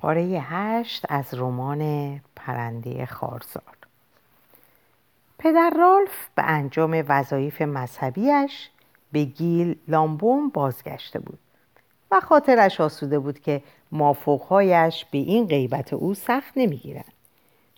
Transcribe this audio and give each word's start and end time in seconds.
پاره 0.00 0.22
هشت 0.22 1.06
از 1.08 1.34
رمان 1.34 2.20
پرنده 2.36 3.06
خارزار. 3.06 3.76
پدر 5.38 5.72
رالف 5.78 6.28
به 6.34 6.42
انجام 6.42 7.04
وظایف 7.08 7.62
مذهبیش 7.62 8.70
به 9.12 9.24
گیل 9.24 9.76
لامبوم 9.88 10.48
بازگشته 10.48 11.18
بود 11.18 11.38
و 12.10 12.20
خاطرش 12.20 12.80
آسوده 12.80 13.18
بود 13.18 13.40
که 13.40 13.62
مافوقهایش 13.92 15.04
به 15.10 15.18
این 15.18 15.46
غیبت 15.46 15.92
او 15.92 16.14
سخت 16.14 16.52
نمی‌گیرند. 16.56 17.12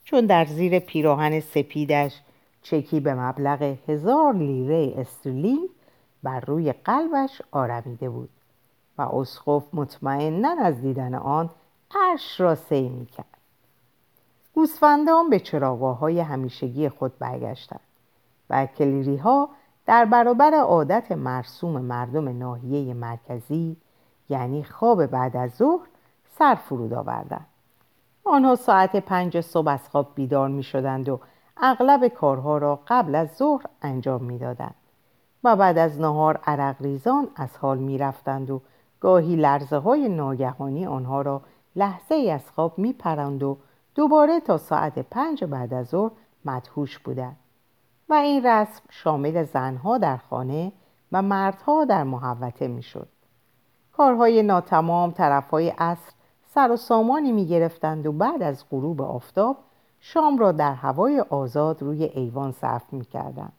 چون 0.04 0.26
در 0.26 0.44
زیر 0.44 0.78
پیراهن 0.78 1.40
سپیدش 1.40 2.20
چکی 2.62 3.00
به 3.00 3.14
مبلغ 3.14 3.76
هزار 3.88 4.34
لیره 4.34 4.94
استرلینگ 4.96 5.68
بر 6.22 6.40
روی 6.40 6.72
قلبش 6.72 7.42
آرمیده 7.50 8.10
بود 8.10 8.30
و 8.98 9.02
اسقف 9.02 9.62
مطمئنا 9.72 10.56
از 10.64 10.80
دیدن 10.80 11.14
آن 11.14 11.50
عرش 11.94 12.40
را 12.40 12.54
سی 12.54 12.88
می‌کرد. 12.88 13.26
گوسفندان 14.54 15.30
به 15.30 15.40
چراگاه 15.40 16.12
همیشگی 16.12 16.88
خود 16.88 17.18
برگشتند. 17.18 17.80
و 18.50 18.66
کلیری 18.66 19.16
ها 19.16 19.48
در 19.86 20.04
برابر 20.04 20.54
عادت 20.54 21.12
مرسوم 21.12 21.80
مردم 21.80 22.38
ناحیه 22.38 22.94
مرکزی 22.94 23.76
یعنی 24.28 24.64
خواب 24.64 25.06
بعد 25.06 25.36
از 25.36 25.50
ظهر 25.50 25.86
سر 26.38 26.54
فرود 26.54 26.92
آوردند. 26.92 27.46
آنها 28.24 28.54
ساعت 28.54 28.96
پنج 28.96 29.40
صبح 29.40 29.68
از 29.68 29.88
خواب 29.88 30.12
بیدار 30.14 30.48
می 30.48 30.62
شدند 30.62 31.08
و 31.08 31.20
اغلب 31.56 32.08
کارها 32.08 32.58
را 32.58 32.80
قبل 32.88 33.14
از 33.14 33.28
ظهر 33.36 33.66
انجام 33.82 34.24
می 34.24 34.38
دادند 34.38 34.74
و 35.44 35.56
بعد 35.56 35.78
از 35.78 36.00
نهار 36.00 36.40
عرق 36.46 36.82
ریزان 36.82 37.28
از 37.36 37.56
حال 37.56 37.78
می 37.78 37.98
رفتند 37.98 38.50
و 38.50 38.60
گاهی 39.00 39.36
لرزه 39.36 39.76
های 39.76 40.08
ناگهانی 40.08 40.86
آنها 40.86 41.22
را 41.22 41.42
لحظه 41.76 42.14
ای 42.14 42.30
از 42.30 42.50
خواب 42.50 42.78
می 42.78 42.92
پرند 42.92 43.42
و 43.42 43.58
دوباره 43.94 44.40
تا 44.40 44.58
ساعت 44.58 44.98
پنج 44.98 45.44
بعد 45.44 45.74
از 45.74 45.86
ظهر 45.86 46.12
مدهوش 46.44 46.98
بودند 46.98 47.36
و 48.08 48.14
این 48.14 48.46
رسم 48.46 48.82
شامل 48.90 49.44
زنها 49.44 49.98
در 49.98 50.16
خانه 50.16 50.72
و 51.12 51.22
مردها 51.22 51.84
در 51.84 52.04
محوطه 52.04 52.68
می 52.68 52.82
شد. 52.82 53.08
کارهای 53.92 54.42
ناتمام 54.42 55.10
طرفهای 55.10 55.68
عصر 55.68 56.12
سر 56.54 56.70
و 56.70 56.76
سامانی 56.76 57.32
می 57.32 57.46
گرفتند 57.46 58.06
و 58.06 58.12
بعد 58.12 58.42
از 58.42 58.64
غروب 58.70 59.02
آفتاب 59.02 59.56
شام 60.00 60.38
را 60.38 60.52
در 60.52 60.74
هوای 60.74 61.20
آزاد 61.20 61.82
روی 61.82 62.04
ایوان 62.04 62.52
صرف 62.52 62.92
می 62.92 63.04
کردند. 63.04 63.52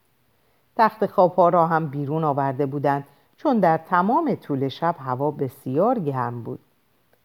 تخت 0.75 1.05
خوابها 1.05 1.49
را 1.49 1.67
هم 1.67 1.89
بیرون 1.89 2.23
آورده 2.23 2.65
بودند 2.65 3.05
چون 3.37 3.59
در 3.59 3.77
تمام 3.77 4.35
طول 4.35 4.67
شب 4.67 4.95
هوا 4.99 5.31
بسیار 5.31 5.99
گرم 5.99 6.43
بود. 6.43 6.59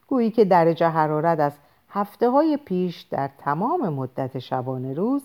گویی 0.09 0.31
که 0.31 0.45
درجه 0.45 0.89
حرارت 0.89 1.41
از 1.41 1.53
هفته 1.89 2.31
های 2.31 2.57
پیش 2.57 3.01
در 3.01 3.31
تمام 3.39 3.89
مدت 3.89 4.39
شبانه 4.39 4.95
روز 4.95 5.23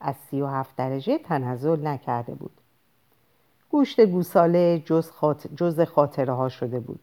از 0.00 0.16
سی 0.16 0.40
و 0.40 0.46
هفت 0.46 0.76
درجه 0.76 1.18
تنزل 1.18 1.86
نکرده 1.86 2.34
بود. 2.34 2.50
گوشت 3.70 4.00
گوساله 4.00 4.82
جز, 4.86 5.10
جز 5.56 5.80
خاطره 5.80 6.32
ها 6.32 6.48
شده 6.48 6.80
بود. 6.80 7.00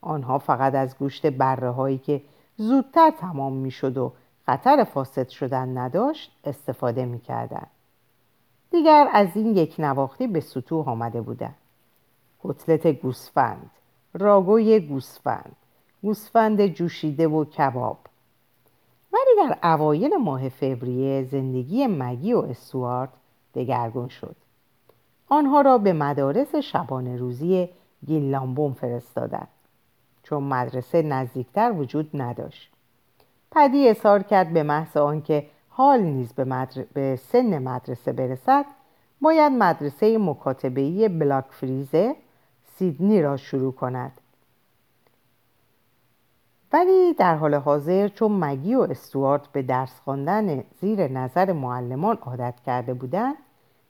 آنها 0.00 0.38
فقط 0.38 0.74
از 0.74 0.98
گوشت 0.98 1.26
بره 1.26 1.70
هایی 1.70 1.98
که 1.98 2.22
زودتر 2.56 3.10
تمام 3.10 3.52
می 3.52 3.70
شد 3.70 3.98
و 3.98 4.12
خطر 4.46 4.84
فاسد 4.84 5.28
شدن 5.28 5.78
نداشت 5.78 6.36
استفاده 6.44 7.04
می 7.04 7.20
کردن. 7.20 7.66
دیگر 8.70 9.08
از 9.12 9.28
این 9.34 9.56
یک 9.56 9.74
نواختی 9.78 10.26
به 10.26 10.40
سطوح 10.40 10.88
آمده 10.88 11.20
بودند. 11.20 11.54
کتلت 12.42 12.86
گوسفند، 12.86 13.70
راگوی 14.14 14.80
گوسفند، 14.80 15.56
گوسفند 16.02 16.66
جوشیده 16.66 17.28
و 17.28 17.44
کباب. 17.44 17.98
ولی 19.12 19.48
در 19.48 19.58
اوایل 19.62 20.16
ماه 20.16 20.48
فوریه 20.48 21.24
زندگی 21.24 21.86
مگی 21.86 22.32
و 22.32 22.38
استوارت 22.38 23.10
دگرگون 23.54 24.08
شد. 24.08 24.36
آنها 25.28 25.60
را 25.60 25.78
به 25.78 25.92
مدارس 25.92 26.54
شبانه 26.54 27.16
روزی 27.16 27.68
گیلامبوم 28.06 28.72
فرستادند. 28.72 29.48
چون 30.22 30.42
مدرسه 30.42 31.02
نزدیکتر 31.02 31.72
وجود 31.72 32.10
نداشت 32.14 32.70
پدی 33.50 33.88
اظهار 33.88 34.22
کرد 34.22 34.52
به 34.52 34.62
محض 34.62 34.96
آنکه 34.96 35.46
حال 35.68 36.02
نیز 36.02 36.32
به, 36.32 36.68
به 36.94 37.16
سن 37.16 37.58
مدرسه 37.58 38.12
برسد 38.12 38.64
باید 39.20 39.52
مدرسه 39.52 40.18
مکاتبهی 40.18 41.08
بلاک 41.08 41.44
فریزه 41.50 42.16
سیدنی 42.64 43.22
را 43.22 43.36
شروع 43.36 43.72
کند 43.72 44.12
ولی 46.72 47.14
در 47.14 47.34
حال 47.34 47.54
حاضر 47.54 48.08
چون 48.08 48.32
مگی 48.32 48.74
و 48.74 48.80
استوارت 48.80 49.48
به 49.48 49.62
درس 49.62 50.00
خواندن 50.00 50.64
زیر 50.80 51.08
نظر 51.08 51.52
معلمان 51.52 52.16
عادت 52.16 52.60
کرده 52.66 52.94
بودند 52.94 53.34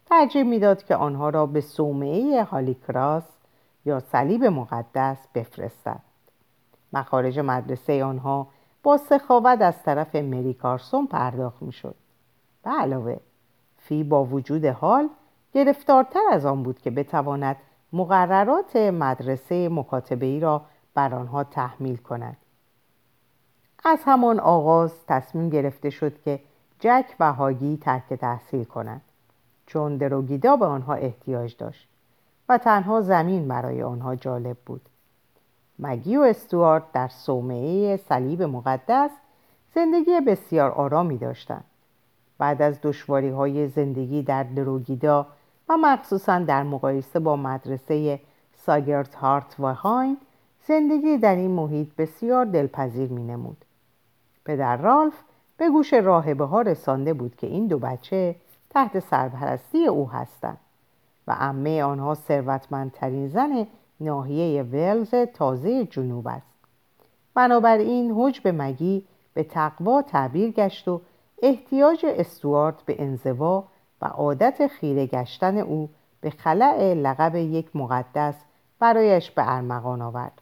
ترجیح 0.06 0.42
می‌داد 0.42 0.84
که 0.84 0.96
آنها 0.96 1.28
را 1.28 1.46
به 1.46 1.60
صومعه 1.60 2.42
هالیکراس 2.42 3.36
یا 3.84 4.00
صلیب 4.00 4.44
مقدس 4.44 5.26
بفرستد 5.34 6.00
مخارج 6.92 7.38
مدرسه 7.38 8.04
آنها 8.04 8.46
با 8.82 8.96
سخاوت 8.96 9.62
از 9.62 9.82
طرف 9.82 10.14
مری 10.16 10.54
کارسون 10.54 11.06
پرداخت 11.06 11.62
می‌شد. 11.62 11.94
به 12.64 12.70
علاوه 12.70 13.16
فی 13.78 14.04
با 14.04 14.24
وجود 14.24 14.64
حال 14.64 15.08
گرفتارتر 15.52 16.20
از 16.32 16.46
آن 16.46 16.62
بود 16.62 16.78
که 16.78 16.90
بتواند 16.90 17.56
مقررات 17.92 18.76
مدرسه 18.76 19.68
مکاتبه 19.68 20.26
ای 20.26 20.40
را 20.40 20.62
بر 20.94 21.14
آنها 21.14 21.44
تحمیل 21.44 21.96
کند. 21.96 22.36
از 23.84 23.98
همان 24.04 24.40
آغاز 24.40 24.92
تصمیم 25.08 25.50
گرفته 25.50 25.90
شد 25.90 26.22
که 26.22 26.40
جک 26.80 27.04
و 27.20 27.32
هاگی 27.32 27.76
ترک 27.76 28.14
تحصیل 28.14 28.64
کنند. 28.64 29.00
چون 29.66 29.96
دروگیدا 29.96 30.56
به 30.56 30.66
آنها 30.66 30.94
احتیاج 30.94 31.56
داشت 31.56 31.88
و 32.48 32.58
تنها 32.58 33.00
زمین 33.00 33.48
برای 33.48 33.82
آنها 33.82 34.16
جالب 34.16 34.56
بود. 34.66 34.80
مگی 35.78 36.16
و 36.16 36.20
استوارت 36.20 36.92
در 36.92 37.08
صومعه 37.08 37.96
صلیب 37.96 38.42
مقدس 38.42 39.10
زندگی 39.74 40.20
بسیار 40.20 40.70
آرامی 40.70 41.18
داشتند. 41.18 41.64
بعد 42.38 42.62
از 42.62 42.78
دشواری 42.82 43.28
های 43.28 43.68
زندگی 43.68 44.22
در 44.22 44.42
دروگیدا 44.42 45.26
و 45.68 45.76
مخصوصا 45.76 46.38
در 46.38 46.62
مقایسه 46.62 47.18
با 47.18 47.36
مدرسه 47.36 48.20
ساگرت 48.56 49.14
هارت 49.14 49.60
و 49.60 49.74
هاین 49.74 50.16
زندگی 50.68 51.18
در 51.18 51.36
این 51.36 51.50
محیط 51.50 51.88
بسیار 51.98 52.44
دلپذیر 52.44 53.10
می 53.10 53.24
نمود. 53.24 53.64
پدر 54.44 54.76
رالف 54.76 55.14
به 55.56 55.70
گوش 55.70 55.92
راهبه 55.92 56.44
ها 56.44 56.62
رسانده 56.62 57.14
بود 57.14 57.36
که 57.36 57.46
این 57.46 57.66
دو 57.66 57.78
بچه 57.78 58.36
تحت 58.70 58.98
سرپرستی 58.98 59.86
او 59.86 60.10
هستند 60.10 60.58
و 61.26 61.32
عمه 61.32 61.82
آنها 61.82 62.14
ثروتمندترین 62.14 63.28
زن 63.28 63.66
ناحیه 64.00 64.62
ولز 64.62 65.14
تازه 65.14 65.84
جنوب 65.84 66.28
است. 66.28 66.46
بنابراین 67.34 68.12
حجب 68.16 68.48
مگی 68.48 69.04
به 69.34 69.44
تقوا 69.44 70.02
تعبیر 70.02 70.50
گشت 70.50 70.88
و 70.88 71.00
احتیاج 71.42 72.06
استوارت 72.08 72.82
به 72.82 73.02
انزوا 73.02 73.64
و 74.02 74.06
عادت 74.06 74.66
خیره 74.66 75.06
گشتن 75.06 75.58
او 75.58 75.88
به 76.20 76.30
خلع 76.30 76.94
لقب 76.94 77.34
یک 77.34 77.76
مقدس 77.76 78.34
برایش 78.78 79.30
به 79.30 79.54
ارمغان 79.56 80.02
آورد. 80.02 80.41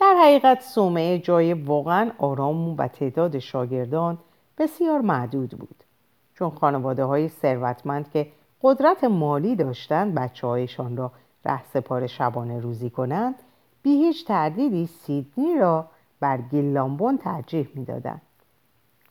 در 0.00 0.14
حقیقت 0.22 0.60
صومعه 0.60 1.18
جای 1.18 1.54
واقعا 1.54 2.10
آرام 2.18 2.76
و 2.76 2.88
تعداد 2.88 3.38
شاگردان 3.38 4.18
بسیار 4.58 5.00
معدود 5.00 5.50
بود. 5.50 5.84
چون 6.34 6.50
خانواده 6.50 7.04
های 7.04 7.28
ثروتمند 7.28 8.10
که 8.10 8.32
قدرت 8.62 9.04
مالی 9.04 9.56
داشتند 9.56 10.14
بچه 10.14 10.46
هایشان 10.46 10.96
را 10.96 11.12
سپار 11.72 12.06
شبانه 12.06 12.60
روزی 12.60 12.90
کنند 12.90 13.34
بی 13.82 13.90
هیچ 13.90 14.26
تردیدی 14.26 14.86
سیدنی 14.86 15.58
را 15.58 15.86
بر 16.20 16.36
گیلامبون 16.40 17.18
ترجیح 17.18 17.68
می‌دادند. 17.74 18.22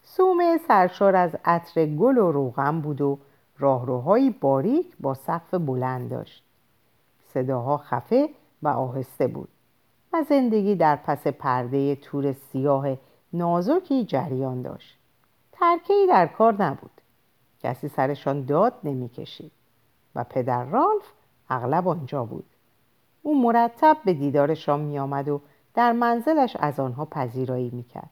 سومه 0.03 0.57
سرشار 0.67 1.15
از 1.15 1.35
عطر 1.45 1.85
گل 1.85 2.17
و 2.17 2.31
روغن 2.31 2.81
بود 2.81 3.01
و 3.01 3.19
راهروهای 3.59 4.29
باریک 4.29 4.95
با 4.99 5.13
سقف 5.13 5.53
بلند 5.53 6.09
داشت. 6.09 6.43
صداها 7.33 7.77
خفه 7.77 8.29
و 8.63 8.67
آهسته 8.67 9.27
بود. 9.27 9.49
و 10.13 10.23
زندگی 10.29 10.75
در 10.75 10.95
پس 10.95 11.27
پرده 11.27 11.95
تور 11.95 12.33
سیاه 12.33 12.87
نازکی 13.33 14.05
جریان 14.05 14.61
داشت 14.61 14.97
ترکهی 15.51 16.07
در 16.07 16.27
کار 16.27 16.63
نبود 16.63 17.01
کسی 17.63 17.87
سرشان 17.87 18.45
داد 18.45 18.73
نمی‌کشید 18.83 19.51
و 20.15 20.23
پدر 20.23 20.65
رالف 20.65 21.03
اغلب 21.49 21.87
آنجا 21.87 22.25
بود 22.25 22.45
او 23.21 23.41
مرتب 23.41 23.97
به 24.05 24.13
دیدارشان 24.13 24.79
می 24.79 24.99
آمد 24.99 25.29
و 25.29 25.41
در 25.73 25.91
منزلش 25.91 26.57
از 26.59 26.79
آنها 26.79 27.05
پذیرایی 27.05 27.69
می 27.69 27.83
کرد. 27.83 28.09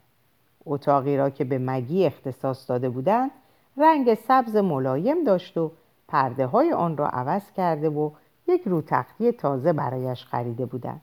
اتاقی 0.66 1.18
را 1.18 1.30
که 1.30 1.44
به 1.44 1.58
مگی 1.58 2.06
اختصاص 2.06 2.70
داده 2.70 2.90
بودند 2.90 3.32
رنگ 3.78 4.14
سبز 4.14 4.56
ملایم 4.56 5.24
داشت 5.24 5.58
و 5.58 5.72
پرده 6.08 6.46
های 6.46 6.74
آن 6.74 6.98
را 6.98 7.08
عوض 7.08 7.52
کرده 7.52 7.90
و 7.90 8.10
یک 8.48 8.62
رو 8.66 8.82
تختی 8.82 9.32
تازه 9.32 9.74
برایش 9.74 10.26
خریده 10.26 10.66
بودند. 10.66 11.02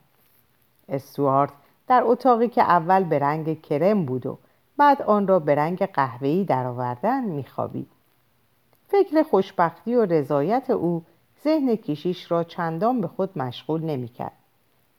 استوارت 0.92 1.52
در 1.86 2.02
اتاقی 2.04 2.48
که 2.48 2.62
اول 2.62 3.04
به 3.04 3.18
رنگ 3.18 3.62
کرم 3.62 4.04
بود 4.04 4.26
و 4.26 4.38
بعد 4.76 5.02
آن 5.02 5.26
را 5.26 5.38
به 5.38 5.54
رنگ 5.54 5.78
قهوه‌ای 5.78 6.44
درآوردن 6.44 7.24
میخوابید. 7.24 7.88
فکر 8.88 9.22
خوشبختی 9.22 9.94
و 9.94 10.04
رضایت 10.04 10.70
او 10.70 11.02
ذهن 11.44 11.76
کشیش 11.76 12.30
را 12.30 12.44
چندان 12.44 13.00
به 13.00 13.08
خود 13.08 13.38
مشغول 13.38 13.84
نمی‌کرد. 13.84 14.38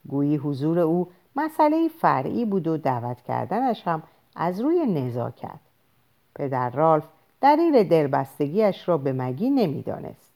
گویی 0.08 0.36
حضور 0.36 0.80
او 0.80 1.08
مسئله 1.36 1.88
فرعی 1.88 2.46
بود 2.46 2.68
و 2.68 2.78
دعوت 2.78 3.22
کردنش 3.22 3.88
هم 3.88 4.04
از 4.36 4.62
روی 4.62 4.86
نزاکت 4.86 5.60
پدر 6.36 6.70
رالف 6.70 7.08
دلیل 7.42 7.84
دلبستگیش 7.84 8.90
را 8.90 8.98
به 8.98 9.14
مگی 9.14 9.50
نمی‌دانست. 9.50 10.34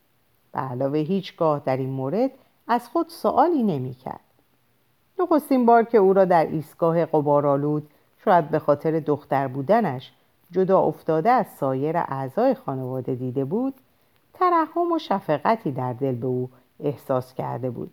به 0.51 0.60
علاوه 0.60 1.00
هیچگاه 1.00 1.62
در 1.65 1.77
این 1.77 1.89
مورد 1.89 2.31
از 2.68 2.89
خود 2.89 3.10
سوالی 3.10 3.63
نمی‌کرد. 3.63 4.26
نخستین 5.19 5.65
بار 5.65 5.83
که 5.83 5.97
او 5.97 6.13
را 6.13 6.25
در 6.25 6.45
ایستگاه 6.45 7.05
قبارالود 7.05 7.89
شاید 8.25 8.49
به 8.49 8.59
خاطر 8.59 8.99
دختر 8.99 9.47
بودنش 9.47 10.11
جدا 10.51 10.79
افتاده 10.79 11.29
از 11.29 11.45
سایر 11.59 11.97
اعضای 11.97 12.53
خانواده 12.53 13.15
دیده 13.15 13.45
بود 13.45 13.73
ترحم 14.33 14.91
و 14.91 14.99
شفقتی 14.99 15.71
در 15.71 15.93
دل 15.93 16.15
به 16.15 16.27
او 16.27 16.49
احساس 16.79 17.33
کرده 17.33 17.69
بود. 17.69 17.91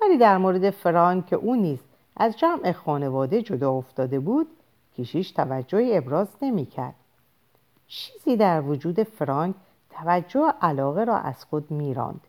ولی 0.00 0.18
در 0.18 0.38
مورد 0.38 0.70
فرانک 0.70 1.26
که 1.26 1.36
او 1.36 1.56
نیز 1.56 1.78
از 2.16 2.38
جمع 2.38 2.72
خانواده 2.72 3.42
جدا 3.42 3.72
افتاده 3.72 4.20
بود 4.20 4.46
کشیش 4.98 5.30
توجه 5.30 5.90
ابراز 5.92 6.28
نمی‌کرد 6.42 6.94
چیزی 7.86 8.36
در 8.36 8.60
وجود 8.60 9.02
فرانک 9.02 9.54
توجه 9.90 10.40
و 10.40 10.52
علاقه 10.62 11.04
را 11.04 11.16
از 11.16 11.44
خود 11.44 11.70
میراند 11.70 12.20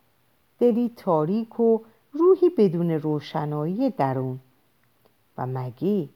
دلی 0.60 0.92
تاریک 0.98 1.60
و 1.60 1.80
روحی 2.14 2.50
بدون 2.50 2.92
روشنایی 2.92 3.90
درون. 3.90 4.40
و 5.38 5.46
مگی؟ 5.46 6.10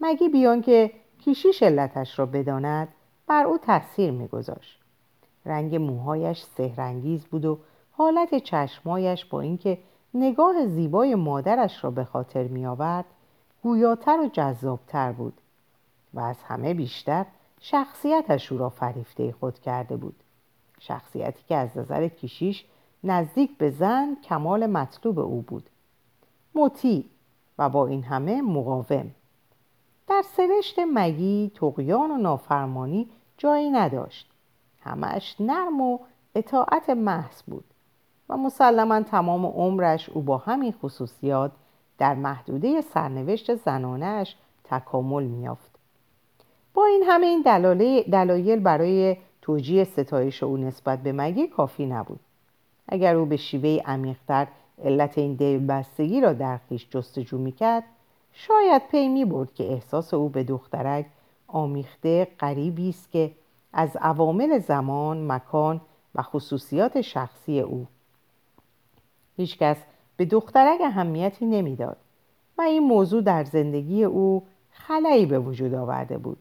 مگی 0.00 0.28
بیان 0.28 0.62
که 0.62 0.90
کیشیش 1.18 1.62
علتش 1.62 2.18
را 2.18 2.26
بداند 2.26 2.88
بر 3.26 3.44
او 3.44 3.58
تاثیر 3.58 4.10
میگذاشت. 4.10 4.80
رنگ 5.46 5.76
موهایش 5.76 6.42
سهرنگیز 6.42 7.24
بود 7.24 7.44
و 7.44 7.58
حالت 7.92 8.34
چشمایش 8.38 9.24
با 9.24 9.40
اینکه 9.40 9.78
نگاه 10.14 10.66
زیبای 10.66 11.14
مادرش 11.14 11.84
را 11.84 11.90
به 11.90 12.04
خاطر 12.04 12.48
میآورد 12.48 13.04
گویاتر 13.62 14.20
و 14.20 14.28
جذابتر 14.32 15.12
بود 15.12 15.40
و 16.14 16.20
از 16.20 16.42
همه 16.42 16.74
بیشتر 16.74 17.26
شخصیتش 17.60 18.52
او 18.52 18.58
را 18.58 18.68
فریفته 18.68 19.32
خود 19.32 19.58
کرده 19.58 19.96
بود. 19.96 20.16
شخصیتی 20.80 21.44
که 21.48 21.56
از 21.56 21.78
نظر 21.78 22.08
کیشیش 22.08 22.64
نزدیک 23.04 23.58
به 23.58 23.70
زن 23.70 24.16
کمال 24.24 24.66
مطلوب 24.66 25.18
او 25.18 25.42
بود. 25.42 25.70
مطیع 26.54 27.04
و 27.58 27.68
با 27.68 27.86
این 27.86 28.02
همه 28.02 28.42
مقاوم. 28.42 29.10
در 30.06 30.22
سرشت 30.36 30.78
مگی 30.94 31.52
تقیان 31.54 32.10
و 32.10 32.16
نافرمانی 32.16 33.08
جایی 33.36 33.70
نداشت. 33.70 34.30
همش 34.80 35.36
نرم 35.40 35.80
و 35.80 35.98
اطاعت 36.34 36.90
محض 36.90 37.42
بود 37.42 37.64
و 38.28 38.36
مسلما 38.36 39.02
تمام 39.02 39.46
عمرش 39.46 40.08
او 40.08 40.22
با 40.22 40.38
همین 40.38 40.72
خصوصیات 40.72 41.52
در 41.98 42.14
محدوده 42.14 42.80
سرنوشت 42.80 43.54
زنانش 43.54 44.36
تکامل 44.64 45.22
میافت 45.22 45.70
با 46.74 46.84
این 46.84 47.02
همه 47.06 47.26
این 47.26 47.42
دلایل 48.10 48.60
برای 48.60 49.16
توجیه 49.42 49.84
ستایش 49.84 50.42
او 50.42 50.56
نسبت 50.56 51.02
به 51.02 51.12
مگی 51.12 51.46
کافی 51.46 51.86
نبود. 51.86 52.20
اگر 52.88 53.16
او 53.16 53.26
به 53.26 53.36
شیوه 53.36 53.82
عمیقتر 53.84 54.46
علت 54.84 55.18
این 55.18 55.34
دلبستگی 55.34 56.20
را 56.20 56.32
در 56.32 56.60
خویش 56.68 56.88
جستجو 56.90 57.38
می‌کرد 57.38 57.84
شاید 58.32 58.82
پی 58.90 59.08
می 59.08 59.24
برد 59.24 59.54
که 59.54 59.72
احساس 59.72 60.14
او 60.14 60.28
به 60.28 60.44
دخترک 60.44 61.06
آمیخته 61.46 62.28
غریبی 62.40 62.88
است 62.88 63.10
که 63.10 63.32
از 63.72 63.96
عوامل 63.96 64.58
زمان، 64.58 65.32
مکان 65.32 65.80
و 66.14 66.22
خصوصیات 66.22 67.00
شخصی 67.00 67.60
او. 67.60 67.86
هیچکس 69.36 69.76
به 70.16 70.24
دخترک 70.24 70.80
اهمیتی 70.80 71.46
نمی‌داد 71.46 71.96
و 72.58 72.62
این 72.62 72.82
موضوع 72.82 73.22
در 73.22 73.44
زندگی 73.44 74.04
او 74.04 74.42
خلایی 74.70 75.26
به 75.26 75.38
وجود 75.38 75.74
آورده 75.74 76.18
بود. 76.18 76.38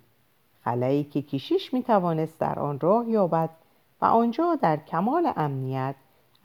خلایی 0.63 1.03
که 1.03 1.21
کشیش 1.21 1.73
می 1.73 1.83
توانست 1.83 2.39
در 2.39 2.59
آن 2.59 2.79
راه 2.79 3.09
یابد 3.09 3.49
و 4.01 4.05
آنجا 4.05 4.55
در 4.61 4.77
کمال 4.77 5.31
امنیت 5.35 5.95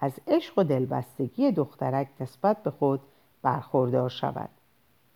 از 0.01 0.13
عشق 0.27 0.59
و 0.59 0.65
دلبستگی 0.65 1.53
دخترک 1.53 2.09
نسبت 2.21 2.63
به 2.63 2.71
خود 2.71 3.01
برخوردار 3.43 4.09
شود. 4.09 4.51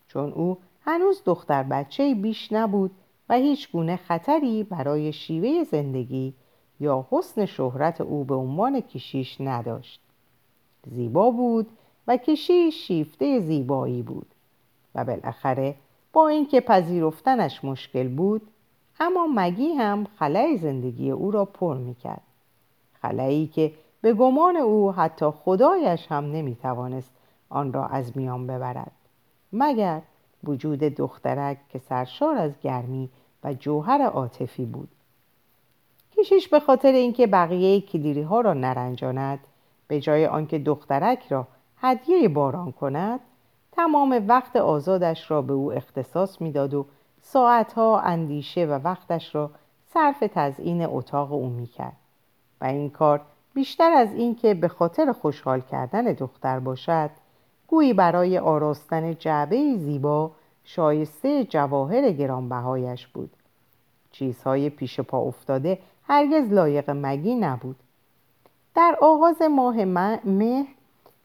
چون 0.07 0.33
او 0.33 0.57
هنوز 0.81 1.21
دختر 1.25 1.63
بچه 1.63 2.15
بیش 2.15 2.51
نبود 2.51 2.91
و 3.29 3.35
هیچ 3.35 3.71
گونه 3.71 3.95
خطری 3.95 4.63
برای 4.63 5.13
شیوه 5.13 5.63
زندگی 5.63 6.33
یا 6.79 7.07
حسن 7.11 7.45
شهرت 7.45 8.01
او 8.01 8.23
به 8.23 8.35
عنوان 8.35 8.81
کشیش 8.81 9.41
نداشت. 9.41 10.01
زیبا 10.87 11.31
بود 11.31 11.67
و 12.07 12.17
کشیش 12.17 12.87
شیفته 12.87 13.39
زیبایی 13.39 14.01
بود 14.01 14.27
و 14.95 15.03
بالاخره 15.05 15.75
با 16.13 16.27
اینکه 16.27 16.61
پذیرفتنش 16.61 17.63
مشکل 17.63 18.07
بود 18.07 18.41
اما 18.99 19.27
مگی 19.35 19.67
هم 19.67 20.07
خلای 20.19 20.57
زندگی 20.57 21.11
او 21.11 21.31
را 21.31 21.45
پر 21.45 21.77
می‌کرد. 21.77 22.21
خلایی 23.01 23.47
که 23.47 23.73
به 24.03 24.13
گمان 24.13 24.57
او 24.57 24.91
حتی 24.91 25.25
خدایش 25.45 26.07
هم 26.09 26.31
نمی‌توانست 26.31 27.11
آن 27.49 27.73
را 27.73 27.85
از 27.85 28.17
میان 28.17 28.47
ببرد 28.47 28.91
مگر 29.53 30.01
وجود 30.43 30.79
دخترک 30.79 31.57
که 31.69 31.79
سرشار 31.79 32.37
از 32.37 32.51
گرمی 32.61 33.09
و 33.43 33.53
جوهر 33.53 34.01
عاطفی 34.01 34.65
بود. 34.65 34.89
کشیش 36.17 36.47
به 36.47 36.59
خاطر 36.59 36.91
اینکه 36.91 37.27
بقیه 37.27 37.81
کلیری 37.81 38.21
ها 38.21 38.41
را 38.41 38.53
نرنجاند 38.53 39.39
به 39.87 39.99
جای 39.99 40.27
آنکه 40.27 40.59
دخترک 40.59 41.27
را 41.29 41.47
هدیه 41.77 42.29
باران 42.29 42.71
کند 42.71 43.19
تمام 43.71 44.23
وقت 44.27 44.55
آزادش 44.55 45.31
را 45.31 45.41
به 45.41 45.53
او 45.53 45.73
اختصاص 45.73 46.41
می‌داد 46.41 46.73
و 46.73 46.85
ساعتها 47.21 47.99
اندیشه 47.99 48.65
و 48.65 48.79
وقتش 48.83 49.35
را 49.35 49.51
صرف 49.93 50.23
تزئین 50.33 50.85
اتاق 50.85 51.33
او 51.33 51.49
می‌کرد. 51.49 51.97
و 52.61 52.65
این 52.65 52.89
کار 52.89 53.21
بیشتر 53.53 53.91
از 53.91 54.13
اینکه 54.13 54.53
به 54.53 54.67
خاطر 54.67 55.11
خوشحال 55.11 55.61
کردن 55.61 56.03
دختر 56.03 56.59
باشد 56.59 57.09
گویی 57.67 57.93
برای 57.93 58.37
آراستن 58.37 59.13
جعبه 59.13 59.77
زیبا 59.77 60.31
شایسته 60.63 61.43
جواهر 61.43 62.11
گرانبهایش 62.11 63.07
بود. 63.07 63.31
چیزهای 64.11 64.69
پیش 64.69 64.99
پا 64.99 65.17
افتاده 65.19 65.79
هرگز 66.03 66.53
لایق 66.53 66.89
مگی 66.89 67.35
نبود. 67.35 67.75
در 68.75 68.97
آغاز 69.01 69.41
ماه 69.41 69.85
مه 70.25 70.67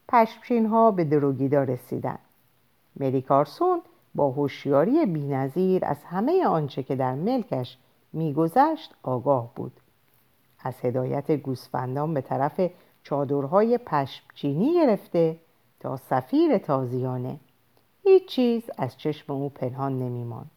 پشمچین 0.07 0.65
ها 0.65 0.91
به 0.91 1.03
دروگیدا 1.03 1.63
رسیدند. 1.63 2.19
مری 2.99 3.21
کارسون 3.21 3.81
با 4.15 4.31
هوشیاری 4.31 5.05
بینظیر 5.05 5.85
از 5.85 6.03
همه 6.03 6.47
آنچه 6.47 6.83
که 6.83 6.95
در 6.95 7.13
ملکش 7.13 7.77
میگذشت 8.13 8.95
آگاه 9.03 9.51
بود. 9.55 9.71
از 10.63 10.73
هدایت 10.83 11.31
گوسفندان 11.31 12.13
به 12.13 12.21
طرف 12.21 12.71
چادرهای 13.03 13.77
پشمچینی 13.77 14.73
گرفته 14.73 15.37
تا 15.79 15.97
سفیر 15.97 16.57
تازیانه. 16.57 17.39
هیچ 18.03 18.27
چیز 18.27 18.63
از 18.77 18.97
چشم 18.97 19.33
او 19.33 19.49
پنهان 19.49 19.99
نمیماند. 19.99 20.51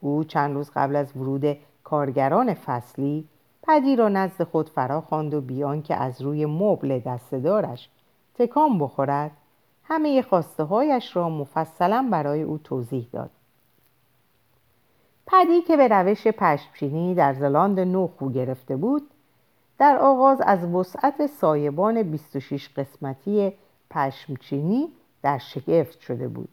او 0.00 0.24
چند 0.24 0.54
روز 0.54 0.70
قبل 0.74 0.96
از 0.96 1.16
ورود 1.16 1.56
کارگران 1.84 2.54
فصلی 2.54 3.28
پدی 3.62 3.96
را 3.96 4.08
نزد 4.08 4.42
خود 4.42 4.68
فرا 4.68 5.00
خواند 5.00 5.34
و 5.34 5.40
بیان 5.40 5.82
که 5.82 5.96
از 5.96 6.22
روی 6.22 6.46
مبل 6.46 6.98
دستدارش 6.98 7.88
تکان 8.34 8.78
بخورد 8.78 9.30
همه 9.84 10.22
خواسته 10.22 10.62
هایش 10.62 11.16
را 11.16 11.28
مفصلا 11.28 12.08
برای 12.10 12.42
او 12.42 12.58
توضیح 12.58 13.08
داد. 13.12 13.30
پدی 15.26 15.62
که 15.62 15.76
به 15.76 15.88
روش 15.88 16.26
پشمچینی 16.26 17.14
در 17.14 17.34
زلاند 17.34 17.80
نو 17.80 18.06
خو 18.06 18.30
گرفته 18.30 18.76
بود 18.76 19.10
در 19.82 19.98
آغاز 19.98 20.40
از 20.40 20.64
وسعت 20.64 21.26
سایبان 21.26 22.02
26 22.02 22.68
قسمتی 22.76 23.52
پشمچینی 23.90 24.88
در 25.22 25.38
شگفت 25.38 26.00
شده 26.00 26.28
بود 26.28 26.48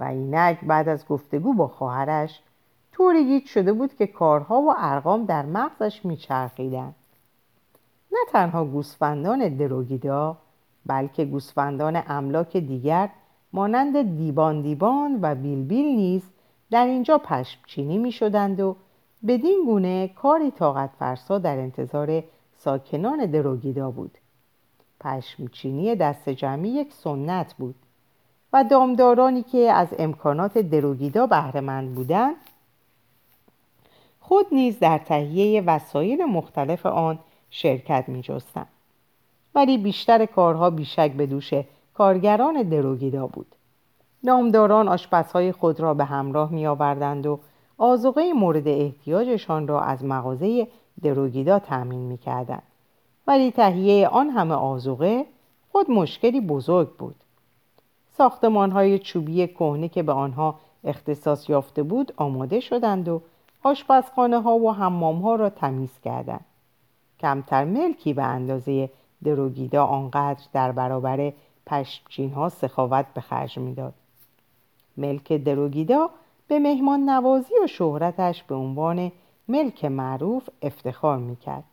و 0.00 0.04
اینک 0.04 0.60
بعد 0.64 0.88
از 0.88 1.06
گفتگو 1.06 1.54
با 1.54 1.68
خواهرش 1.68 2.40
طوری 2.92 3.24
گیج 3.24 3.46
شده 3.46 3.72
بود 3.72 3.94
که 3.94 4.06
کارها 4.06 4.62
و 4.62 4.74
ارقام 4.76 5.24
در 5.24 5.46
مغزش 5.46 6.04
میچرخیدند. 6.04 6.94
نه 8.12 8.18
تنها 8.28 8.64
گوسفندان 8.64 9.56
دروگیدا 9.56 10.36
بلکه 10.86 11.24
گوسفندان 11.24 12.02
املاک 12.06 12.56
دیگر 12.56 13.08
مانند 13.52 14.16
دیبان 14.16 14.62
دیبان 14.62 15.18
و 15.22 15.34
بیل 15.34 15.64
بیل 15.64 15.96
نیز 15.96 16.22
در 16.70 16.86
اینجا 16.86 17.18
پشمچینی 17.18 17.98
می 17.98 18.12
شدند 18.12 18.60
و 18.60 18.76
بدین 19.26 19.62
گونه 19.66 20.08
کاری 20.08 20.50
طاقت 20.50 20.90
فرسا 20.98 21.38
در 21.38 21.58
انتظار 21.58 22.22
ساکنان 22.64 23.26
دروگیدا 23.26 23.90
بود 23.90 24.18
پشمچینی 25.00 25.94
دست 25.96 26.28
جمعی 26.28 26.68
یک 26.68 26.92
سنت 26.92 27.54
بود 27.54 27.74
و 28.52 28.64
دامدارانی 28.64 29.42
که 29.42 29.58
از 29.58 29.88
امکانات 29.98 30.58
دروگیدا 30.58 31.26
بهرهمند 31.26 31.94
بودند 31.94 32.36
خود 34.20 34.46
نیز 34.52 34.78
در 34.78 34.98
تهیه 34.98 35.62
وسایل 35.62 36.24
مختلف 36.24 36.86
آن 36.86 37.18
شرکت 37.50 38.08
می. 38.08 38.24
ولی 39.54 39.78
بیشتر 39.78 40.26
کارها 40.26 40.70
بیشک 40.70 41.12
به 41.12 41.26
دوش 41.26 41.50
کارگران 41.94 42.62
دروگیدا 42.62 43.26
بود 43.26 43.54
نامداران 44.24 44.88
آشپزهای 44.88 45.52
خود 45.52 45.80
را 45.80 45.94
به 45.94 46.04
همراه 46.04 46.52
می 46.52 46.66
آوردند 46.66 47.26
و 47.26 47.38
آزوغه 47.78 48.32
مورد 48.32 48.68
احتیاجشان 48.68 49.68
را 49.68 49.80
از 49.80 50.04
مغازه 50.04 50.68
دروگیدا 51.02 51.58
تأمین 51.58 52.00
می 52.00 52.18
کردند. 52.18 52.62
ولی 53.26 53.50
تهیه 53.50 54.08
آن 54.08 54.30
همه 54.30 54.54
آزوغه 54.54 55.26
خود 55.72 55.90
مشکلی 55.90 56.40
بزرگ 56.40 56.88
بود. 56.88 57.14
ساختمان 58.10 58.70
های 58.70 58.98
چوبی 58.98 59.46
کهنه 59.46 59.88
که 59.88 60.02
به 60.02 60.12
آنها 60.12 60.54
اختصاص 60.84 61.50
یافته 61.50 61.82
بود 61.82 62.12
آماده 62.16 62.60
شدند 62.60 63.08
و 63.08 63.22
آشپزخانه 63.62 64.40
ها 64.40 64.54
و 64.54 64.72
حمام 64.72 65.22
ها 65.22 65.34
را 65.34 65.50
تمیز 65.50 66.00
کردند. 66.04 66.44
کمتر 67.20 67.64
ملکی 67.64 68.12
به 68.12 68.22
اندازه 68.22 68.90
دروگیدا 69.24 69.84
آنقدر 69.84 70.44
در 70.52 70.72
برابر 70.72 71.32
پشچین 71.66 72.32
ها 72.32 72.48
سخاوت 72.48 73.06
به 73.14 73.20
خرج 73.20 73.58
می‌داد. 73.58 73.94
ملک 74.96 75.32
دروگیدا 75.32 76.10
به 76.48 76.58
مهمان 76.58 77.00
نوازی 77.10 77.54
و 77.64 77.66
شهرتش 77.66 78.42
به 78.42 78.54
عنوان 78.54 79.12
ملک 79.52 79.84
معروف 79.84 80.48
افتخار 80.62 81.18
می‌کرد 81.18 81.64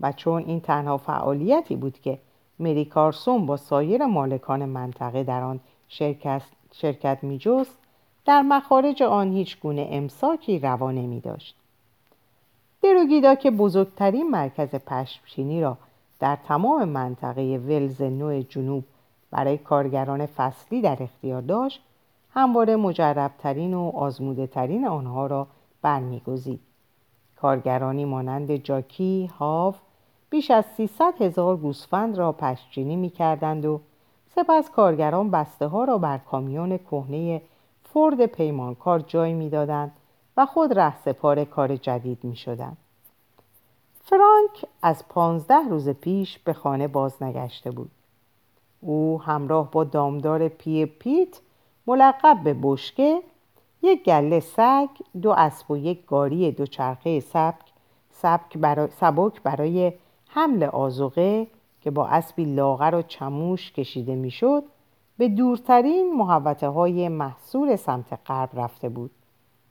و 0.00 0.12
چون 0.12 0.44
این 0.46 0.60
تنها 0.60 0.96
فعالیتی 0.96 1.76
بود 1.76 2.00
که 2.00 2.18
مری 2.58 2.84
کارسون 2.84 3.46
با 3.46 3.56
سایر 3.56 4.06
مالکان 4.06 4.64
منطقه 4.64 5.24
در 5.24 5.42
آن 5.42 5.60
شرکت, 5.88 6.42
شرکت 6.72 7.18
می 7.22 7.38
جست 7.38 7.78
در 8.24 8.42
مخارج 8.42 9.02
آن 9.02 9.32
هیچ 9.32 9.60
گونه 9.60 9.88
امساکی 9.90 10.58
روا 10.58 10.90
نمی 10.90 11.20
داشت. 11.20 11.56
دروگیدا 12.82 13.34
که 13.34 13.50
بزرگترین 13.50 14.30
مرکز 14.30 14.74
پشمچینی 14.74 15.60
را 15.60 15.76
در 16.20 16.36
تمام 16.36 16.88
منطقه 16.88 17.58
ولز 17.66 18.02
نو 18.02 18.42
جنوب 18.42 18.84
برای 19.30 19.58
کارگران 19.58 20.26
فصلی 20.26 20.80
در 20.80 21.02
اختیار 21.02 21.42
داشت 21.42 21.82
همواره 22.34 22.76
مجربترین 22.76 23.74
و 23.74 23.90
آزموده 23.94 24.46
ترین 24.46 24.86
آنها 24.86 25.26
را 25.26 25.46
برمیگزید. 25.82 26.60
کارگرانی 27.42 28.04
مانند 28.04 28.56
جاکی، 28.56 29.30
هاو، 29.38 29.74
بیش 30.30 30.50
از 30.50 30.64
300 30.76 31.22
هزار 31.22 31.56
گوسفند 31.56 32.18
را 32.18 32.32
پشچینی 32.32 32.96
می 32.96 33.10
کردند 33.10 33.64
و 33.64 33.80
سپس 34.34 34.70
کارگران 34.70 35.30
بسته 35.30 35.66
ها 35.66 35.84
را 35.84 35.98
بر 35.98 36.18
کامیون 36.18 36.78
کهنه 36.78 37.42
فورد 37.84 38.26
پیمانکار 38.26 39.00
جای 39.00 39.32
می‌دادند 39.32 39.92
و 40.36 40.46
خود 40.46 40.78
رهسپار 40.78 41.44
کار 41.44 41.76
جدید 41.76 42.24
می 42.24 42.36
شدند. 42.36 42.76
فرانک 44.04 44.64
از 44.82 45.08
پانزده 45.08 45.68
روز 45.68 45.88
پیش 45.88 46.38
به 46.38 46.52
خانه 46.52 46.88
باز 46.88 47.22
نگشته 47.22 47.70
بود. 47.70 47.90
او 48.80 49.22
همراه 49.22 49.70
با 49.70 49.84
دامدار 49.84 50.48
پی 50.48 50.86
پیت 50.86 51.40
ملقب 51.86 52.40
به 52.44 52.56
بشکه 52.62 53.22
یک 53.82 54.04
گله 54.04 54.40
سگ 54.40 54.88
دو 55.22 55.30
اسب 55.30 55.70
و 55.70 55.76
یک 55.76 56.06
گاری 56.06 56.52
دوچرخه 56.52 57.20
سبک 57.20 57.64
سبک 58.10 58.58
برای 58.58 58.88
سبک 58.90 59.42
برای 59.42 59.92
حمل 60.28 60.62
آزوقه 60.62 61.46
که 61.80 61.90
با 61.90 62.06
اسبی 62.06 62.44
لاغر 62.44 62.94
و 62.94 63.02
چموش 63.02 63.72
کشیده 63.72 64.14
می‌شد 64.14 64.64
به 65.18 65.28
دورترین 65.28 66.14
محوطه 66.16 66.68
های 66.68 67.08
محصول 67.08 67.76
سمت 67.76 68.18
غرب 68.26 68.50
رفته 68.54 68.88
بود. 68.88 69.10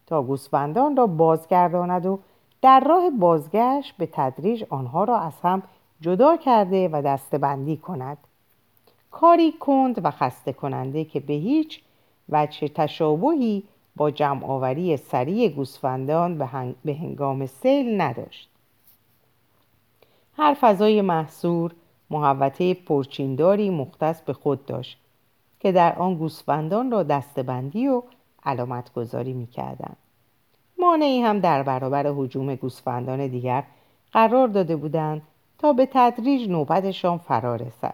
تا 0.07 0.21
گوسفندان 0.21 0.97
را 0.97 1.07
بازگرداند 1.07 2.05
و 2.05 2.19
در 2.61 2.79
راه 2.79 3.09
بازگشت 3.09 3.97
به 3.97 4.09
تدریج 4.11 4.63
آنها 4.69 5.03
را 5.03 5.19
از 5.19 5.33
هم 5.43 5.63
جدا 6.01 6.37
کرده 6.37 6.89
و 6.91 7.01
دستبندی 7.01 7.77
کند. 7.77 8.17
کاری 9.11 9.51
کند 9.51 10.05
و 10.05 10.11
خسته 10.11 10.53
کننده 10.53 11.05
که 11.05 11.19
به 11.19 11.33
هیچ 11.33 11.81
وجه 12.29 12.67
تشابهی 12.67 13.63
با 13.99 14.11
جمعآوری 14.11 14.97
سریع 14.97 15.49
گوسفندان 15.49 16.37
به 16.85 16.93
هنگام 16.93 17.45
سیل 17.45 18.01
نداشت 18.01 18.49
هر 20.37 20.57
فضای 20.61 21.01
محصور 21.01 21.71
محوطه 22.09 22.73
پرچینداری 22.73 23.69
مختص 23.69 24.21
به 24.21 24.33
خود 24.33 24.65
داشت 24.65 24.99
که 25.59 25.71
در 25.71 25.95
آن 25.95 26.15
گوسفندان 26.15 26.91
را 26.91 27.03
دستبندی 27.03 27.87
و 27.87 28.03
علامت 28.45 28.93
گذاری 28.93 29.33
می 29.33 29.47
کردن. 29.47 29.95
مانعی 30.77 31.21
هم 31.21 31.39
در 31.39 31.63
برابر 31.63 32.07
حجوم 32.07 32.55
گوسفندان 32.55 33.27
دیگر 33.27 33.63
قرار 34.11 34.47
داده 34.47 34.75
بودند 34.75 35.21
تا 35.57 35.73
به 35.73 35.89
تدریج 35.93 36.49
نوبتشان 36.49 37.17
فرا 37.17 37.55
رسد 37.55 37.93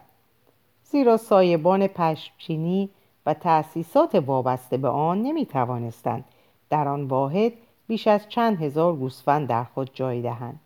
زیرا 0.83 1.17
سایبان 1.17 1.87
پشمچینی 1.87 2.89
و 3.25 3.33
تأسیسات 3.33 4.15
وابسته 4.15 4.77
به 4.77 4.87
آن 4.87 5.21
نمی 5.21 5.45
توانستند 5.45 6.25
در 6.69 6.87
آن 6.87 7.03
واحد 7.03 7.53
بیش 7.87 8.07
از 8.07 8.29
چند 8.29 8.61
هزار 8.61 8.95
گوسفند 8.95 9.47
در 9.47 9.63
خود 9.63 9.89
جای 9.93 10.21
دهند. 10.21 10.59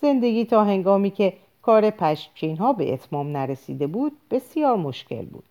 زندگی 0.00 0.44
تا 0.44 0.64
هنگامی 0.64 1.10
که 1.10 1.32
کار 1.62 1.90
پشمچین 1.90 2.56
ها 2.56 2.72
به 2.72 2.92
اتمام 2.92 3.36
نرسیده 3.36 3.86
بود 3.86 4.12
بسیار 4.30 4.76
مشکل 4.76 5.26
بود 5.26 5.44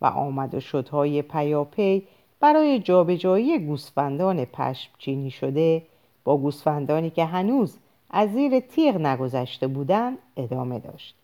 و 0.00 0.06
آمد 0.06 0.54
و 0.54 0.60
شدهای 0.60 1.22
پیاپی 1.22 2.06
برای 2.40 2.78
جابجایی 2.78 3.58
گوسفندان 3.58 4.44
پشمچینی 4.44 5.30
شده 5.30 5.82
با 6.24 6.36
گوسفندانی 6.36 7.10
که 7.10 7.24
هنوز 7.24 7.78
از 8.10 8.32
زیر 8.32 8.60
تیغ 8.60 8.96
نگذشته 8.96 9.66
بودند 9.66 10.18
ادامه 10.36 10.78
داشت. 10.78 11.14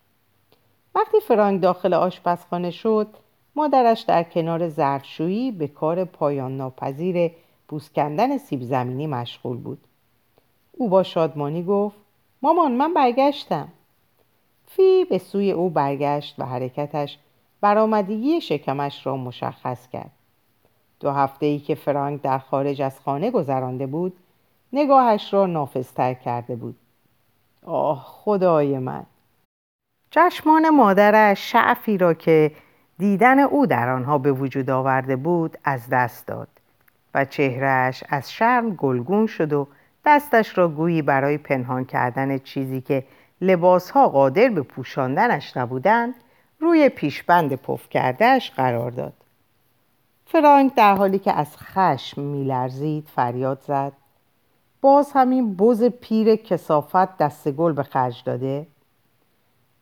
وقتی 0.94 1.20
فرانک 1.20 1.62
داخل 1.62 1.94
آشپزخانه 1.94 2.70
شد 2.70 3.08
مادرش 3.56 4.00
در 4.00 4.22
کنار 4.22 4.68
ظرفشویی 4.68 5.50
به 5.50 5.68
کار 5.68 6.04
پایان 6.04 6.56
ناپذیر 6.56 7.30
پوسکندن 7.68 8.38
سیب 8.38 8.62
زمینی 8.62 9.06
مشغول 9.06 9.56
بود. 9.56 9.78
او 10.72 10.88
با 10.88 11.02
شادمانی 11.02 11.62
گفت 11.62 11.96
مامان 12.42 12.72
من 12.72 12.94
برگشتم. 12.94 13.68
فی 14.66 15.04
به 15.04 15.18
سوی 15.18 15.50
او 15.50 15.70
برگشت 15.70 16.34
و 16.38 16.44
حرکتش 16.44 17.18
برآمدگی 17.60 18.40
شکمش 18.40 19.06
را 19.06 19.16
مشخص 19.16 19.88
کرد. 19.88 20.10
دو 21.00 21.10
هفته 21.10 21.46
ای 21.46 21.58
که 21.58 21.74
فرانک 21.74 22.22
در 22.22 22.38
خارج 22.38 22.82
از 22.82 23.00
خانه 23.00 23.30
گذرانده 23.30 23.86
بود 23.86 24.16
نگاهش 24.72 25.34
را 25.34 25.46
نافذتر 25.46 26.14
کرده 26.14 26.56
بود. 26.56 26.76
آه 27.66 28.04
خدای 28.08 28.78
من. 28.78 29.06
چشمان 30.10 30.68
مادرش 30.68 31.52
شعفی 31.52 31.98
را 31.98 32.14
که 32.14 32.52
دیدن 32.98 33.38
او 33.38 33.66
در 33.66 33.88
آنها 33.88 34.18
به 34.18 34.32
وجود 34.32 34.70
آورده 34.70 35.16
بود 35.16 35.58
از 35.64 35.88
دست 35.90 36.26
داد 36.26 36.48
و 37.14 37.24
چهرهش 37.24 38.04
از 38.08 38.32
شرم 38.32 38.74
گلگون 38.74 39.26
شد 39.26 39.52
و 39.52 39.68
دستش 40.04 40.58
را 40.58 40.68
گویی 40.68 41.02
برای 41.02 41.38
پنهان 41.38 41.84
کردن 41.84 42.38
چیزی 42.38 42.80
که 42.80 43.04
لباسها 43.40 44.08
قادر 44.08 44.48
به 44.48 44.62
پوشاندنش 44.62 45.56
نبودند 45.56 46.14
روی 46.60 46.88
پیشبند 46.88 47.54
پف 47.54 47.88
کردهش 47.88 48.50
قرار 48.50 48.90
داد. 48.90 49.12
فرانک 50.26 50.74
در 50.74 50.94
حالی 50.94 51.18
که 51.18 51.32
از 51.32 51.56
خشم 51.56 52.20
میلرزید 52.20 53.08
فریاد 53.14 53.60
زد. 53.66 53.92
باز 54.80 55.12
همین 55.12 55.56
بز 55.56 55.84
پیر 55.84 56.36
کسافت 56.36 57.16
دست 57.16 57.48
گل 57.48 57.72
به 57.72 57.82
خرج 57.82 58.22
داده؟ 58.24 58.66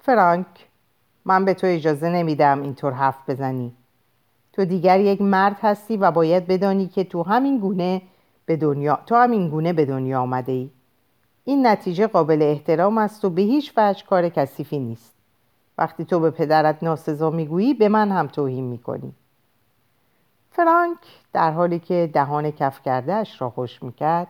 فرانک 0.01 0.47
من 1.25 1.45
به 1.45 1.55
تو 1.55 1.67
اجازه 1.67 2.09
نمیدم 2.09 2.63
اینطور 2.63 2.93
حرف 2.93 3.31
بزنی. 3.31 3.73
تو 4.53 4.65
دیگر 4.65 5.01
یک 5.01 5.23
مرد 5.23 5.57
هستی 5.63 5.97
و 5.97 6.11
باید 6.11 6.47
بدانی 6.47 6.87
که 6.87 7.05
تو 7.05 7.23
همین 7.23 7.59
گونه 7.59 8.03
به 8.47 8.57
دنیا 8.57 8.99
تو 9.07 9.15
هم 9.15 9.31
این 9.31 9.49
گونه 9.49 9.73
به 9.73 9.85
دنیا 9.85 10.21
آمده 10.21 10.53
ای. 10.53 10.71
این 11.45 11.67
نتیجه 11.67 12.07
قابل 12.07 12.43
احترام 12.43 12.99
است 12.99 13.25
و 13.25 13.31
به 13.31 13.43
هیچ 13.43 13.73
وجه 13.77 14.05
کار 14.07 14.29
کثیفی 14.29 14.79
نیست. 14.79 15.15
وقتی 15.79 16.05
تو 16.05 16.21
به 16.21 16.31
پدرت 16.31 16.83
ناسزا 16.83 17.31
می‌گویی 17.31 17.75
به 17.75 17.89
من 17.89 18.11
هم 18.11 18.27
توهین 18.27 18.65
می‌کنی. 18.65 19.13
فرانک 20.51 20.99
در 21.33 21.51
حالی 21.51 21.79
که 21.79 22.11
دهان 22.13 22.51
کف 22.51 22.83
کردهش 22.83 23.43
را 23.43 23.51
خوش 23.51 23.83
می‌کرد 23.83 24.29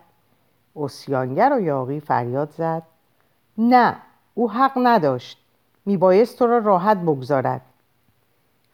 اسیانگر 0.76 1.52
و 1.56 1.60
یاقی 1.60 2.00
فریاد 2.00 2.50
زد. 2.50 2.82
نه 3.58 3.96
او 4.34 4.50
حق 4.50 4.72
نداشت. 4.76 5.43
میبایست 5.86 6.38
تو 6.38 6.46
را 6.46 6.58
راحت 6.58 6.96
بگذارد. 6.96 7.60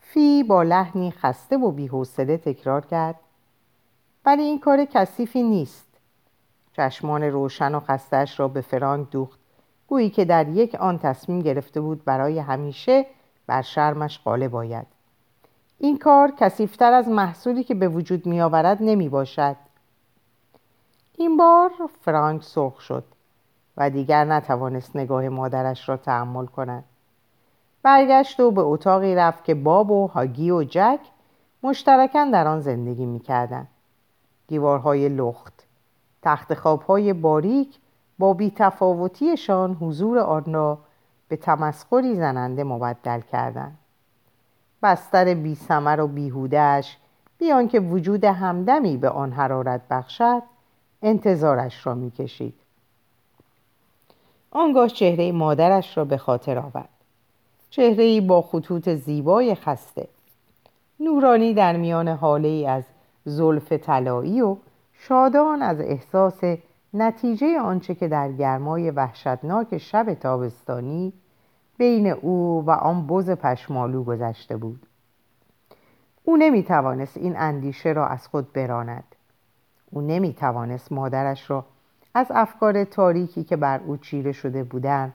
فی 0.00 0.42
با 0.42 0.62
لحنی 0.62 1.10
خسته 1.10 1.56
و 1.56 1.70
بیحوصله 1.70 2.36
تکرار 2.36 2.86
کرد. 2.86 3.20
ولی 4.26 4.42
این 4.42 4.60
کار 4.60 4.84
کثیفی 4.84 5.42
نیست. 5.42 5.86
چشمان 6.76 7.22
روشن 7.22 7.74
و 7.74 7.80
خستش 7.80 8.40
را 8.40 8.48
به 8.48 8.60
فرانک 8.60 9.10
دوخت. 9.10 9.40
گویی 9.90 10.10
که 10.10 10.24
در 10.24 10.48
یک 10.48 10.74
آن 10.74 10.98
تصمیم 10.98 11.40
گرفته 11.40 11.80
بود 11.80 12.04
برای 12.04 12.38
همیشه 12.38 13.06
بر 13.46 13.62
شرمش 13.62 14.20
غالب 14.24 14.50
باید 14.50 14.86
این 15.78 15.98
کار 15.98 16.30
کسیفتر 16.30 16.92
از 16.92 17.08
محصولی 17.08 17.64
که 17.64 17.74
به 17.74 17.88
وجود 17.88 18.26
می 18.26 18.40
آورد 18.40 18.78
نمی 18.80 19.08
باشد 19.08 19.56
این 21.16 21.36
بار 21.36 21.70
فرانک 22.00 22.42
سرخ 22.42 22.80
شد 22.80 23.04
و 23.76 23.90
دیگر 23.90 24.24
نتوانست 24.24 24.96
نگاه 24.96 25.28
مادرش 25.28 25.88
را 25.88 25.96
تحمل 25.96 26.46
کند. 26.46 26.84
برگشت 27.82 28.40
و 28.40 28.50
به 28.50 28.60
اتاقی 28.60 29.14
رفت 29.14 29.44
که 29.44 29.54
باب 29.54 29.90
و 29.90 30.06
هاگی 30.06 30.50
و 30.50 30.64
جک 30.64 31.00
مشترکا 31.62 32.24
در 32.32 32.46
آن 32.46 32.60
زندگی 32.60 33.06
می‌کردند. 33.06 33.68
دیوارهای 34.48 35.08
لخت 35.08 35.66
تخت 36.22 36.54
خوابهای 36.54 37.12
باریک 37.12 37.78
با 38.18 38.34
بیتفاوتیشان 38.34 39.74
حضور 39.74 40.18
آن 40.18 40.54
را 40.54 40.78
به 41.28 41.36
تمسخری 41.36 42.14
زننده 42.14 42.64
مبدل 42.64 43.20
کردند. 43.20 43.78
بستر 44.82 45.34
بی 45.34 45.54
سمر 45.54 46.00
و 46.00 46.06
بیهودهش 46.06 46.96
بیان 47.38 47.68
که 47.68 47.80
وجود 47.80 48.24
همدمی 48.24 48.96
به 48.96 49.08
آن 49.08 49.32
حرارت 49.32 49.80
بخشد 49.90 50.42
انتظارش 51.02 51.86
را 51.86 51.94
می‌کشید. 51.94 52.54
آنگاه 54.50 54.88
چهره 54.88 55.32
مادرش 55.32 55.96
را 55.98 56.04
به 56.04 56.16
خاطر 56.16 56.58
آورد. 56.58 56.99
چهره 57.70 58.20
با 58.20 58.42
خطوط 58.42 58.88
زیبای 58.88 59.54
خسته. 59.54 60.08
نورانی 61.00 61.54
در 61.54 61.76
میان 61.76 62.08
حاله 62.08 62.48
ای 62.48 62.66
از 62.66 62.84
زلف 63.24 63.72
طلایی 63.72 64.40
و 64.40 64.56
شادان 64.92 65.62
از 65.62 65.80
احساس 65.80 66.40
نتیجه 66.94 67.60
آنچه 67.60 67.94
که 67.94 68.08
در 68.08 68.32
گرمای 68.32 68.90
وحشتناک 68.90 69.78
شب 69.78 70.14
تابستانی 70.14 71.12
بین 71.78 72.06
او 72.06 72.64
و 72.66 72.70
آن 72.70 73.06
بز 73.06 73.30
پشمالو 73.30 74.04
گذشته 74.04 74.56
بود. 74.56 74.86
او 76.24 76.36
نمی 76.36 76.62
توانست 76.62 77.16
این 77.16 77.36
اندیشه 77.36 77.92
را 77.92 78.06
از 78.06 78.28
خود 78.28 78.52
براند. 78.52 79.16
او 79.90 80.00
نمی 80.00 80.34
توانست 80.34 80.92
مادرش 80.92 81.50
را 81.50 81.64
از 82.14 82.26
افکار 82.30 82.84
تاریکی 82.84 83.44
که 83.44 83.56
بر 83.56 83.80
او 83.86 83.96
چیره 83.96 84.32
شده 84.32 84.64
بودند 84.64 85.14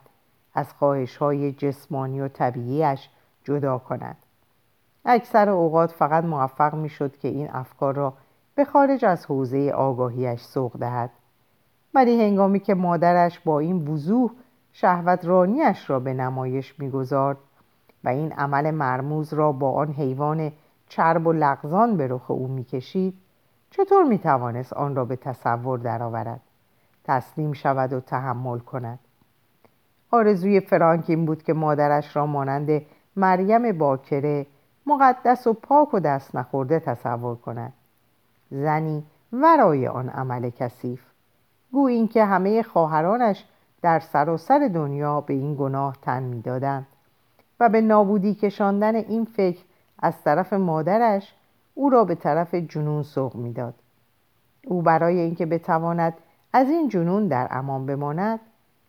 از 0.55 0.73
خواهش 0.73 1.17
های 1.17 1.51
جسمانی 1.51 2.21
و 2.21 2.27
طبیعیش 2.27 3.09
جدا 3.43 3.77
کند 3.77 4.17
اکثر 5.05 5.49
اوقات 5.49 5.91
فقط 5.91 6.23
موفق 6.23 6.75
می 6.75 6.89
شد 6.89 7.17
که 7.17 7.27
این 7.27 7.49
افکار 7.51 7.95
را 7.95 8.13
به 8.55 8.65
خارج 8.65 9.05
از 9.05 9.25
حوزه 9.25 9.71
آگاهیش 9.71 10.41
سوق 10.41 10.77
دهد. 10.77 11.09
ولی 11.93 12.21
هنگامی 12.21 12.59
که 12.59 12.73
مادرش 12.73 13.39
با 13.39 13.59
این 13.59 13.87
وضوح 13.87 14.31
شهوت 14.73 15.25
رانیش 15.25 15.89
را 15.89 15.99
به 15.99 16.13
نمایش 16.13 16.79
می‌گذارد 16.79 17.37
و 18.03 18.09
این 18.09 18.31
عمل 18.31 18.71
مرموز 18.71 19.33
را 19.33 19.51
با 19.51 19.71
آن 19.71 19.93
حیوان 19.93 20.51
چرب 20.89 21.27
و 21.27 21.33
لغزان 21.33 21.97
به 21.97 22.07
رخ 22.07 22.31
او 22.31 22.47
می‌کشید 22.47 23.17
چطور 23.71 24.03
می‌توانست 24.03 24.73
آن 24.73 24.95
را 24.95 25.05
به 25.05 25.15
تصور 25.15 25.79
درآورد؟ 25.79 26.41
تسلیم 27.03 27.53
شود 27.53 27.93
و 27.93 27.99
تحمل 27.99 28.59
کند. 28.59 28.99
آرزوی 30.15 30.59
فرانک 30.59 31.05
این 31.07 31.25
بود 31.25 31.43
که 31.43 31.53
مادرش 31.53 32.15
را 32.15 32.25
مانند 32.25 32.81
مریم 33.15 33.77
باکره 33.77 34.45
مقدس 34.85 35.47
و 35.47 35.53
پاک 35.53 35.93
و 35.93 35.99
دست 35.99 36.35
نخورده 36.35 36.79
تصور 36.79 37.35
کند. 37.35 37.73
زنی 38.51 39.03
ورای 39.33 39.87
آن 39.87 40.09
عمل 40.09 40.49
کثیف. 40.49 41.01
گو 41.71 41.85
اینکه 41.85 42.25
همه 42.25 42.63
خواهرانش 42.63 43.45
در 43.81 43.99
سراسر 43.99 44.69
دنیا 44.73 45.21
به 45.21 45.33
این 45.33 45.55
گناه 45.55 45.97
تن 46.01 46.23
می‌دادند 46.23 46.87
و 47.59 47.69
به 47.69 47.81
نابودی 47.81 48.35
کشاندن 48.35 48.95
این 48.95 49.25
فکر 49.25 49.63
از 49.99 50.21
طرف 50.23 50.53
مادرش 50.53 51.33
او 51.73 51.89
را 51.89 52.05
به 52.05 52.15
طرف 52.15 52.55
جنون 52.55 53.03
سوق 53.03 53.35
می‌داد. 53.35 53.73
او 54.67 54.81
برای 54.81 55.19
اینکه 55.19 55.45
بتواند 55.45 56.13
از 56.53 56.69
این 56.69 56.89
جنون 56.89 57.27
در 57.27 57.47
امان 57.51 57.85
بماند 57.85 58.39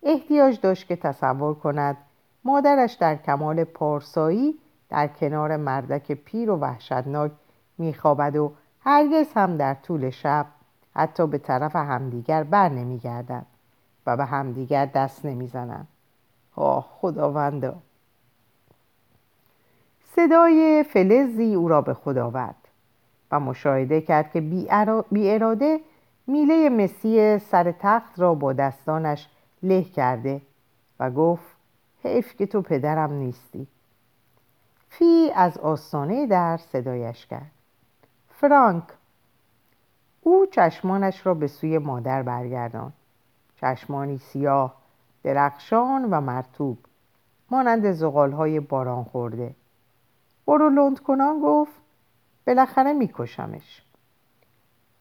احتیاج 0.03 0.59
داشت 0.61 0.87
که 0.87 0.95
تصور 0.95 1.53
کند. 1.53 1.97
مادرش 2.43 2.93
در 2.93 3.15
کمال 3.15 3.63
پارسایی 3.63 4.59
در 4.89 5.07
کنار 5.07 5.57
مردک 5.57 6.11
پیر 6.11 6.49
و 6.49 6.55
وحشتناک 6.55 7.31
میخوابد 7.77 8.35
و 8.35 8.53
هرگز 8.81 9.27
هم 9.35 9.57
در 9.57 9.73
طول 9.73 10.09
شب 10.09 10.45
حتی 10.95 11.27
به 11.27 11.37
طرف 11.37 11.75
همدیگر 11.75 12.43
بر 12.43 12.69
نمیگردند 12.69 13.45
و 14.05 14.17
به 14.17 14.25
همدیگر 14.25 14.85
دست 14.85 15.25
نمی‌زنند 15.25 15.87
آه 16.55 16.87
خداوندا. 17.01 17.75
صدای 20.15 20.83
فلزی 20.83 21.55
او 21.55 21.67
را 21.67 21.81
به 21.81 21.93
خود 21.93 22.17
آورد 22.17 22.55
و 23.31 23.39
مشاهده 23.39 24.01
کرد 24.01 24.31
که 24.31 24.41
بی 24.41 24.67
اراده 25.29 25.79
میله 26.27 26.69
مسی 26.69 27.39
سر 27.39 27.71
تخت 27.71 28.19
را 28.19 28.33
با 28.33 28.53
دستانش 28.53 29.27
له 29.63 29.83
کرده 29.83 30.41
و 30.99 31.11
گفت 31.11 31.55
حیف 32.03 32.35
که 32.35 32.45
تو 32.45 32.61
پدرم 32.61 33.13
نیستی. 33.13 33.67
فی 34.89 35.31
از 35.35 35.57
آستانه 35.57 36.27
در 36.27 36.57
صدایش 36.57 37.25
کرد. 37.25 37.51
فرانک 38.29 38.83
او 40.21 40.45
چشمانش 40.45 41.25
را 41.25 41.33
به 41.33 41.47
سوی 41.47 41.77
مادر 41.77 42.23
برگردان 42.23 42.93
چشمانی 43.55 44.17
سیاه 44.17 44.75
درخشان 45.23 46.05
و 46.11 46.21
مرتوب 46.21 46.77
مانند 47.51 47.91
زغالهای 47.91 48.59
باران 48.59 49.03
خورده. 49.03 49.55
برو 50.47 50.69
لند 50.69 50.99
کنان 50.99 51.41
گفت. 51.43 51.81
بالاخره 52.47 52.93
میکشمش. 52.93 53.83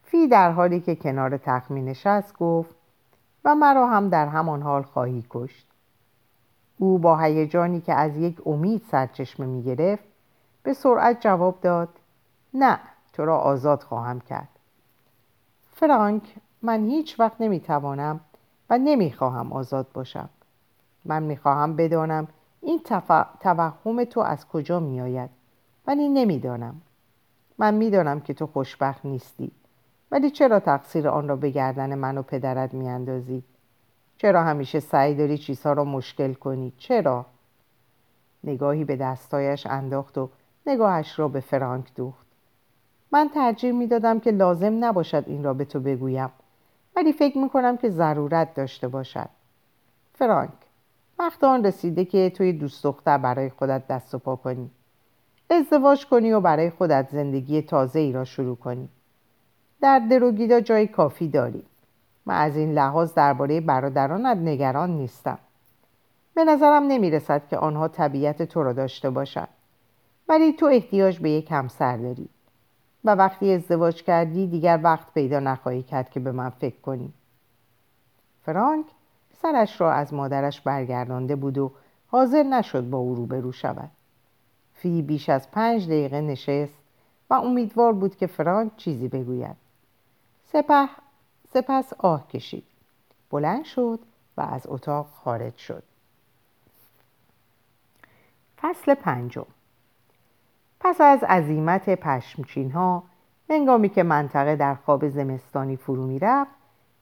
فی 0.02 0.28
در 0.28 0.50
حالی 0.50 0.80
که 0.80 0.94
کنار 0.94 1.36
تخت 1.36 1.70
می 1.70 1.82
نشست 1.82 2.34
گفت 2.36 2.74
و 3.46 3.54
مرا 3.54 3.86
هم 3.86 4.08
در 4.08 4.28
همان 4.28 4.62
حال 4.62 4.82
خواهی 4.82 5.24
کشت. 5.30 5.66
او 6.78 6.98
با 6.98 7.18
هیجانی 7.18 7.80
که 7.80 7.94
از 7.94 8.16
یک 8.16 8.46
امید 8.46 8.82
سرچشمه 8.90 9.46
می 9.46 9.62
گرفت 9.62 10.04
به 10.62 10.72
سرعت 10.72 11.20
جواب 11.20 11.60
داد 11.60 11.88
نه 12.54 12.78
تو 13.12 13.24
را 13.24 13.38
آزاد 13.38 13.82
خواهم 13.82 14.20
کرد. 14.20 14.48
فرانک 15.72 16.34
من 16.62 16.84
هیچ 16.84 17.20
وقت 17.20 17.40
نمی 17.40 17.60
توانم 17.60 18.20
و 18.70 18.78
نمی 18.78 19.12
خواهم 19.12 19.52
آزاد 19.52 19.86
باشم. 19.94 20.28
من 21.04 21.22
می 21.22 21.36
خواهم 21.36 21.76
بدانم 21.76 22.28
این 22.60 22.80
توهم 23.40 24.04
تو 24.04 24.20
از 24.20 24.48
کجا 24.48 24.80
می 24.80 25.00
آید 25.00 25.30
ولی 25.86 26.08
نمی‌دانم 26.08 26.80
من 27.58 27.74
می‌دانم 27.74 28.20
که 28.20 28.34
تو 28.34 28.46
خوشبخت 28.46 29.06
نیستی. 29.06 29.50
ولی 30.10 30.30
چرا 30.30 30.60
تقصیر 30.60 31.08
آن 31.08 31.28
را 31.28 31.36
به 31.36 31.50
گردن 31.50 31.94
من 31.94 32.18
و 32.18 32.22
پدرت 32.22 32.74
میاندازی؟ 32.74 33.42
چرا 34.18 34.42
همیشه 34.42 34.80
سعی 34.80 35.14
داری 35.14 35.38
چیزها 35.38 35.72
را 35.72 35.84
مشکل 35.84 36.34
کنی؟ 36.34 36.72
چرا؟ 36.78 37.26
نگاهی 38.44 38.84
به 38.84 38.96
دستایش 38.96 39.66
انداخت 39.66 40.18
و 40.18 40.28
نگاهش 40.66 41.18
را 41.18 41.28
به 41.28 41.40
فرانک 41.40 41.94
دوخت. 41.94 42.26
من 43.12 43.30
ترجیح 43.34 43.72
می‌دادم 43.72 44.20
که 44.20 44.30
لازم 44.30 44.84
نباشد 44.84 45.24
این 45.26 45.44
را 45.44 45.54
به 45.54 45.64
تو 45.64 45.80
بگویم 45.80 46.30
ولی 46.96 47.12
فکر 47.12 47.38
می‌کنم 47.38 47.76
که 47.76 47.90
ضرورت 47.90 48.54
داشته 48.54 48.88
باشد. 48.88 49.28
فرانک 50.14 50.50
وقت 51.18 51.44
آن 51.44 51.64
رسیده 51.64 52.04
که 52.04 52.30
توی 52.30 52.52
دوست 52.52 52.84
دختر 52.84 53.18
برای 53.18 53.50
خودت 53.50 53.86
دست 53.86 54.14
و 54.14 54.18
پا 54.18 54.36
کنی. 54.36 54.70
ازدواج 55.50 56.06
کنی 56.06 56.32
و 56.32 56.40
برای 56.40 56.70
خودت 56.70 57.08
زندگی 57.10 57.62
تازه 57.62 57.98
ای 57.98 58.12
را 58.12 58.24
شروع 58.24 58.56
کنی. 58.56 58.88
در 59.86 59.98
دروگیدا 59.98 60.60
جای 60.60 60.86
کافی 60.86 61.28
داری. 61.28 61.62
من 62.26 62.34
از 62.34 62.56
این 62.56 62.72
لحاظ 62.72 63.14
درباره 63.14 63.60
برادرانت 63.60 64.36
نگران 64.36 64.90
نیستم. 64.90 65.38
به 66.34 66.44
نظرم 66.44 66.82
نمی 66.82 67.10
رسد 67.10 67.48
که 67.48 67.58
آنها 67.58 67.88
طبیعت 67.88 68.42
تو 68.42 68.62
را 68.62 68.72
داشته 68.72 69.10
باشند. 69.10 69.48
ولی 70.28 70.52
تو 70.52 70.66
احتیاج 70.66 71.18
به 71.18 71.30
یک 71.30 71.52
همسر 71.52 71.96
داری. 71.96 72.28
و 73.04 73.14
وقتی 73.14 73.52
ازدواج 73.52 74.02
کردی 74.02 74.46
دیگر 74.46 74.80
وقت 74.82 75.14
پیدا 75.14 75.40
نخواهی 75.40 75.82
کرد 75.82 76.10
که 76.10 76.20
به 76.20 76.32
من 76.32 76.50
فکر 76.50 76.80
کنی. 76.80 77.12
فرانک 78.44 78.86
سرش 79.42 79.80
را 79.80 79.92
از 79.92 80.14
مادرش 80.14 80.60
برگردانده 80.60 81.36
بود 81.36 81.58
و 81.58 81.72
حاضر 82.06 82.42
نشد 82.42 82.90
با 82.90 82.98
او 82.98 83.14
روبرو 83.14 83.52
شود. 83.52 83.90
فی 84.74 85.02
بیش 85.02 85.28
از 85.28 85.50
پنج 85.50 85.86
دقیقه 85.86 86.20
نشست 86.20 86.78
و 87.30 87.34
امیدوار 87.34 87.92
بود 87.92 88.16
که 88.16 88.26
فرانک 88.26 88.76
چیزی 88.76 89.08
بگوید. 89.08 89.65
سپه 90.52 90.88
سپس 91.52 91.92
آه 91.98 92.28
کشید. 92.28 92.64
بلند 93.30 93.64
شد 93.64 94.00
و 94.36 94.40
از 94.40 94.66
اتاق 94.66 95.06
خارج 95.24 95.56
شد. 95.56 95.82
فصل 98.62 98.94
پنجم. 98.94 99.46
پس 100.80 101.00
از 101.00 101.24
عزیمت 101.24 101.90
پشمچین 101.90 102.70
ها 102.70 103.02
هنگامی 103.50 103.88
که 103.88 104.02
منطقه 104.02 104.56
در 104.56 104.74
خواب 104.74 105.08
زمستانی 105.08 105.76
فرو 105.76 106.06
می 106.06 106.18
رفت 106.18 106.50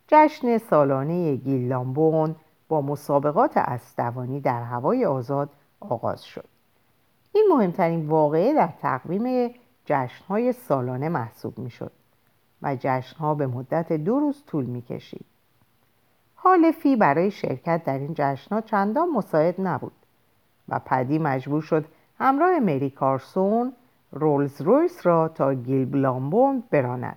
جشن 0.09 0.59
سالانه 0.59 1.37
گیلامبون 1.37 2.37
با 2.69 2.81
مسابقات 2.81 3.57
اسدوانی 3.57 4.41
در 4.41 4.63
هوای 4.63 5.05
آزاد 5.05 5.51
آغاز 5.81 6.25
شد. 6.25 6.45
این 7.33 7.47
مهمترین 7.51 8.09
واقعه 8.09 8.55
در 8.55 8.69
تقویم 8.83 9.55
جشنهای 9.87 10.53
سالانه 10.53 11.09
محسوب 11.09 11.59
می‌شد. 11.59 11.93
و 12.65 12.77
جشنها 12.81 13.35
به 13.35 13.47
مدت 13.47 13.93
دو 13.93 14.21
روز 14.21 14.43
طول 14.47 14.65
می‌کشید. 14.65 15.25
حال 16.35 16.73
فی 16.73 16.97
برای 16.97 17.31
شرکت 17.31 17.85
در 17.85 17.99
این 17.99 18.15
جشنها 18.15 18.61
چندان 18.61 19.11
مساعد 19.11 19.55
نبود 19.59 19.93
و 20.69 20.81
پدی 20.87 21.19
مجبور 21.19 21.63
شد 21.63 21.85
همراه 22.19 22.59
مری 22.59 22.91
کارسون 22.91 23.73
رولز 24.13 24.61
رویس 24.61 25.07
را 25.07 25.29
تا 25.29 25.55
گیل 25.55 25.97
لامبوند 25.97 26.71
براند. 26.71 27.17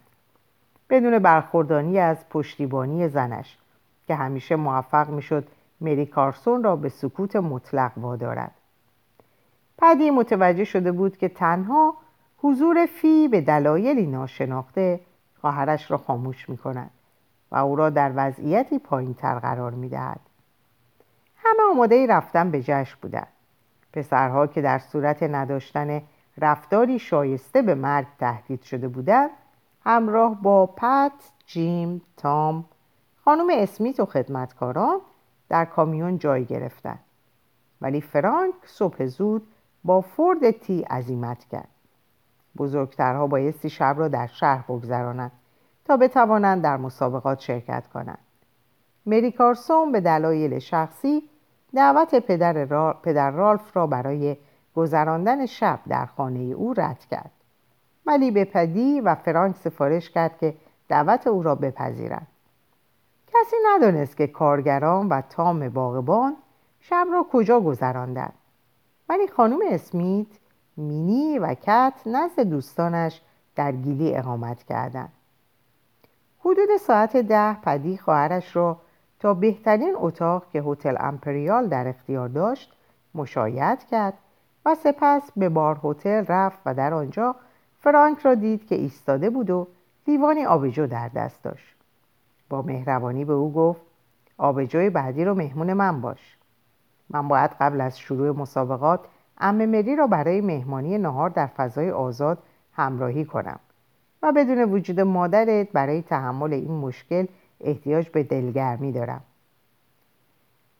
بدون 0.89 1.19
برخوردانی 1.19 1.99
از 1.99 2.29
پشتیبانی 2.29 3.07
زنش 3.07 3.57
که 4.07 4.15
همیشه 4.15 4.55
موفق 4.55 5.09
می‌شد 5.09 5.47
مری 5.81 6.05
کارسون 6.05 6.63
را 6.63 6.75
به 6.75 6.89
سکوت 6.89 7.35
مطلق 7.35 7.91
وادارد. 7.97 8.51
پدی 9.77 10.11
متوجه 10.11 10.63
شده 10.63 10.91
بود 10.91 11.17
که 11.17 11.29
تنها 11.29 11.93
حضور 12.37 12.85
فی 12.85 13.27
به 13.27 13.41
دلایلی 13.41 14.05
ناشناخته 14.05 14.99
خواهرش 15.41 15.91
را 15.91 15.97
خاموش 15.97 16.49
می 16.49 16.57
کند 16.57 16.91
و 17.51 17.55
او 17.55 17.75
را 17.75 17.89
در 17.89 18.11
وضعیتی 18.15 18.79
پایین 18.79 19.13
تر 19.13 19.39
قرار 19.39 19.71
می 19.71 19.89
دهد. 19.89 20.19
همه 21.35 21.71
آماده 21.71 22.07
رفتن 22.07 22.51
به 22.51 22.61
جشن 22.61 22.97
بودند. 23.01 23.27
پسرها 23.93 24.47
که 24.47 24.61
در 24.61 24.79
صورت 24.79 25.23
نداشتن 25.23 26.01
رفتاری 26.37 26.99
شایسته 26.99 27.61
به 27.61 27.75
مرگ 27.75 28.07
تهدید 28.19 28.61
شده 28.61 28.87
بودند 28.87 29.29
همراه 29.83 30.41
با 30.41 30.65
پت، 30.65 31.11
جیم، 31.45 32.01
تام، 32.17 32.65
خانم 33.25 33.47
اسمیت 33.51 33.99
و 33.99 34.05
خدمتکاران 34.05 34.99
در 35.49 35.65
کامیون 35.65 36.17
جای 36.17 36.45
گرفتند. 36.45 36.99
ولی 37.81 38.01
فرانک 38.01 38.53
صبح 38.65 39.05
زود 39.05 39.47
با 39.83 40.01
فورد 40.01 40.51
تی 40.51 40.81
عزیمت 40.81 41.45
کرد. 41.45 41.67
بزرگترها 42.57 43.27
بایستی 43.27 43.69
شب 43.69 43.95
را 43.97 44.07
در 44.07 44.27
شهر 44.27 44.63
بگذرانند 44.67 45.31
تا 45.85 45.97
بتوانند 45.97 46.61
در 46.61 46.77
مسابقات 46.77 47.39
شرکت 47.39 47.87
کنند. 47.87 48.19
مری 49.05 49.31
کارسون 49.31 49.91
به 49.91 50.01
دلایل 50.01 50.59
شخصی 50.59 51.23
دعوت 51.73 52.15
پدر, 52.15 52.65
پدر 52.93 53.31
رالف 53.31 53.77
را 53.77 53.87
برای 53.87 54.37
گذراندن 54.75 55.45
شب 55.45 55.79
در 55.87 56.05
خانه 56.05 56.39
او 56.39 56.73
رد 56.77 56.99
کرد. 57.11 57.31
ولی 58.05 58.31
به 58.31 58.45
پدی 58.45 59.01
و 59.01 59.15
فرانک 59.15 59.55
سفارش 59.55 60.09
کرد 60.09 60.37
که 60.37 60.53
دعوت 60.89 61.27
او 61.27 61.43
را 61.43 61.55
بپذیرند. 61.55 62.27
کسی 63.27 63.55
ندانست 63.67 64.17
که 64.17 64.27
کارگران 64.27 65.07
و 65.07 65.21
تام 65.21 65.69
باغبان 65.69 66.35
شب 66.79 67.07
را 67.11 67.25
کجا 67.31 67.59
گذراندند. 67.59 68.33
ولی 69.09 69.27
خانم 69.27 69.59
اسمیت 69.69 70.27
مینی 70.77 71.39
و 71.39 71.53
کت 71.53 71.93
نزد 72.05 72.39
دوستانش 72.39 73.21
در 73.55 73.71
گیلی 73.71 74.15
اقامت 74.15 74.63
کردند. 74.63 75.11
حدود 76.39 76.77
ساعت 76.79 77.17
ده 77.17 77.53
پدی 77.53 77.97
خواهرش 77.97 78.55
را 78.55 78.77
تا 79.19 79.33
بهترین 79.33 79.93
اتاق 79.97 80.49
که 80.49 80.61
هتل 80.61 80.95
امپریال 80.99 81.67
در 81.67 81.87
اختیار 81.87 82.27
داشت 82.27 82.73
مشایعت 83.15 83.83
کرد 83.83 84.13
و 84.65 84.75
سپس 84.75 85.31
به 85.35 85.49
بار 85.49 85.79
هتل 85.83 86.25
رفت 86.27 86.59
و 86.65 86.73
در 86.73 86.93
آنجا 86.93 87.35
فرانک 87.79 88.19
را 88.19 88.35
دید 88.35 88.67
که 88.67 88.75
ایستاده 88.75 89.29
بود 89.29 89.49
و 89.49 89.67
لیوانی 90.07 90.45
آبجو 90.45 90.87
در 90.87 91.07
دست 91.07 91.43
داشت 91.43 91.75
با 92.49 92.61
مهربانی 92.61 93.25
به 93.25 93.33
او 93.33 93.53
گفت 93.53 93.81
آبجوی 94.37 94.89
بعدی 94.89 95.25
رو 95.25 95.35
مهمون 95.35 95.73
من 95.73 96.01
باش 96.01 96.37
من 97.09 97.27
باید 97.27 97.51
قبل 97.59 97.81
از 97.81 97.99
شروع 97.99 98.37
مسابقات 98.37 98.99
ام 99.39 99.65
مری 99.65 99.95
را 99.95 100.07
برای 100.07 100.41
مهمانی 100.41 100.97
نهار 100.97 101.29
در 101.29 101.47
فضای 101.47 101.91
آزاد 101.91 102.37
همراهی 102.73 103.25
کنم 103.25 103.59
و 104.23 104.31
بدون 104.31 104.63
وجود 104.63 104.99
مادرت 104.99 105.71
برای 105.71 106.01
تحمل 106.01 106.53
این 106.53 106.71
مشکل 106.71 107.25
احتیاج 107.61 108.09
به 108.09 108.23
دلگرمی 108.23 108.91
دارم. 108.91 109.21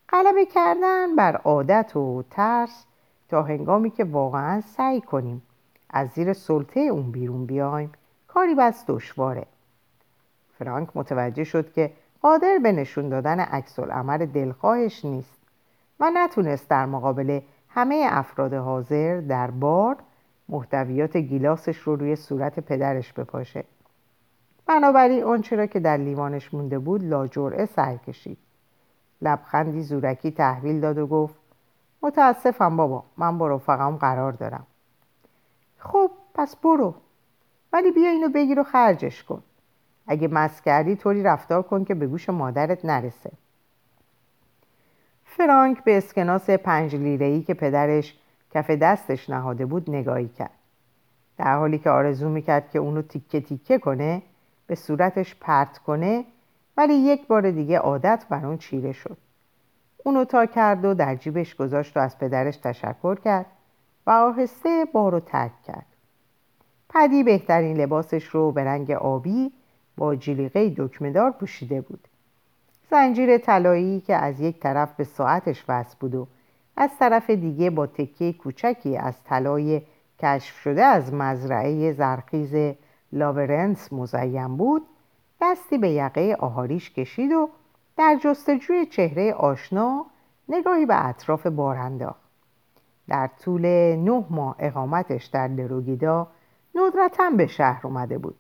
غلبه 0.10 0.46
کردن 0.46 1.16
بر 1.16 1.36
عادت 1.36 1.96
و 1.96 2.24
ترس 2.32 2.86
تا 3.30 3.44
هنگامی 3.44 3.90
که 3.90 4.04
واقعا 4.04 4.62
سعی 4.62 5.02
کنیم 5.02 5.42
از 5.90 6.10
زیر 6.10 6.34
سلطه 6.34 6.80
اون 6.80 7.12
بیرون 7.12 7.46
بیایم 7.46 7.92
کاری 8.28 8.56
بس 8.56 8.86
دشواره. 8.88 9.46
فرانک 10.60 10.90
متوجه 10.96 11.44
شد 11.44 11.74
که 11.74 11.94
قادر 12.22 12.60
به 12.64 12.72
نشون 12.72 13.10
دادن 13.10 13.40
عکس 13.40 13.80
دلخواهش 13.80 15.06
نیست 15.06 15.38
و 16.00 16.12
نتونست 16.14 16.70
در 16.70 16.86
مقابل 16.86 17.40
همه 17.78 18.08
افراد 18.10 18.54
حاضر 18.54 19.22
در 19.22 19.52
بار 19.52 19.98
محتویات 20.50 21.18
گیلاسش 21.18 21.78
رو 21.78 21.96
روی 21.96 22.16
صورت 22.16 22.60
پدرش 22.60 23.14
بپاشه. 23.14 23.64
بنابراین 24.66 25.24
آنچه 25.24 25.56
را 25.56 25.66
که 25.66 25.80
در 25.80 25.98
لیوانش 25.98 26.54
مونده 26.54 26.80
بود 26.80 27.04
لاجرعه 27.04 27.66
سر 27.66 27.98
کشید. 27.98 28.38
لبخندی 29.22 29.82
زورکی 29.82 30.32
تحویل 30.32 30.80
داد 30.80 30.98
و 30.98 31.08
گفت 31.08 31.36
متاسفم 32.02 32.78
بابا 32.78 33.04
من 33.18 33.38
با 33.38 33.48
رفقام 33.48 33.96
قرار 33.96 34.32
دارم. 34.32 34.68
خب 35.78 36.12
پس 36.34 36.56
برو. 36.56 36.94
ولی 37.74 37.92
بیا 37.92 38.10
اینو 38.10 38.30
بگیر 38.30 38.60
و 38.60 38.64
خرجش 38.64 39.24
کن. 39.24 39.44
اگه 40.08 40.28
مس 40.28 40.62
کردی 40.62 40.96
طوری 40.96 41.24
رفتار 41.24 41.62
کن 41.62 41.84
که 41.84 41.96
به 41.96 42.08
گوش 42.08 42.30
مادرت 42.30 42.86
نرسه. 42.86 43.32
فرانک 45.38 45.84
به 45.84 45.98
اسکناس 45.98 46.50
پنج 46.50 46.96
لیره‌ای 46.96 47.42
که 47.42 47.54
پدرش 47.54 48.18
کف 48.52 48.72
دستش 48.72 49.30
نهاده 49.30 49.66
بود 49.66 49.90
نگاهی 49.90 50.28
کرد. 50.28 50.50
در 51.38 51.58
حالی 51.58 51.78
که 51.78 51.90
آرزو 51.90 52.30
می‌کرد 52.30 52.70
که 52.70 52.80
اونو 52.80 53.02
تیکه 53.02 53.42
تیکه 53.42 53.78
کنه 53.78 54.22
به 54.68 54.76
صورتش 54.76 55.36
پرت 55.36 55.78
کنه 55.78 56.26
ولی 56.78 56.94
یک 56.94 57.28
بار 57.28 57.52
دیگه 57.52 57.78
عادت 57.78 58.26
بر 58.30 58.46
اون 58.46 58.58
چیره 58.58 58.92
شد. 58.92 59.18
اونو 60.04 60.26
تا 60.26 60.46
کرد 60.46 60.86
و 60.86 60.94
در 60.94 61.16
جیبش 61.16 61.56
گذاشت 61.56 61.98
و 61.98 62.00
از 62.00 62.20
پدرش 62.20 62.58
تشکر 62.58 63.16
کرد 63.16 63.46
و 64.08 64.12
آهسته 64.12 64.86
بارو 64.94 65.20
ترک 65.20 65.64
کرد. 65.64 65.86
پدی 66.90 67.24
بهترین 67.24 67.78
لباسش 67.78 68.26
رو 68.26 68.52
به 68.52 68.64
رنگ 68.64 68.92
آبی 68.92 69.52
با 69.98 70.16
جلیقه 70.16 70.74
دکمهدار 70.78 71.32
پوشیده 71.32 71.82
بود. 71.82 72.08
زنجیر 72.92 73.38
طلایی 73.38 74.02
که 74.02 74.16
از 74.16 74.42
یک 74.42 74.60
طرف 74.60 74.96
به 74.96 75.04
ساعتش 75.04 75.66
وصل 75.68 75.96
بود 76.00 76.16
و 76.16 76.28
از 76.78 76.98
طرف 77.00 77.30
دیگه 77.30 77.70
با 77.70 77.88
تکه 77.88 78.34
کوچکی 78.34 78.98
از 78.98 79.24
طلای 79.24 79.82
کشف 80.20 80.60
شده 80.60 80.84
از 80.84 81.14
مزرعه 81.14 81.94
زرخیز 81.94 82.76
لاورنس 83.14 83.94
مزین 83.94 84.58
بود 84.58 84.82
دستی 85.42 85.78
به 85.78 85.90
یقه 85.90 86.38
آهاریش 86.40 86.94
کشید 86.94 87.32
و 87.32 87.50
در 87.98 88.20
جستجوی 88.24 88.86
چهره 88.86 89.34
آشنا 89.34 90.06
نگاهی 90.50 90.86
به 90.86 91.06
اطراف 91.06 91.48
بار 91.48 91.90
در 93.08 93.30
طول 93.44 93.66
نه 93.96 94.26
ماه 94.30 94.56
اقامتش 94.60 95.26
در 95.26 95.48
دروگیدا 95.48 96.28
ندرتا 96.76 97.30
به 97.30 97.48
شهر 97.48 97.88
اومده 97.88 98.18
بود 98.18 98.36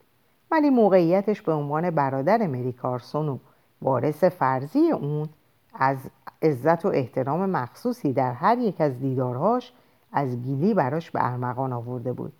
ولی 0.51 0.69
موقعیتش 0.69 1.41
به 1.41 1.53
عنوان 1.53 1.89
برادر 1.89 2.47
مری 2.47 2.73
کارسون 2.73 3.29
و 3.29 3.37
وارث 3.81 4.23
فرضی 4.23 4.91
اون 4.91 5.29
از 5.73 5.97
عزت 6.41 6.85
و 6.85 6.87
احترام 6.87 7.49
مخصوصی 7.49 8.13
در 8.13 8.31
هر 8.31 8.57
یک 8.57 8.81
از 8.81 8.99
دیدارهاش 8.99 9.73
از 10.11 10.41
گیلی 10.41 10.73
براش 10.73 11.11
به 11.11 11.25
ارمغان 11.31 11.73
آورده 11.73 12.13
بود 12.13 12.33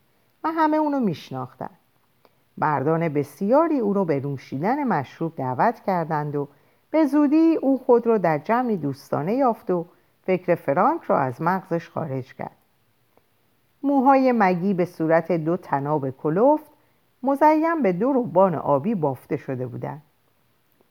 و 0.44 0.52
همه 0.52 0.78
اونو 0.78 1.00
میشناختن. 1.00 1.70
مردان 2.58 3.10
بسیاری 3.10 3.80
او 3.80 3.94
رو 3.94 4.06
به 4.06 4.20
نوشیدن 4.20 4.84
مشروب 4.84 5.36
دعوت 5.36 5.80
کردند 5.80 6.36
و 6.36 6.48
به 6.92 7.06
زودی 7.06 7.56
او 7.62 7.78
خود 7.78 8.08
را 8.08 8.18
در 8.18 8.38
جمعی 8.38 8.78
دوستانه 8.78 9.34
یافت 9.34 9.72
و 9.72 9.86
فکر 10.24 10.56
فرانک 10.56 11.04
را 11.04 11.20
از 11.20 11.42
مغزش 11.42 11.90
خارج 11.90 12.34
کرد. 12.34 12.56
موهای 13.84 14.32
مگی 14.32 14.74
به 14.74 14.86
صورت 14.86 15.32
دو 15.32 15.58
تناب 15.58 16.10
کلفت 16.10 16.72
مزیم 17.24 17.82
به 17.84 17.94
دو 17.94 18.14
روبان 18.14 18.56
آبی 18.56 18.96
بافته 18.96 19.38
شده 19.38 19.68
بودند. 19.68 20.02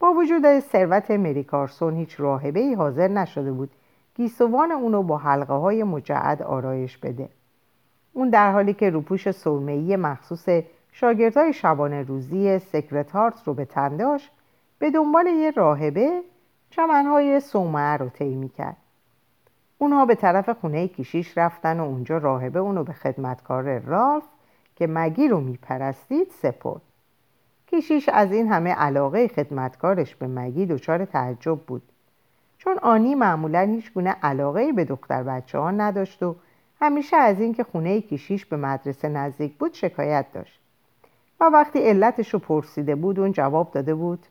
با 0.00 0.12
وجود 0.12 0.58
ثروت 0.60 1.10
مری 1.10 1.44
کارسون 1.44 1.96
هیچ 1.96 2.20
راهبه 2.20 2.60
ای 2.60 2.74
حاضر 2.74 3.08
نشده 3.08 3.52
بود 3.52 3.70
گیسوان 4.14 4.72
اونو 4.72 5.02
با 5.02 5.16
حلقه 5.16 5.54
های 5.54 5.84
مجعد 5.84 6.42
آرایش 6.42 6.98
بده. 6.98 7.28
اون 8.12 8.30
در 8.30 8.52
حالی 8.52 8.74
که 8.74 8.90
روپوش 8.90 9.30
سرمه‌ای 9.30 9.96
مخصوص 9.96 10.48
شاگردای 10.92 11.52
شبانه 11.52 12.02
روزی 12.02 12.58
سکرتارت 12.58 13.42
رو 13.44 13.54
به 13.54 13.64
تن 13.64 13.96
داشت 13.96 14.30
به 14.78 14.90
دنبال 14.90 15.26
یه 15.26 15.50
راهبه 15.50 16.22
چمنهای 16.70 17.40
سومه 17.40 17.96
رو 17.96 18.08
طی 18.08 18.48
کرد 18.48 18.76
اونها 19.78 20.06
به 20.06 20.14
طرف 20.14 20.48
خونه 20.48 20.88
کشیش 20.88 21.38
رفتن 21.38 21.80
و 21.80 21.84
اونجا 21.84 22.18
راهبه 22.18 22.58
اونو 22.58 22.84
به 22.84 22.92
خدمتکار 22.92 23.78
رالف 23.78 24.24
که 24.76 24.86
مگی 24.86 25.28
رو 25.28 25.40
میپرستید 25.40 26.30
سپرد. 26.30 26.80
کشیش 27.76 28.08
از 28.08 28.32
این 28.32 28.48
همه 28.52 28.74
علاقه 28.74 29.28
خدمتکارش 29.28 30.14
به 30.14 30.26
مگی 30.26 30.66
دچار 30.66 31.04
تعجب 31.04 31.60
بود. 31.60 31.82
چون 32.58 32.78
آنی 32.82 33.14
معمولا 33.14 33.60
هیچ 33.60 33.92
گونه 33.92 34.16
علاقه 34.22 34.72
به 34.72 34.84
دختر 34.84 35.22
بچه 35.22 35.58
ها 35.58 35.70
نداشت 35.70 36.22
و 36.22 36.36
همیشه 36.80 37.16
از 37.16 37.40
اینکه 37.40 37.64
خونه 37.64 38.00
کیشیش 38.00 38.46
به 38.46 38.56
مدرسه 38.56 39.08
نزدیک 39.08 39.58
بود 39.58 39.74
شکایت 39.74 40.26
داشت. 40.32 40.60
و 41.40 41.44
وقتی 41.44 41.78
علتش 41.78 42.34
رو 42.34 42.38
پرسیده 42.38 42.94
بود 42.94 43.20
اون 43.20 43.32
جواب 43.32 43.70
داده 43.70 43.94
بود 43.94 44.26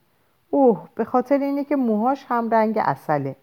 اوه 0.50 0.88
به 0.96 1.06
خاطر 1.06 1.38
اینه 1.38 1.64
که 1.64 1.76
موهاش 1.76 2.26
هم 2.30 2.50
رنگ 2.50 2.78
اصله 2.82 3.36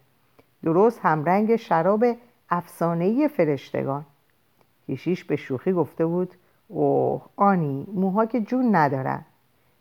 درست 0.63 0.99
هم 1.03 1.25
رنگ 1.25 1.55
شراب 1.55 2.05
افسانه‌ای 2.49 3.27
فرشتگان. 3.27 4.05
کیشیش 4.85 5.23
به 5.23 5.35
شوخی 5.35 5.73
گفته 5.73 6.05
بود 6.05 6.33
اوه 6.67 7.21
آنی 7.35 7.87
موها 7.93 8.25
که 8.25 8.41
جون 8.41 8.75
ندارن. 8.75 9.25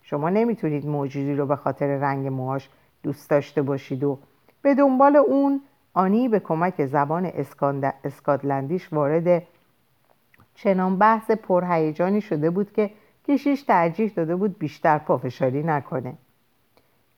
شما 0.02 0.30
نمی‌تونید 0.30 0.86
موجودی 0.86 1.34
رو 1.34 1.46
به 1.46 1.56
خاطر 1.56 1.86
رنگ 1.86 2.26
موهاش 2.26 2.68
دوست 3.02 3.30
داشته 3.30 3.62
باشید 3.62 4.04
و 4.04 4.18
به 4.62 4.74
دنبال 4.74 5.16
اون 5.16 5.60
آنی 5.94 6.28
به 6.28 6.40
کمک 6.40 6.86
زبان 6.86 7.32
اسکاتلندیش 8.04 8.92
وارد 8.92 9.42
چنان 10.54 10.98
بحث 10.98 11.30
پرهیجانی 11.30 12.20
شده 12.20 12.50
بود 12.50 12.72
که 12.72 12.90
کشیش 13.28 13.62
ترجیح 13.62 14.12
داده 14.16 14.36
بود 14.36 14.58
بیشتر 14.58 14.98
پافشاری 14.98 15.62
نکنه. 15.62 16.14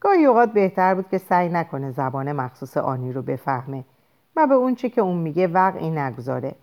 گاهی 0.00 0.24
اوقات 0.24 0.52
بهتر 0.52 0.94
بود 0.94 1.08
که 1.08 1.18
سعی 1.18 1.48
نکنه 1.48 1.90
زبان 1.90 2.32
مخصوص 2.32 2.76
آنی 2.76 3.12
رو 3.12 3.22
بفهمه 3.22 3.84
و 4.36 4.46
به 4.46 4.54
اون 4.54 4.74
چی 4.74 4.90
که 4.90 5.00
اون 5.00 5.16
میگه 5.16 5.46
وقعی 5.46 5.90
نگذاره. 5.90 6.54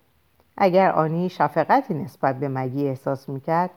اگر 0.58 0.92
آنی 0.92 1.30
شفقتی 1.30 1.94
نسبت 1.94 2.40
به 2.40 2.48
مگی 2.48 2.88
احساس 2.88 3.30
می‌کرد 3.30 3.70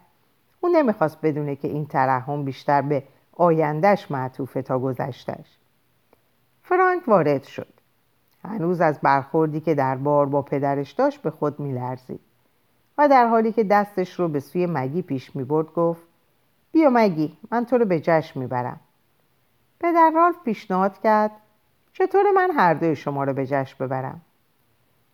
اون 0.65 0.77
نمی‌خواست 0.77 1.19
بدونه 1.23 1.57
که 1.57 1.69
این 1.69 1.87
ترحم 1.87 2.45
بیشتر 2.45 2.83
به 2.83 3.03
آیندهش 3.33 4.11
معطوفه 4.11 4.63
تا 4.63 4.79
گذشتش 4.79 5.59
فرانک 6.63 7.09
وارد 7.09 7.43
شد. 7.43 7.69
هنوز 8.45 8.81
از 8.81 9.01
برخوردی 9.01 9.61
که 9.61 9.75
در 9.75 9.97
بار 9.97 10.27
با 10.27 10.43
پدرش 10.43 10.93
داشت 10.93 11.23
به 11.23 11.31
خود 11.31 11.61
میلرزید 11.61 12.21
و 12.99 13.09
در 13.09 13.27
حالی 13.27 13.53
که 13.53 13.65
دستش 13.65 14.21
رو 14.21 14.29
به 14.29 14.41
سوی 14.41 14.67
مگی 14.67 15.03
پیش 15.03 15.37
می‌برد 15.37 15.67
گفت 15.67 16.03
بیا 16.73 16.91
مگی 16.91 17.37
من 17.51 17.65
تو 17.65 17.79
رو 17.79 17.85
به 17.85 18.01
جشن 18.01 18.41
می‌برم. 18.41 18.81
پدر 19.81 20.13
رالف 20.15 20.37
پیشنهاد 20.45 21.01
کرد 21.01 21.31
چطور 21.93 22.31
من 22.31 22.51
هر 22.51 22.75
دوی 22.75 22.97
شما 22.97 23.25
رو 23.25 23.33
به 23.33 23.47
جشن 23.47 23.85
ببرم؟ 23.85 24.21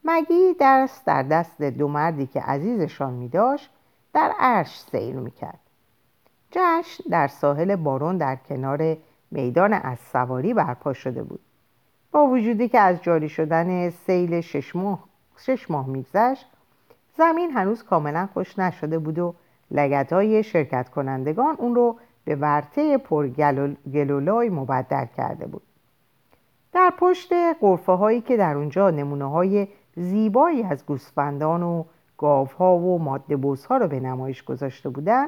مگی 0.05 0.55
درس 0.55 1.05
در 1.05 1.23
دست 1.23 1.63
دو 1.63 1.89
مردی 1.89 2.27
که 2.27 2.41
عزیزشان 2.41 3.13
می 3.13 3.29
داشت 3.29 3.71
در 4.15 4.33
عرش 4.39 4.81
سیر 4.81 5.15
می 5.15 5.31
کرد. 5.31 5.61
جشن 6.51 7.05
در 7.11 7.29
ساحل 7.29 7.77
بارون 7.77 8.19
در 8.19 8.37
کنار 8.37 8.97
میدان 9.31 9.73
از 9.73 9.99
سواری 9.99 10.55
برپا 10.55 10.93
شده 10.93 11.23
بود. 11.23 11.41
با 12.13 12.27
وجودی 12.27 12.69
که 12.69 12.81
از 12.81 13.03
جاری 13.03 13.29
شدن 13.29 13.91
سیل 13.91 14.41
شش 14.41 14.77
ماه, 14.77 15.05
شش 15.39 15.71
ماه 15.71 15.87
میگذشت 15.87 16.47
زمین 17.17 17.51
هنوز 17.51 17.83
کاملا 17.83 18.29
خوش 18.33 18.59
نشده 18.59 18.99
بود 18.99 19.19
و 19.19 19.35
لگت 19.71 20.13
های 20.13 20.43
شرکت 20.43 20.89
کنندگان 20.89 21.55
اون 21.59 21.75
رو 21.75 21.97
به 22.25 22.37
ورته 22.37 22.99
پرگلولای 22.99 24.49
مبدل 24.49 25.05
کرده 25.17 25.47
بود. 25.47 25.63
در 26.73 26.93
پشت 26.99 27.33
قرفه 27.61 27.93
هایی 27.93 28.21
که 28.21 28.37
در 28.37 28.57
اونجا 28.57 28.91
نمونه 28.91 29.31
های 29.31 29.69
زیبایی 29.97 30.63
از 30.63 30.87
گوسفندان 30.87 31.63
و 31.63 31.85
گاوها 32.21 32.77
و 32.77 32.99
ماده 32.99 33.39
ها 33.69 33.77
رو 33.77 33.89
به 33.89 34.01
نمایش 34.01 34.43
گذاشته 34.43 34.89
بودن 34.89 35.27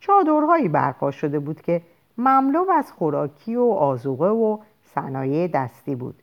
چادرهایی 0.00 0.68
برپا 0.68 1.10
شده 1.10 1.38
بود 1.38 1.60
که 1.60 1.82
مملو 2.18 2.70
از 2.70 2.92
خوراکی 2.92 3.56
و 3.56 3.62
آزوقه 3.62 4.28
و 4.28 4.58
صنایع 4.82 5.46
دستی 5.46 5.94
بود. 5.94 6.22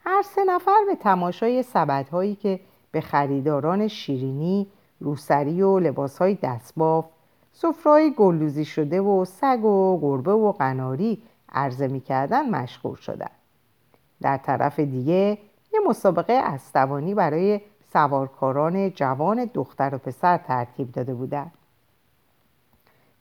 هر 0.00 0.22
سه 0.22 0.44
نفر 0.44 0.84
به 0.86 0.94
تماشای 0.94 1.62
سبدهایی 1.62 2.34
که 2.34 2.60
به 2.92 3.00
خریداران 3.00 3.88
شیرینی 3.88 4.66
روسری 5.00 5.62
و 5.62 5.78
لباسهای 5.78 6.34
دستباف 6.34 7.04
سفرهای 7.52 8.10
گلوزی 8.16 8.64
شده 8.64 9.00
و 9.00 9.24
سگ 9.24 9.64
و 9.64 9.98
گربه 10.02 10.32
و 10.32 10.52
قناری 10.52 11.22
عرضه 11.52 11.88
می‌کردن 11.88 12.50
مشغول 12.50 12.94
شدن. 12.94 13.30
در 14.22 14.36
طرف 14.36 14.80
دیگه 14.80 15.38
یه 15.72 15.80
مسابقه 15.88 16.32
استوانی 16.32 17.14
برای 17.14 17.60
سوارکاران 17.96 18.90
جوان 18.90 19.50
دختر 19.54 19.94
و 19.94 19.98
پسر 19.98 20.36
ترتیب 20.36 20.92
داده 20.92 21.14
بودند. 21.14 21.52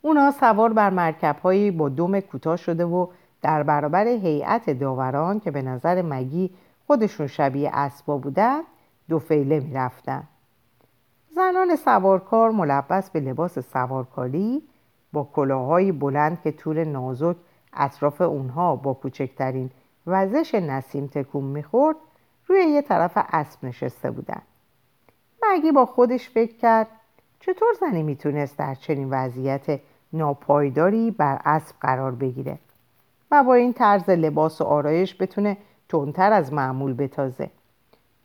اونا 0.01 0.31
سوار 0.31 0.73
بر 0.73 0.89
مرکبهایی 0.89 1.71
با 1.71 1.89
دم 1.89 2.19
کوتاه 2.19 2.55
شده 2.57 2.85
و 2.85 3.07
در 3.41 3.63
برابر 3.63 4.07
هیئت 4.07 4.69
داوران 4.69 5.39
که 5.39 5.51
به 5.51 5.61
نظر 5.61 6.01
مگی 6.01 6.51
خودشون 6.87 7.27
شبیه 7.27 7.69
اسبا 7.73 8.17
بودن 8.17 8.61
دو 9.09 9.19
فیله 9.19 9.59
می‌رفتن 9.59 10.23
زنان 11.29 11.75
سوارکار 11.75 12.51
ملبس 12.51 13.09
به 13.09 13.19
لباس 13.19 13.59
سوارکاری 13.59 14.63
با 15.13 15.29
کلاههای 15.33 15.91
بلند 15.91 16.41
که 16.41 16.51
طور 16.51 16.83
نازک 16.83 17.35
اطراف 17.73 18.21
اونها 18.21 18.75
با 18.75 18.93
کوچکترین 18.93 19.69
وزش 20.07 20.55
نسیم 20.55 21.07
تکون 21.07 21.43
می‌خورد 21.43 21.97
روی 22.47 22.63
یه 22.63 22.81
طرف 22.81 23.11
اسب 23.15 23.65
نشسته 23.65 24.11
بودن 24.11 24.41
مگی 25.51 25.71
با 25.71 25.85
خودش 25.85 26.29
فکر 26.29 26.57
کرد. 26.57 26.87
چطور 27.39 27.73
زنی 27.79 28.03
می‌تونست 28.03 28.57
در 28.57 28.75
چنین 28.75 29.07
وضعیت 29.11 29.79
ناپایداری 30.13 31.11
بر 31.11 31.41
اسب 31.45 31.75
قرار 31.81 32.11
بگیره 32.11 32.57
و 33.31 33.43
با 33.43 33.53
این 33.53 33.73
طرز 33.73 34.09
لباس 34.09 34.61
و 34.61 34.63
آرایش 34.63 35.21
بتونه 35.21 35.57
تندتر 35.89 36.33
از 36.33 36.53
معمول 36.53 36.93
بتازه؟ 36.93 37.49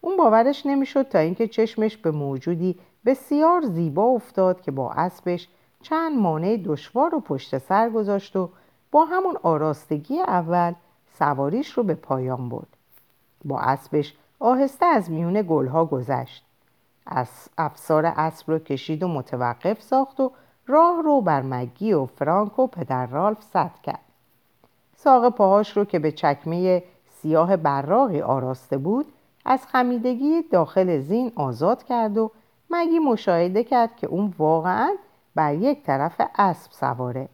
اون 0.01 0.17
باورش 0.17 0.67
نمی‌شد 0.67 1.09
تا 1.09 1.19
اینکه 1.19 1.49
چشمش 1.49 1.97
به 1.97 2.11
موجودی 2.11 2.79
بسیار 3.07 3.63
زیبا 3.63 4.05
افتاد 4.05 4.61
که 4.61 4.71
با 4.71 4.93
اسبش 4.93 5.49
چند 5.83 6.19
مانع 6.19 6.57
دشوار 6.65 7.15
و 7.15 7.21
پشت 7.21 7.59
سر 7.59 7.91
گذاشت 7.91 8.37
و 8.37 8.51
با 8.91 9.05
همون 9.05 9.37
آراستگی 9.43 10.21
اول 10.21 10.73
سواریش 11.19 11.73
رو 11.73 11.83
به 11.83 11.95
پایان 11.95 12.49
برد. 12.49 12.77
با 13.45 13.61
اسبش 13.61 14.15
آهسته 14.39 14.87
از 14.87 15.11
میون 15.11 15.45
گلها 15.49 15.85
گذشت. 15.85 16.45
افسار 17.59 18.07
اسب 18.07 18.51
رو 18.51 18.59
کشید 18.59 19.03
و 19.03 19.09
متوقف 19.09 19.83
ساخت 19.83 20.21
و 20.21 20.33
راه 20.67 21.03
رو 21.03 21.21
بر 21.21 21.43
مگی 21.43 21.93
و 21.93 22.07
فرانک 22.07 22.59
و 22.59 22.67
پدر 22.67 23.07
رالف 23.07 23.43
سد 23.43 23.71
کرد. 23.83 24.01
ساق 24.97 25.29
پاهاش 25.29 25.77
رو 25.77 25.85
که 25.85 25.99
به 25.99 26.13
چکمه 26.13 26.83
سیاه 27.09 27.57
براغی 27.57 28.21
آراسته 28.21 28.79
بود 28.79 29.07
از 29.45 29.67
خمیدگی 29.67 30.43
داخل 30.43 30.99
زین 31.01 31.33
آزاد 31.37 31.85
کرد 31.85 32.19
و 32.19 32.31
مگی 32.71 32.99
مشاهده 32.99 33.65
کرد 33.65 33.97
که 33.97 34.07
اون 34.07 34.35
واقعا 34.39 34.91
بر 35.35 35.55
یک 35.55 35.83
طرف 35.83 36.21
اسب 36.39 36.73
سواره. 36.73 37.29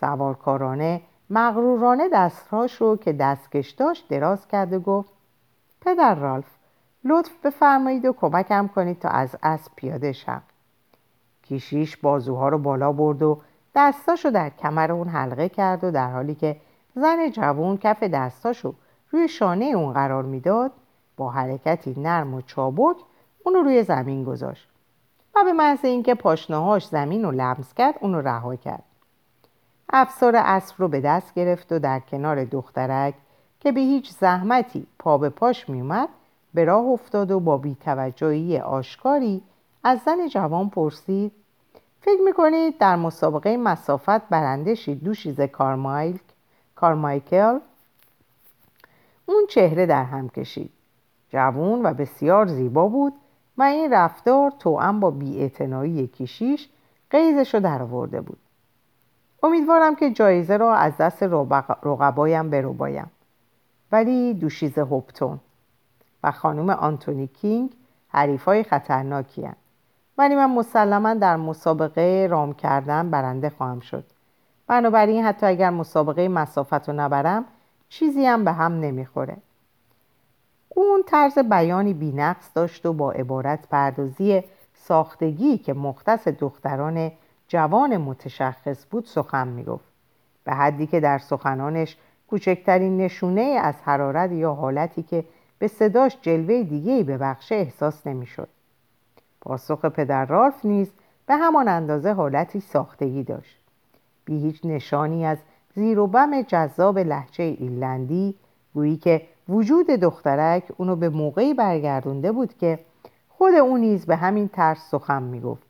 سوارکارانه 0.00 1.00
مغرورانه 1.30 2.08
دستهاش 2.12 2.74
رو 2.74 2.96
که 2.96 3.12
دستکش 3.12 3.70
داشت 3.70 4.08
دراز 4.08 4.48
کرد 4.48 4.72
و 4.72 4.80
گفت 4.80 5.12
پدر 5.80 6.14
رالف 6.14 6.59
لطف 7.04 7.30
بفرمایید 7.46 8.04
و 8.04 8.12
کمکم 8.12 8.68
کنید 8.74 8.98
تا 8.98 9.08
از 9.08 9.36
اسب 9.42 9.72
پیاده 9.76 10.12
شم. 10.12 10.42
کیشیش 11.42 11.96
بازوها 11.96 12.48
رو 12.48 12.58
بالا 12.58 12.92
برد 12.92 13.22
و 13.22 13.40
دستاشو 13.74 14.30
در 14.30 14.50
کمر 14.50 14.92
اون 14.92 15.08
حلقه 15.08 15.48
کرد 15.48 15.84
و 15.84 15.90
در 15.90 16.10
حالی 16.10 16.34
که 16.34 16.56
زن 16.94 17.30
جوون 17.30 17.76
کف 17.76 18.02
دستاشو 18.02 18.74
روی 19.10 19.28
شانه 19.28 19.64
اون 19.64 19.92
قرار 19.92 20.22
می‌داد 20.22 20.72
با 21.16 21.30
حرکتی 21.30 21.94
نرم 22.00 22.34
و 22.34 22.40
چابک 22.40 22.96
اون 23.44 23.54
رو 23.54 23.62
روی 23.62 23.82
زمین 23.82 24.24
گذاشت 24.24 24.68
و 25.34 25.44
به 25.44 25.52
محض 25.52 25.84
اینکه 25.84 26.14
پاشنهاش 26.14 26.86
زمین 26.86 27.24
رو 27.24 27.30
لمس 27.30 27.74
کرد 27.74 27.94
اون 28.00 28.14
رو 28.14 28.28
رها 28.28 28.56
کرد. 28.56 28.82
افسار 29.92 30.36
اسب 30.36 30.74
رو 30.78 30.88
به 30.88 31.00
دست 31.00 31.34
گرفت 31.34 31.72
و 31.72 31.78
در 31.78 32.00
کنار 32.00 32.44
دخترک 32.44 33.14
که 33.60 33.72
به 33.72 33.80
هیچ 33.80 34.10
زحمتی 34.10 34.86
پا 34.98 35.18
به 35.18 35.28
پاش 35.28 35.68
میومد 35.68 36.08
به 36.54 36.64
راه 36.64 36.84
افتاد 36.84 37.30
و 37.30 37.40
با 37.40 37.58
بیتوجهی 37.58 38.58
آشکاری 38.58 39.42
از 39.84 40.00
زن 40.04 40.28
جوان 40.28 40.70
پرسید 40.70 41.32
فکر 42.00 42.20
می‌کنید 42.24 42.78
در 42.78 42.96
مسابقه 42.96 43.56
مسافت 43.56 44.28
برنده 44.28 44.74
شید 44.74 45.04
دو 45.04 45.14
شیز 45.14 45.40
کارمایل 45.40 46.18
کارمایکل؟ 46.74 47.58
اون 49.26 49.46
چهره 49.48 49.86
در 49.86 50.04
هم 50.04 50.28
کشید. 50.28 50.70
جوان 51.28 51.82
و 51.82 51.94
بسیار 51.94 52.46
زیبا 52.46 52.88
بود 52.88 53.12
و 53.58 53.62
این 53.62 53.92
رفتار 53.92 54.50
توأم 54.58 55.00
با 55.00 55.10
بیاعتنایی 55.10 56.06
کشیش 56.06 56.68
قیزش 57.10 57.54
رو 57.54 57.60
در 57.60 57.82
آورده 57.82 58.20
بود. 58.20 58.38
امیدوارم 59.42 59.96
که 59.96 60.10
جایزه 60.10 60.56
را 60.56 60.74
از 60.74 60.96
دست 60.96 61.22
رقبایم 61.82 62.50
بربایم 62.50 63.10
ولی 63.92 64.34
دوشیز 64.34 64.78
هوپتون 64.78 65.40
و 66.24 66.30
خانم 66.30 66.70
آنتونی 66.70 67.26
کینگ 67.26 67.70
حریفای 68.08 68.62
خطرناکی 68.62 69.44
هن. 69.44 69.56
ولی 70.18 70.34
من 70.34 70.50
مسلما 70.50 71.14
در 71.14 71.36
مسابقه 71.36 72.28
رام 72.30 72.54
کردن 72.54 73.10
برنده 73.10 73.50
خواهم 73.50 73.80
شد. 73.80 74.04
بنابراین 74.66 75.24
حتی 75.24 75.46
اگر 75.46 75.70
مسابقه 75.70 76.28
مسافت 76.28 76.88
رو 76.88 76.94
نبرم 76.94 77.44
چیزی 77.88 78.26
هم 78.26 78.44
به 78.44 78.52
هم 78.52 78.80
نمی‌خوره. 78.80 79.36
اون 80.68 81.02
طرز 81.06 81.38
بیانی 81.38 81.94
بینقص 81.94 82.50
داشت 82.54 82.86
و 82.86 82.92
با 82.92 83.12
عبارت 83.12 83.68
پردازی 83.68 84.44
ساختگی 84.74 85.58
که 85.58 85.74
مختص 85.74 86.28
دختران 86.28 87.12
جوان 87.48 87.96
متشخص 87.96 88.86
بود 88.90 89.04
سخن 89.04 89.48
می‌گفت. 89.48 89.84
به 90.44 90.52
حدی 90.52 90.86
که 90.86 91.00
در 91.00 91.18
سخنانش 91.18 91.96
کوچکترین 92.30 92.96
نشونه 92.96 93.40
از 93.40 93.74
حرارت 93.84 94.32
یا 94.32 94.54
حالتی 94.54 95.02
که 95.02 95.24
به 95.60 95.68
صداش 95.68 96.18
جلوه 96.22 96.62
دیگه 96.62 97.04
ببخشه 97.04 97.54
احساس 97.54 98.06
نمی‌شد. 98.06 98.48
پاسخ 99.40 99.84
پدر 99.84 100.26
رالف 100.26 100.64
نیز 100.64 100.92
به 101.26 101.36
همان 101.36 101.68
اندازه 101.68 102.12
حالتی 102.12 102.60
ساختگی 102.60 103.22
داشت. 103.22 103.58
بی 104.24 104.38
هیچ 104.38 104.60
نشانی 104.64 105.26
از 105.26 105.38
زیر 105.74 105.98
و 105.98 106.06
بم 106.06 106.42
جذاب 106.42 106.98
لحچه 106.98 107.42
ایرلندی 107.42 108.34
گویی 108.74 108.96
که 108.96 109.26
وجود 109.48 109.86
دخترک 109.86 110.72
اونو 110.76 110.96
به 110.96 111.08
موقعی 111.08 111.54
برگردونده 111.54 112.32
بود 112.32 112.58
که 112.58 112.78
خود 113.28 113.54
او 113.54 113.76
نیز 113.76 114.06
به 114.06 114.16
همین 114.16 114.48
طرز 114.48 114.78
سخن 114.78 115.22
می‌گفت 115.22 115.66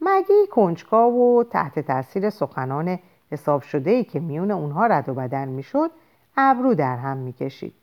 مگی 0.00 0.46
کنجکاو 0.50 1.40
و 1.40 1.44
تحت 1.44 1.78
تاثیر 1.78 2.30
سخنان 2.30 2.98
حساب 3.30 3.62
شده 3.62 3.90
ای 3.90 4.04
که 4.04 4.20
میون 4.20 4.50
اونها 4.50 4.86
رد 4.86 5.08
و 5.08 5.14
بدن 5.14 5.48
می‌شد 5.48 5.90
ابرو 6.36 6.74
در 6.74 6.96
هم 6.96 7.16
می‌کشید 7.16 7.74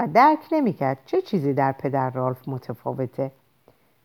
و 0.00 0.06
درک 0.06 0.38
نمی‌کرد 0.52 0.98
چه 1.06 1.22
چیزی 1.22 1.54
در 1.54 1.72
پدر 1.72 2.10
رالف 2.10 2.48
متفاوته. 2.48 3.30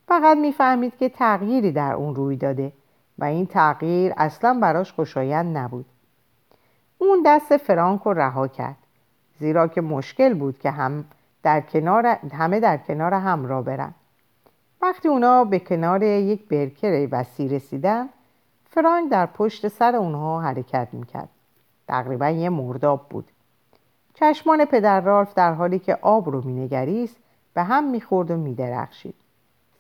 فقط 0.08 0.38
می‌فهمید 0.38 0.98
که 0.98 1.10
تغییری 1.10 1.72
در 1.72 1.94
اون 1.94 2.16
روی 2.16 2.36
داده 2.36 2.72
و 3.20 3.24
این 3.24 3.46
تغییر 3.46 4.14
اصلا 4.18 4.60
براش 4.62 4.94
خوشایند 4.94 5.58
نبود. 5.58 5.86
اون 6.98 7.24
دست 7.26 7.58
فرانک 7.58 8.02
رها 8.06 8.48
کرد 8.48 8.76
زیرا 9.40 9.68
که 9.68 9.82
مشکل 9.82 10.34
بود 10.34 10.60
که 10.60 10.72
هم 10.72 11.06
در 11.44 11.62
کنار 11.62 12.06
همه 12.34 12.60
در 12.60 12.78
کنار 12.78 13.14
هم 13.14 13.46
را 13.46 13.62
برن. 13.62 13.94
وقتی 14.82 15.08
اونا 15.08 15.44
به 15.44 15.60
کنار 15.60 16.04
یک 16.04 16.48
برکر 16.48 17.08
وسیع 17.12 17.52
رسیدن 17.52 18.10
فرانک 18.70 19.12
در 19.12 19.26
پشت 19.26 19.68
سر 19.68 19.96
اونها 19.96 20.42
حرکت 20.42 20.88
می‌کرد. 20.92 21.30
تقریبا 21.88 22.30
یه 22.30 22.50
مرداب 22.50 23.10
بود. 23.10 23.32
چشمان 24.15 24.65
پدر 24.65 25.01
رالف 25.01 25.34
در 25.34 25.54
حالی 25.54 25.80
که 25.80 25.95
آب 26.01 26.30
رو 26.30 26.45
مینگریست 26.45 27.17
به 27.54 27.63
هم 27.63 27.91
می‌خورد 27.91 28.32
و 28.32 28.38
میدرخشید. 28.38 29.15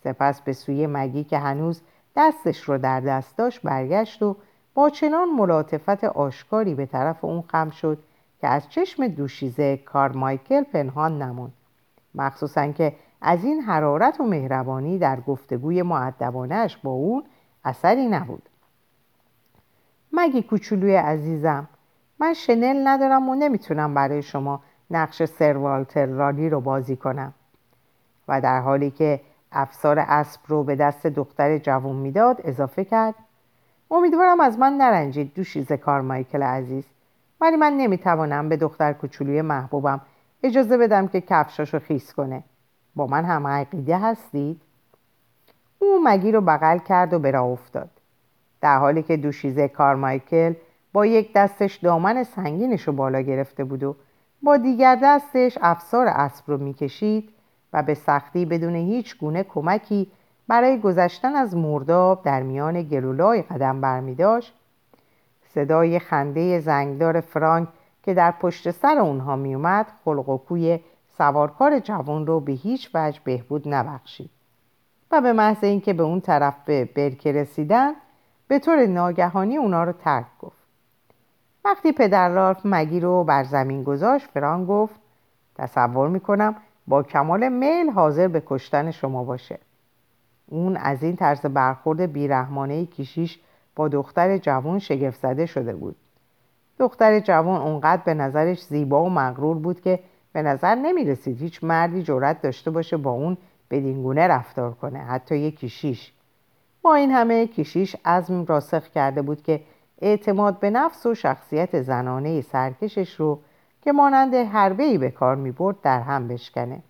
سپس 0.03 0.41
به 0.41 0.53
سوی 0.53 0.87
مگی 0.87 1.23
که 1.23 1.37
هنوز 1.37 1.81
دستش 2.15 2.63
رو 2.63 2.77
در 2.77 2.99
دست 2.99 3.37
داشت 3.37 3.61
برگشت 3.61 4.23
و 4.23 4.35
با 4.73 4.89
چنان 4.89 5.29
ملاطفت 5.29 6.03
آشکاری 6.03 6.75
به 6.75 6.85
طرف 6.85 7.23
اون 7.23 7.41
خم 7.41 7.69
شد 7.69 7.97
که 8.41 8.47
از 8.47 8.69
چشم 8.69 9.07
دوشیزه 9.07 9.77
کارمایکل 9.77 10.63
پنهان 10.63 11.21
نموند 11.21 11.53
مخصوصا 12.15 12.71
که 12.71 12.95
از 13.21 13.43
این 13.43 13.61
حرارت 13.61 14.19
و 14.19 14.23
مهربانی 14.23 14.97
در 14.97 15.19
گفتگوی 15.19 15.81
معدبانش 15.81 16.77
با 16.77 16.91
اون 16.91 17.23
اثری 17.65 18.05
نبود. 18.05 18.49
مگی 20.13 20.41
کوچولوی 20.41 20.95
عزیزم 20.95 21.67
من 22.19 22.33
شنل 22.33 22.87
ندارم 22.87 23.29
و 23.29 23.35
نمی‌تونم 23.35 23.93
برای 23.93 24.21
شما 24.21 24.61
نقش 24.91 25.23
سروالتر 25.23 26.05
رالی 26.05 26.49
رو 26.49 26.61
بازی 26.61 26.95
کنم. 26.95 27.33
و 28.27 28.41
در 28.41 28.59
حالی 28.59 28.91
که 28.91 29.21
افسار 29.51 29.99
اسب 29.99 30.41
رو 30.47 30.63
به 30.63 30.75
دست 30.75 31.07
دختر 31.07 31.57
جوان 31.57 31.95
می‌داد 31.95 32.41
اضافه 32.43 32.85
کرد 32.85 33.15
امیدوارم 33.91 34.39
از 34.39 34.59
من 34.59 34.73
نرنجید 34.73 35.33
دوشیز 35.33 35.71
کار 35.71 36.01
مایکل 36.01 36.43
عزیز. 36.43 36.83
ولی 37.41 37.55
من 37.55 37.73
نمی‌توانم 37.73 38.49
به 38.49 38.57
دختر 38.57 38.93
کوچولوی 38.93 39.41
محبوبم 39.41 40.01
اجازه 40.43 40.77
بدم 40.77 41.07
که 41.07 41.21
کفشاشو 41.21 41.79
خیس 41.79 42.13
کنه. 42.13 42.43
با 42.95 43.07
من 43.07 43.25
هم 43.25 43.47
عقیده 43.47 43.97
هستید؟ 43.97 44.61
او 45.79 46.01
مگی 46.03 46.31
رو 46.31 46.41
بغل 46.41 46.77
کرد 46.77 47.13
و 47.13 47.19
برا 47.19 47.43
افتاد. 47.43 47.89
در 48.61 48.77
حالی 48.77 49.03
که 49.03 49.17
دوشیزه 49.17 49.67
کارمایکل 49.67 50.53
با 50.95 51.05
یک 51.05 51.33
دستش 51.33 51.75
دامن 51.75 52.23
سنگینش 52.23 52.81
رو 52.81 52.93
بالا 52.93 53.21
گرفته 53.21 53.63
بود 53.63 53.83
و 53.83 53.95
با 54.43 54.57
دیگر 54.57 54.99
دستش 55.03 55.57
افسار 55.61 56.07
اسب 56.07 56.43
رو 56.47 56.57
می‌کشید 56.57 57.29
و 57.73 57.83
به 57.83 57.93
سختی 57.93 58.45
بدون 58.45 58.75
هیچ 58.75 59.17
گونه 59.17 59.43
کمکی 59.43 60.11
برای 60.47 60.79
گذشتن 60.79 61.35
از 61.35 61.55
مرداب 61.55 62.23
در 62.23 62.43
میان 62.43 62.81
گلولای 62.81 63.41
قدم 63.41 63.81
برمیداشت. 63.81 64.53
صدای 65.53 65.99
خنده 65.99 66.59
زنگدار 66.59 67.21
فرانک 67.21 67.67
که 68.03 68.13
در 68.13 68.31
پشت 68.31 68.71
سر 68.71 68.97
اونها 68.97 69.35
میومد 69.35 69.85
خلق 70.05 70.29
و 70.29 70.37
کوی 70.37 70.79
سوارکار 71.17 71.79
جوان 71.79 72.27
رو 72.27 72.39
به 72.39 72.51
هیچ 72.51 72.89
وجه 72.93 73.19
بهبود 73.23 73.67
نبخشید 73.67 74.29
و 75.11 75.21
به 75.21 75.33
محض 75.33 75.63
اینکه 75.63 75.93
به 75.93 76.03
اون 76.03 76.21
طرف 76.21 76.55
به 76.65 76.89
برکه 76.95 77.31
رسیدن 77.31 77.93
به 78.47 78.59
طور 78.59 78.85
ناگهانی 78.85 79.57
اونا 79.57 79.83
رو 79.83 79.91
ترک 79.91 80.25
گفت. 80.39 80.54
وقتی 81.65 81.91
پدر 81.91 82.29
رالف 82.29 82.61
مگی 82.65 82.99
رو 82.99 83.23
بر 83.23 83.43
زمین 83.43 83.83
گذاشت 83.83 84.27
فران 84.27 84.65
گفت 84.65 84.95
تصور 85.55 86.09
می‌کنم 86.09 86.55
با 86.87 87.03
کمال 87.03 87.49
میل 87.49 87.89
حاضر 87.89 88.27
به 88.27 88.43
کشتن 88.45 88.91
شما 88.91 89.23
باشه. 89.23 89.59
اون 90.47 90.77
از 90.77 91.03
این 91.03 91.15
طرز 91.15 91.41
برخورد 91.41 92.01
بیرحمانه 92.01 92.85
کشیش 92.85 93.39
با 93.75 93.87
دختر 93.87 94.37
جوان 94.37 94.79
شگفت 94.79 95.19
زده 95.19 95.45
شده 95.45 95.75
بود. 95.75 95.95
دختر 96.79 97.19
جوان 97.19 97.61
اونقدر 97.61 98.01
به 98.05 98.13
نظرش 98.13 98.63
زیبا 98.63 99.03
و 99.03 99.09
مغرور 99.09 99.57
بود 99.57 99.81
که 99.81 99.99
به 100.33 100.41
نظر 100.41 100.75
نمی 100.75 101.05
رسید 101.05 101.41
هیچ 101.41 101.63
مردی 101.63 102.03
جرأت 102.03 102.41
داشته 102.41 102.71
باشه 102.71 102.97
با 102.97 103.11
اون 103.11 103.37
بدینگونه 103.71 104.27
رفتار 104.27 104.73
کنه 104.73 104.99
حتی 104.99 105.37
یک 105.37 105.59
کشیش 105.59 106.13
با 106.81 106.95
این 106.95 107.11
همه 107.11 107.47
کشیش 107.47 107.95
عزم 108.05 108.45
راسخ 108.45 108.87
کرده 108.87 109.21
بود 109.21 109.43
که 109.43 109.61
اعتماد 110.01 110.59
به 110.59 110.69
نفس 110.69 111.05
و 111.05 111.15
شخصیت 111.15 111.81
زنانه 111.81 112.41
سرکشش 112.41 113.15
رو 113.15 113.39
که 113.81 113.91
مانند 113.91 114.35
حربه‌ای 114.35 114.97
به 114.97 115.11
کار 115.11 115.35
می 115.35 115.51
برد 115.51 115.81
در 115.81 116.01
هم 116.01 116.27
بشکنه. 116.27 116.81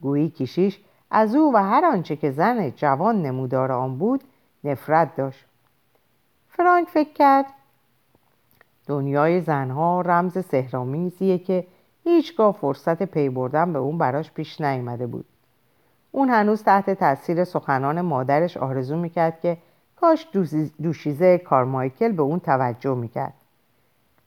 گویی 0.00 0.30
کشیش 0.30 0.80
از 1.10 1.34
او 1.34 1.52
و 1.54 1.56
هر 1.56 1.84
آنچه 1.84 2.16
که 2.16 2.30
زن 2.30 2.70
جوان 2.70 3.22
نمودار 3.22 3.72
آن 3.72 3.98
بود 3.98 4.24
نفرت 4.64 5.16
داشت. 5.16 5.46
فرانک 6.48 6.88
فکر 6.88 7.12
کرد 7.12 7.46
دنیای 8.86 9.40
زنها 9.40 10.00
رمز 10.00 10.38
سهرامیزیه 10.46 11.38
که 11.38 11.66
هیچگاه 12.04 12.52
فرصت 12.52 13.02
پی 13.02 13.28
بردن 13.28 13.72
به 13.72 13.78
اون 13.78 13.98
براش 13.98 14.30
پیش 14.30 14.60
نیامده 14.60 15.06
بود. 15.06 15.24
اون 16.12 16.28
هنوز 16.28 16.62
تحت 16.64 16.90
تاثیر 16.90 17.44
سخنان 17.44 18.00
مادرش 18.00 18.56
آرزو 18.56 18.96
می‌کرد 18.96 19.40
که 19.40 19.56
کاش 20.02 20.26
دوشیزه 20.82 21.38
کارمایکل 21.38 22.12
به 22.12 22.22
اون 22.22 22.40
توجه 22.40 22.94
می‌کرد. 22.94 23.34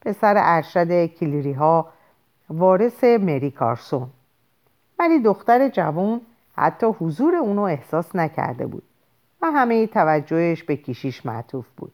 پسر 0.01 0.33
ارشد 0.37 1.05
کلیری 1.05 1.53
ها 1.53 1.87
وارث 2.49 3.03
مری 3.03 3.51
کارسون. 3.51 4.07
ولی 4.99 5.19
دختر 5.19 5.69
جوان 5.69 6.21
حتی 6.55 6.85
حضور 6.85 7.35
اونو 7.35 7.61
احساس 7.61 8.15
نکرده 8.15 8.65
بود 8.65 8.83
و 9.41 9.45
همه 9.51 9.87
توجهش 9.87 10.63
به 10.63 10.75
کیشیش 10.75 11.25
معطوف 11.25 11.67
بود. 11.77 11.93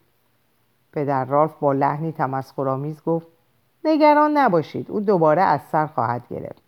پدر 0.92 1.24
رالف 1.24 1.52
با 1.60 1.72
لحنی 1.72 2.12
تمسخرآمیز 2.12 3.02
گفت 3.04 3.26
نگران 3.84 4.36
نباشید 4.36 4.90
او 4.90 5.00
دوباره 5.00 5.42
از 5.42 5.60
سر 5.72 5.86
خواهد 5.86 6.22
گرفت. 6.30 6.62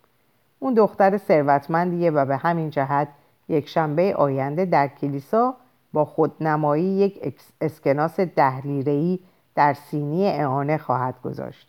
اون 0.59 0.73
دختر 0.73 1.17
ثروتمندیه 1.17 2.11
و 2.11 2.25
به 2.25 2.37
همین 2.37 2.69
جهت 2.69 3.07
یک 3.49 3.67
شنبه 3.67 4.15
آینده 4.15 4.65
در 4.65 4.87
کلیسا 4.87 5.55
با 5.95 6.05
خودنمایی 6.05 6.83
یک 6.83 7.35
اسکناس 7.61 8.19
دهلیرهی 8.19 9.19
در 9.55 9.73
سینی 9.73 10.27
اعانه 10.27 10.77
خواهد 10.77 11.21
گذاشت. 11.21 11.67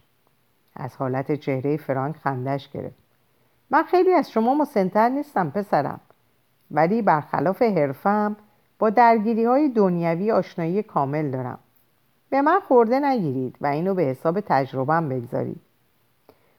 از 0.76 0.96
حالت 0.96 1.32
چهره 1.32 1.76
فرانک 1.76 2.16
خندش 2.16 2.70
گرفت. 2.70 2.96
من 3.70 3.82
خیلی 3.82 4.12
از 4.12 4.30
شما 4.30 4.54
مسنتر 4.54 5.08
نیستم 5.08 5.50
پسرم. 5.50 6.00
ولی 6.70 7.02
برخلاف 7.02 7.62
حرفم 7.62 8.36
با 8.78 8.90
درگیری 8.90 9.44
های 9.44 9.68
دنیوی 9.68 10.32
آشنایی 10.32 10.82
کامل 10.82 11.30
دارم. 11.30 11.58
به 12.30 12.42
من 12.42 12.60
خورده 12.60 13.00
نگیرید 13.00 13.56
و 13.60 13.66
اینو 13.66 13.94
به 13.94 14.02
حساب 14.02 14.40
تجربهم 14.40 15.08
بگذارید. 15.08 15.60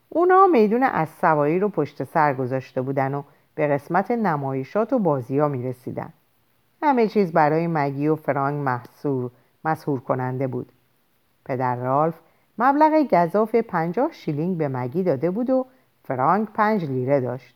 اونا 0.10 0.48
میدون 0.48 0.84
از 0.84 1.10
سواری 1.10 1.60
رو 1.60 1.70
پشت 1.70 2.04
سر 2.04 2.34
گذاشته 2.34 2.82
بودن 2.82 3.14
و 3.14 3.24
به 3.56 3.68
قسمت 3.68 4.12
نمایشات 4.12 4.94
و 4.94 5.00
بازی 5.00 5.40
ها 5.40 5.48
می 5.48 5.64
رسیدن. 5.64 6.14
همه 6.82 7.08
چیز 7.08 7.32
برای 7.32 7.68
مگی 7.68 8.08
و 8.08 8.16
فرانک 8.16 8.66
محصور 8.66 9.32
مسحور 9.66 10.00
کننده 10.00 10.48
بود. 10.48 10.72
پدر 11.46 11.76
رالف 11.76 12.20
مبلغ 12.58 13.08
گزاف 13.12 13.56
پنجاه 13.56 14.12
شیلینگ 14.12 14.58
به 14.58 14.68
مگی 14.68 15.04
داده 15.04 15.32
بود 15.32 15.50
و 15.50 15.66
فرانک 16.04 16.50
پنج 16.54 16.86
لیره 16.86 17.22
داشت 17.22 17.56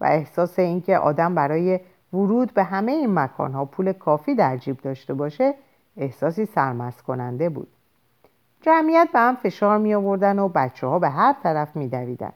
و 0.00 0.04
احساس 0.04 0.58
اینکه 0.58 0.98
آدم 0.98 1.34
برای 1.34 1.80
ورود 2.12 2.54
به 2.54 2.64
همه 2.64 2.92
این 2.92 3.14
مکانها 3.14 3.64
پول 3.64 3.92
کافی 3.92 4.34
در 4.34 4.56
جیب 4.56 4.80
داشته 4.80 5.14
باشه 5.14 5.54
احساسی 5.96 6.46
سرمست 6.46 7.02
کننده 7.02 7.48
بود. 7.48 7.68
جمعیت 8.60 9.08
به 9.12 9.18
هم 9.18 9.36
فشار 9.36 9.78
می 9.78 9.94
آوردن 9.94 10.38
و 10.38 10.48
بچه 10.48 10.86
ها 10.86 10.98
به 10.98 11.08
هر 11.08 11.34
طرف 11.42 11.76
می 11.76 11.88
دویدن 11.88 12.32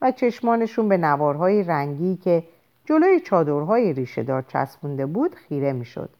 و 0.00 0.10
چشمانشون 0.10 0.88
به 0.88 0.96
نوارهای 0.96 1.62
رنگی 1.62 2.16
که 2.16 2.44
جلوی 2.84 3.20
چادرهای 3.20 3.92
ریشهدار 3.92 4.42
چسبونده 4.42 5.06
بود 5.06 5.34
خیره 5.34 5.72
می‌شد. 5.72 6.10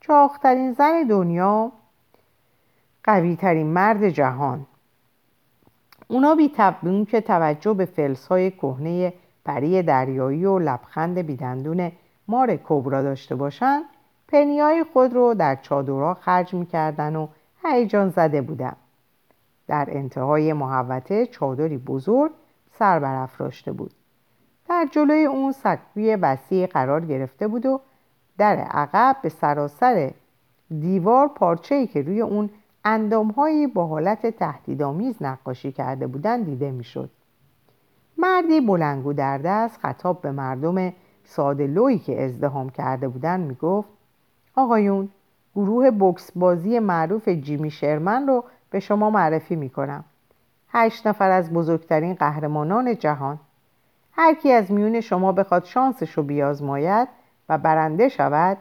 چاخترین 0.00 0.72
زن 0.72 1.02
دنیا 1.02 1.72
قویترین 3.04 3.66
مرد 3.66 4.08
جهان. 4.08 4.66
اونا 6.08 6.34
بی 6.34 6.48
که 7.10 7.20
توجه 7.20 7.74
به 7.74 7.84
فلس 7.84 8.26
های 8.26 8.50
کهنه 8.50 9.12
پری 9.44 9.82
دریایی 9.82 10.44
و 10.44 10.58
لبخند 10.58 11.18
بیدندون 11.18 11.92
مار 12.28 12.56
کبرا 12.56 13.02
داشته 13.02 13.34
باشند 13.34 13.84
پنیای 14.28 14.84
خود 14.92 15.12
رو 15.14 15.34
در 15.34 15.56
چادرها 15.56 16.14
خرج 16.14 16.54
می‌کردن 16.54 17.16
و 17.16 17.28
هیجان 17.64 18.08
زده 18.08 18.42
بودن. 18.42 18.76
در 19.66 19.86
انتهای 19.88 20.52
محوطه 20.52 21.26
چادری 21.26 21.78
بزرگ 21.78 22.32
سر 22.78 22.98
برافراشته 22.98 23.72
بود. 23.72 23.92
در 24.68 24.88
جلوی 24.90 25.24
اون 25.24 25.52
سکوی 25.52 26.16
وسیع 26.16 26.66
قرار 26.66 27.04
گرفته 27.06 27.48
بود 27.48 27.66
و 27.66 27.80
در 28.38 28.56
عقب 28.56 29.16
به 29.22 29.28
سراسر 29.28 30.10
دیوار 30.80 31.28
پارچه‌ای 31.28 31.86
که 31.86 32.02
روی 32.02 32.20
اون 32.20 32.50
اندامهایی 32.84 33.66
با 33.66 33.86
حالت 33.86 34.26
تهدیدآمیز 34.26 35.16
نقاشی 35.20 35.72
کرده 35.72 36.06
بودند 36.06 36.44
دیده 36.44 36.70
می‌شد. 36.70 37.10
مردی 38.18 38.60
بلنگو 38.60 39.12
در 39.12 39.38
دست 39.38 39.80
خطاب 39.80 40.20
به 40.20 40.30
مردم 40.30 40.92
ساده 41.24 41.98
که 41.98 42.22
ازدهام 42.22 42.70
کرده 42.70 43.08
بودند 43.08 43.46
می‌گفت 43.46 43.88
آقایون 44.56 45.08
گروه 45.54 45.90
بکس 45.90 46.30
بازی 46.36 46.78
معروف 46.78 47.28
جیمی 47.28 47.70
شرمن 47.70 48.26
رو 48.26 48.44
به 48.70 48.80
شما 48.80 49.10
معرفی 49.10 49.56
می‌کنم 49.56 50.04
هشت 50.68 51.06
نفر 51.06 51.30
از 51.30 51.52
بزرگترین 51.52 52.14
قهرمانان 52.14 52.96
جهان 52.96 53.38
هر 54.12 54.34
کی 54.34 54.52
از 54.52 54.72
میون 54.72 55.00
شما 55.00 55.32
بخواد 55.32 55.64
شانسش 55.64 56.12
رو 56.12 56.22
بیازماید 56.22 57.08
و 57.48 57.58
برنده 57.58 58.08
شود 58.08 58.58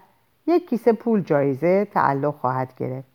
یک 0.47 0.69
کیسه 0.69 0.93
پول 0.93 1.21
جایزه 1.21 1.85
تعلق 1.85 2.35
خواهد 2.35 2.75
گرفت. 2.77 3.11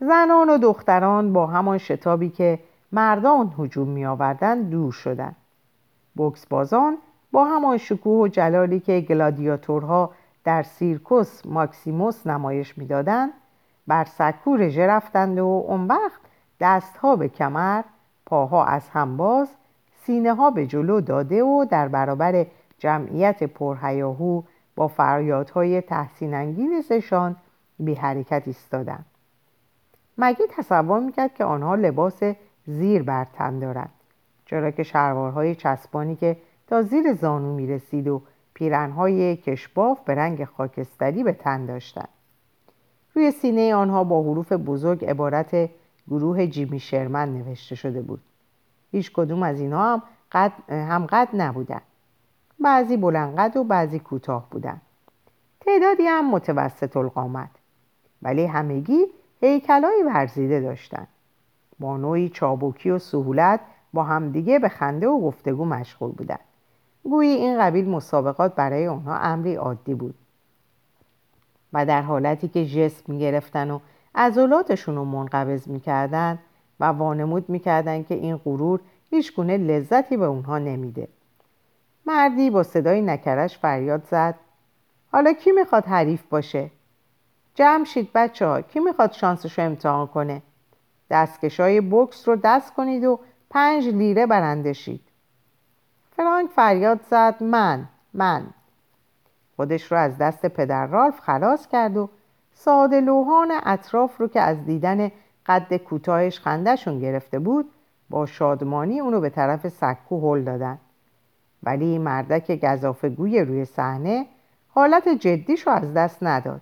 زنان 0.00 0.50
و 0.50 0.58
دختران 0.58 1.32
با 1.32 1.46
همان 1.46 1.78
شتابی 1.78 2.28
که 2.28 2.58
مردان 2.92 3.54
هجوم 3.58 3.88
می 3.88 4.06
آوردن 4.06 4.62
دور 4.62 4.92
شدند. 4.92 5.36
بکس 6.16 6.46
بازان 6.46 6.98
با 7.32 7.44
همان 7.44 7.76
شکوه 7.76 8.24
و 8.24 8.28
جلالی 8.28 8.80
که 8.80 9.00
گلادیاتورها 9.00 10.10
در 10.44 10.62
سیرکوس 10.62 11.46
ماکسیموس 11.46 12.26
نمایش 12.26 12.78
می‌دادند 12.78 13.30
بر 13.86 14.04
سکو 14.04 14.56
رژه 14.56 14.86
رفتند 14.86 15.38
و 15.38 15.64
اون 15.68 15.86
وقت 15.86 16.20
دستها 16.60 17.16
به 17.16 17.28
کمر 17.28 17.82
پاها 18.26 18.64
از 18.64 18.88
هم 18.88 19.16
باز 19.16 19.48
سینه 20.06 20.34
ها 20.34 20.50
به 20.50 20.66
جلو 20.66 21.00
داده 21.00 21.42
و 21.42 21.64
در 21.70 21.88
برابر 21.88 22.46
جمعیت 22.78 23.42
پرهیاهو 23.42 24.42
با 24.76 24.88
فریادهای 24.88 25.80
تحسین 25.80 26.34
انگیزشان 26.34 27.36
بی 27.78 27.94
حرکت 27.94 28.42
ایستادند. 28.46 29.06
مگی 30.18 30.42
تصور 30.50 31.00
می‌کرد 31.00 31.34
که 31.34 31.44
آنها 31.44 31.74
لباس 31.74 32.22
زیر 32.66 33.02
بر 33.02 33.26
تن 33.32 33.58
دارند 33.58 33.92
چرا 34.44 34.70
که 34.70 34.82
شلوارهای 34.82 35.54
چسبانی 35.54 36.16
که 36.16 36.36
تا 36.66 36.82
زیر 36.82 37.12
زانو 37.12 37.54
می‌رسید 37.54 38.08
و 38.08 38.22
پیرنهای 38.54 39.36
کشباف 39.36 40.00
به 40.00 40.14
رنگ 40.14 40.44
خاکستری 40.44 41.24
به 41.24 41.32
تن 41.32 41.66
داشتند. 41.66 42.08
روی 43.14 43.30
سینه 43.30 43.74
آنها 43.74 44.04
با 44.04 44.22
حروف 44.22 44.52
بزرگ 44.52 45.04
عبارت 45.04 45.70
گروه 46.08 46.46
جیمی 46.46 46.80
شرمن 46.80 47.32
نوشته 47.32 47.74
شده 47.74 48.02
بود. 48.02 48.20
هیچ 48.94 49.12
کدوم 49.12 49.42
از 49.42 49.60
اینها 49.60 49.92
هم 49.92 50.02
قد, 50.32 50.52
هم 50.70 51.06
قد 51.06 51.28
نبودن. 51.34 51.80
بعضی 52.60 52.96
بلندقد 52.96 53.56
و 53.56 53.64
بعضی 53.64 53.98
کوتاه 53.98 54.50
بودند 54.50 54.80
تعدادی 55.60 56.02
هم 56.02 56.30
متوسط 56.30 56.96
القامت 56.96 57.50
ولی 58.22 58.46
همگی 58.46 59.06
هیکلایی 59.40 60.02
ورزیده 60.02 60.60
داشتند 60.60 61.08
با 61.78 61.96
نوعی 61.96 62.28
چابکی 62.28 62.90
و 62.90 62.98
سهولت 62.98 63.60
با 63.92 64.02
همدیگه 64.02 64.58
به 64.58 64.68
خنده 64.68 65.08
و 65.08 65.20
گفتگو 65.20 65.64
مشغول 65.64 66.10
بودند 66.10 66.40
گویی 67.04 67.30
این 67.30 67.60
قبیل 67.60 67.88
مسابقات 67.88 68.54
برای 68.54 68.88
آنها 68.88 69.18
امری 69.18 69.54
عادی 69.54 69.94
بود. 69.94 70.14
و 71.72 71.86
در 71.86 72.02
حالتی 72.02 72.48
که 72.48 72.66
جسم 72.66 73.12
می‌گرفتن 73.12 73.70
و 73.70 73.78
عضلاتشون 74.14 74.96
رو 74.96 75.04
منقبض 75.04 75.68
می‌کردن 75.68 76.38
و 76.80 76.84
وانمود 76.84 77.48
می‌کردن 77.48 78.02
که 78.02 78.14
این 78.14 78.36
غرور 78.36 78.80
هیچ 79.10 79.36
گونه 79.36 79.56
لذتی 79.56 80.16
به 80.16 80.24
اونها 80.24 80.58
نمیده. 80.58 81.08
مردی 82.06 82.50
با 82.50 82.62
صدای 82.62 83.02
نکرش 83.02 83.58
فریاد 83.58 84.04
زد. 84.10 84.34
حالا 85.12 85.32
کی 85.32 85.52
می‌خواد 85.52 85.84
حریف 85.84 86.22
باشه؟ 86.22 86.70
جمع 87.54 87.84
شید 87.84 88.10
بچه 88.14 88.46
ها 88.46 88.60
کی 88.60 88.80
می‌خواد 88.80 89.12
شانسش 89.12 89.58
رو 89.58 89.64
امتحان 89.64 90.06
کنه؟ 90.06 90.42
دستکش 91.10 91.60
های 91.60 91.80
بکس 91.80 92.28
رو 92.28 92.36
دست 92.36 92.74
کنید 92.74 93.04
و 93.04 93.20
پنج 93.50 93.88
لیره 93.88 94.26
برنده 94.26 94.72
فرانک 96.16 96.50
فریاد 96.50 97.00
زد. 97.10 97.42
من 97.42 97.88
من. 98.14 98.46
خودش 99.56 99.92
رو 99.92 99.98
از 99.98 100.18
دست 100.18 100.46
پدر 100.46 100.86
رالف 100.86 101.20
خلاص 101.20 101.68
کرد 101.68 101.96
و 101.96 102.10
ساده 102.52 103.00
لوحان 103.00 103.52
اطراف 103.64 104.20
رو 104.20 104.28
که 104.28 104.40
از 104.40 104.64
دیدن 104.66 105.10
قد 105.46 105.76
کوتاهش 105.76 106.38
خندهشون 106.38 106.98
گرفته 106.98 107.38
بود 107.38 107.70
با 108.10 108.26
شادمانی 108.26 109.00
اونو 109.00 109.20
به 109.20 109.30
طرف 109.30 109.68
سکو 109.68 110.34
هل 110.34 110.44
دادن. 110.44 110.78
ولی 111.62 111.98
مردک 111.98 112.60
گذافگوی 112.64 113.40
روی 113.40 113.64
صحنه 113.64 114.26
حالت 114.68 115.08
جدیش 115.08 115.66
رو 115.66 115.72
از 115.72 115.94
دست 115.94 116.22
نداد. 116.22 116.60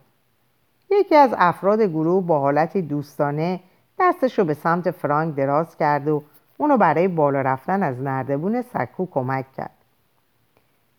یکی 0.90 1.14
از 1.14 1.34
افراد 1.38 1.82
گروه 1.82 2.26
با 2.26 2.40
حالتی 2.40 2.82
دوستانه 2.82 3.60
دستش 3.98 4.38
رو 4.38 4.44
به 4.44 4.54
سمت 4.54 4.90
فرانک 4.90 5.34
دراز 5.34 5.76
کرد 5.76 6.08
و 6.08 6.22
اونو 6.56 6.76
برای 6.76 7.08
بالا 7.08 7.40
رفتن 7.40 7.82
از 7.82 8.00
نردبون 8.00 8.62
سکو 8.62 9.06
کمک 9.06 9.52
کرد. 9.52 9.70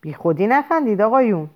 بی 0.01 0.13
خودی 0.13 0.47
نخندید 0.47 1.01
آقایون. 1.01 1.49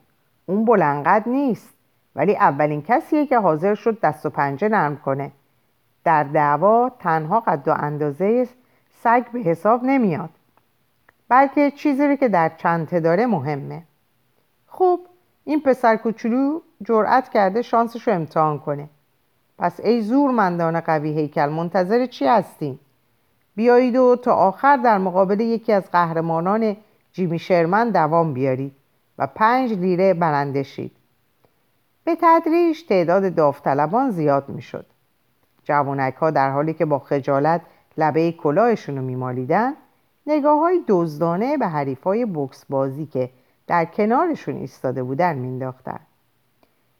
اون 0.46 0.66
بلنقد 0.66 1.24
نیست. 1.30 1.74
ولی 2.16 2.36
اولین 2.36 2.82
کسیه 2.82 3.26
که 3.26 3.40
حاضر 3.40 3.76
شد 3.76 4.00
دست 4.00 4.26
و 4.26 4.30
پنجه 4.30 4.70
نرم 4.70 4.98
کنه. 4.98 5.32
در 6.08 6.24
دعوا 6.24 6.92
تنها 7.00 7.40
قد 7.40 7.68
و 7.68 7.72
اندازه 7.72 8.48
سگ 9.04 9.32
به 9.32 9.40
حساب 9.40 9.84
نمیاد. 9.84 10.30
بلکه 11.30 11.72
چیزی 11.72 12.08
رو 12.08 12.16
که 12.16 12.28
در 12.30 12.52
چنته 12.58 13.00
داره 13.00 13.26
مهمه. 13.26 13.84
خب 14.68 15.00
این 15.44 15.62
پسر 15.62 15.96
کوچولو 15.96 16.60
جرأت 16.84 17.30
کرده 17.30 17.62
شانسش 17.62 18.08
رو 18.08 18.14
امتحان 18.14 18.60
کنه. 18.60 18.90
پس 19.58 19.80
ای 19.80 20.02
زورمندان 20.02 20.80
قوی 20.80 21.10
هیکل 21.10 21.50
منتظر 21.50 22.06
چی 22.06 22.26
هستیم 22.28 22.80
بیایید 23.56 23.96
و 23.96 24.16
تا 24.16 24.34
آخر 24.34 24.78
در 24.78 24.98
مقابل 24.98 25.40
یکی 25.40 25.74
از 25.74 25.92
قهرمانان 25.92 26.78
جیمی 27.14 27.40
شرمن 27.40 27.90
دوام 27.90 28.34
بیارید 28.34 28.76
و 29.18 29.28
پنج 29.28 29.74
لیره 29.74 30.14
برنده 30.14 30.64
شید. 30.64 30.92
به 32.04 32.18
تدریج 32.22 32.86
تعداد 32.90 33.36
داوطلبان 33.36 34.10
زیاد 34.10 34.50
می‌شد. 34.50 34.86
جوانک 35.68 36.14
ها 36.14 36.32
در 36.32 36.52
حالی 36.52 36.74
که 36.74 36.86
با 36.86 37.00
خجالت 37.00 37.62
لبه 37.98 38.32
کلاهشون 38.32 38.96
رو 38.98 39.02
میمالیدن 39.02 39.74
نگاه 40.28 40.60
های 40.60 40.84
دزدانه 40.88 41.58
به 41.58 41.68
حریف 41.68 42.04
های 42.04 42.26
بکس 42.26 42.66
بازی 42.66 43.06
که 43.06 43.30
در 43.68 43.86
کنارشون 43.86 44.56
ایستاده 44.56 45.04
بودن 45.04 45.36
مینداختن 45.36 46.00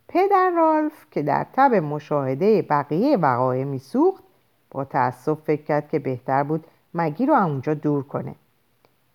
پدر 0.08 0.52
رالف 0.56 1.06
که 1.12 1.22
در 1.22 1.46
تب 1.54 1.76
مشاهده 1.76 2.62
بقیه 2.62 3.18
وقایع 3.18 3.64
میسوخت 3.64 4.24
با 4.72 4.84
تأسف 4.84 5.40
فکر 5.44 5.64
کرد 5.64 5.90
که 5.90 6.00
بهتر 6.00 6.44
بود 6.44 6.68
مگی 6.94 7.26
رو 7.26 7.34
اونجا 7.34 7.74
دور 7.74 8.04
کنه. 8.04 8.36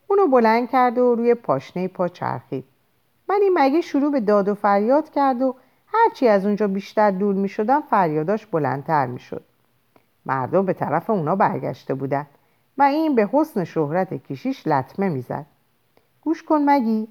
اونو 0.07 0.27
بلند 0.27 0.71
کرد 0.71 0.99
و 0.99 1.15
روی 1.15 1.35
پاشنه 1.35 1.89
پا 1.89 2.09
چرخید. 2.09 2.65
ولی 3.29 3.51
مگی 3.55 3.83
شروع 3.83 4.13
به 4.13 4.21
داد 4.21 4.49
و 4.49 4.55
فریاد 4.55 5.11
کرد 5.11 5.43
و 5.43 5.55
هرچی 5.95 6.29
از 6.29 6.45
اونجا 6.47 6.69
بیشتر 6.69 7.11
دور 7.11 7.35
می 7.35 7.49
شدن 7.49 7.81
فریاداش 7.81 8.47
بلندتر 8.47 9.07
می 9.07 9.21
شد. 9.21 9.45
مردم 10.27 10.67
به 10.67 10.73
طرف 10.73 11.11
اونا 11.11 11.37
برگشته 11.37 11.95
بودن 11.95 12.27
و 12.79 12.83
این 12.83 13.15
به 13.15 13.29
حسن 13.33 13.65
شهرت 13.65 14.15
کشیش 14.15 14.67
لطمه 14.67 15.09
می‌زد. 15.09 15.47
گوش 16.21 16.43
کن 16.43 16.63
مگی 16.67 17.09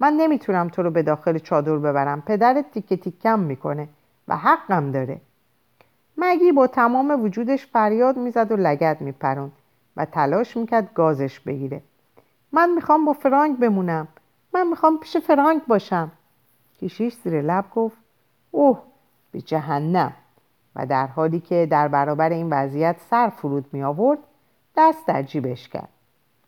من 0.00 0.12
نمی‌تونم 0.12 0.68
تو 0.68 0.82
رو 0.82 0.90
به 0.90 1.02
داخل 1.02 1.38
چادر 1.38 1.76
ببرم 1.76 2.20
پدرت 2.20 2.70
تیکه 2.70 2.96
تیکم 2.96 3.38
می‌کنه 3.38 3.88
و 4.28 4.36
حقم 4.36 4.90
داره 4.90 5.20
مگی 6.18 6.52
با 6.52 6.66
تمام 6.66 7.24
وجودش 7.24 7.66
فریاد 7.66 8.16
می‌زد 8.16 8.52
و 8.52 8.56
لگت 8.56 8.96
میپرون 9.00 9.52
و 9.96 10.04
تلاش 10.04 10.56
می‌کرد 10.56 10.94
گازش 10.94 11.40
بگیره 11.40 11.80
من 12.52 12.74
می‌خوام 12.74 13.04
با 13.04 13.12
فرانک 13.12 13.58
بمونم 13.58 14.08
من 14.54 14.66
می‌خوام 14.66 14.98
پیش 14.98 15.16
فرانک 15.16 15.62
باشم 15.66 16.12
کشیش 16.80 17.14
زیر 17.24 17.42
لب 17.42 17.64
گفت 17.74 18.03
اوه 18.54 18.78
به 19.32 19.40
جهنم. 19.40 20.12
و 20.76 20.86
در 20.86 21.06
حالی 21.06 21.40
که 21.40 21.66
در 21.70 21.88
برابر 21.88 22.30
این 22.30 22.50
وضعیت 22.50 22.96
سر 23.10 23.28
فرود 23.28 23.66
می 23.72 23.82
آورد 23.82 24.18
دست 24.76 25.06
در 25.06 25.22
جیبش 25.22 25.68
کرد. 25.68 25.88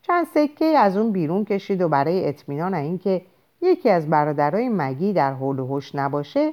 چند 0.03 0.27
سکه 0.27 0.65
از 0.65 0.97
اون 0.97 1.13
بیرون 1.13 1.45
کشید 1.45 1.83
و 1.83 1.89
برای 1.89 2.29
اطمینان 2.29 2.75
اینکه 2.75 3.23
یکی 3.61 3.91
از 3.91 4.11
برادرای 4.11 4.69
مگی 4.69 5.13
در 5.13 5.33
حول 5.33 5.59
و 5.59 5.67
حوش 5.67 5.95
نباشه 5.95 6.53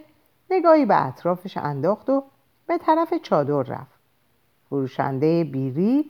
نگاهی 0.52 0.86
به 0.86 1.08
اطرافش 1.08 1.58
انداخت 1.58 2.10
و 2.10 2.24
به 2.68 2.78
طرف 2.78 3.14
چادر 3.14 3.64
رفت. 3.64 4.00
فروشنده 4.70 5.44
بیریت 5.44 6.06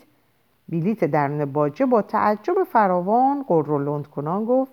بیلیت 0.69 1.05
درون 1.05 1.45
باجه 1.45 1.85
با 1.85 2.01
تعجب 2.01 2.63
فراوان 2.63 3.43
قر 3.47 4.01
کنان 4.01 4.45
گفت 4.45 4.71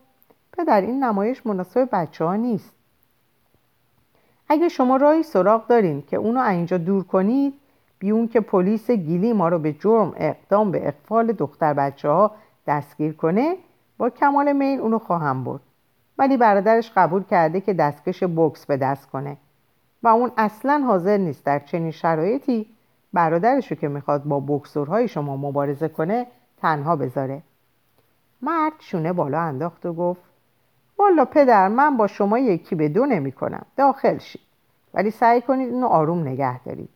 پدر 0.52 0.80
این 0.80 1.04
نمایش 1.04 1.46
مناسب 1.46 1.88
بچه 1.92 2.24
ها 2.24 2.36
نیست. 2.36 2.79
اگه 4.52 4.68
شما 4.68 4.96
راهی 4.96 5.22
سراغ 5.22 5.66
دارین 5.66 6.02
که 6.02 6.16
اونو 6.16 6.40
اینجا 6.40 6.78
دور 6.78 7.04
کنید 7.04 7.54
بیون 7.98 8.28
که 8.28 8.40
پلیس 8.40 8.90
گیلی 8.90 9.32
ما 9.32 9.48
رو 9.48 9.58
به 9.58 9.72
جرم 9.72 10.12
اقدام 10.16 10.70
به 10.70 10.88
اقفال 10.88 11.32
دختر 11.32 11.74
بچه 11.74 12.08
ها 12.08 12.30
دستگیر 12.66 13.12
کنه 13.12 13.56
با 13.98 14.10
کمال 14.10 14.52
میل 14.52 14.80
اونو 14.80 14.98
خواهم 14.98 15.44
برد. 15.44 15.60
ولی 16.18 16.36
برادرش 16.36 16.92
قبول 16.96 17.22
کرده 17.22 17.60
که 17.60 17.74
دستکش 17.74 18.24
بکس 18.36 18.66
به 18.66 18.76
دست 18.76 19.10
کنه. 19.10 19.36
و 20.02 20.08
اون 20.08 20.30
اصلا 20.36 20.82
حاضر 20.86 21.16
نیست 21.16 21.44
در 21.44 21.58
چنین 21.58 21.90
شرایطی 21.90 22.66
برادرشو 23.12 23.74
که 23.74 23.88
می‌خواد 23.88 24.24
با 24.24 24.40
بکسورهای 24.40 25.08
شما 25.08 25.36
مبارزه 25.36 25.88
کنه 25.88 26.26
تنها 26.56 26.96
بذاره. 26.96 27.42
مرد 28.42 28.72
شونه 28.78 29.12
بالا 29.12 29.40
انداخت 29.40 29.86
و 29.86 29.92
گفت 29.92 30.29
والا 31.00 31.24
پدر 31.24 31.68
من 31.68 31.96
با 31.96 32.06
شما 32.06 32.38
یکی 32.38 32.74
به 32.74 32.88
دو 32.88 33.06
نمی 33.06 33.32
کنم 33.32 33.66
داخل 33.76 34.18
شید. 34.18 34.40
ولی 34.94 35.10
سعی 35.10 35.40
کنید 35.40 35.72
اینو 35.72 35.86
آروم 35.86 36.20
نگه 36.20 36.62
دارید. 36.62 36.90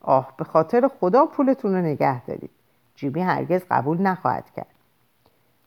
آه 0.00 0.32
به 0.36 0.44
خاطر 0.44 0.88
خدا 1.00 1.26
پولتون 1.26 1.74
رو 1.74 1.80
نگه 1.80 2.24
دارید. 2.26 2.50
جیمی 2.94 3.22
هرگز 3.22 3.64
قبول 3.70 4.02
نخواهد 4.02 4.50
کرد. 4.56 4.66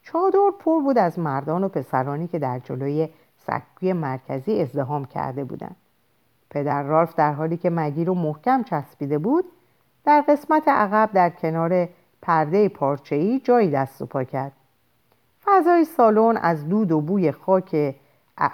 چادر 0.01 0.39
پر 0.59 0.81
بود 0.81 0.97
از 0.97 1.19
مردان 1.19 1.63
و 1.63 1.69
پسرانی 1.69 2.27
که 2.27 2.39
در 2.39 2.59
جلوی 2.59 3.09
سکوی 3.37 3.93
مرکزی 3.93 4.61
ازدهام 4.61 5.05
کرده 5.05 5.43
بودند. 5.43 5.75
پدر 6.49 6.83
رالف 6.83 7.15
در 7.15 7.33
حالی 7.33 7.57
که 7.57 7.69
مگی 7.69 8.05
رو 8.05 8.13
محکم 8.13 8.63
چسبیده 8.63 9.17
بود 9.17 9.45
در 10.05 10.21
قسمت 10.27 10.67
عقب 10.67 11.09
در 11.13 11.29
کنار 11.29 11.89
پرده 12.21 12.69
پارچه‌ای 12.69 13.39
جایی 13.39 13.71
دست 13.71 14.01
و 14.01 14.05
پا 14.05 14.23
کرد. 14.23 14.51
فضای 15.47 15.85
سالن 15.85 16.37
از 16.37 16.69
دود 16.69 16.91
و 16.91 17.01
بوی 17.01 17.31
خاک 17.31 17.95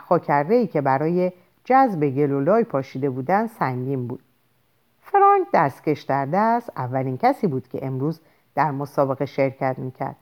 خاکره‌ای 0.07 0.67
که 0.67 0.81
برای 0.81 1.31
جذب 1.63 2.09
گلولای 2.09 2.63
پاشیده 2.63 3.09
بودن 3.09 3.47
سنگین 3.47 4.07
بود. 4.07 4.23
فرانک 5.01 5.47
دستکش 5.53 6.01
در 6.01 6.25
دست 6.25 6.69
اولین 6.77 7.17
کسی 7.17 7.47
بود 7.47 7.67
که 7.67 7.85
امروز 7.85 8.19
در 8.55 8.71
مسابقه 8.71 9.25
شرکت 9.25 9.79
می‌کرد. 9.79 10.15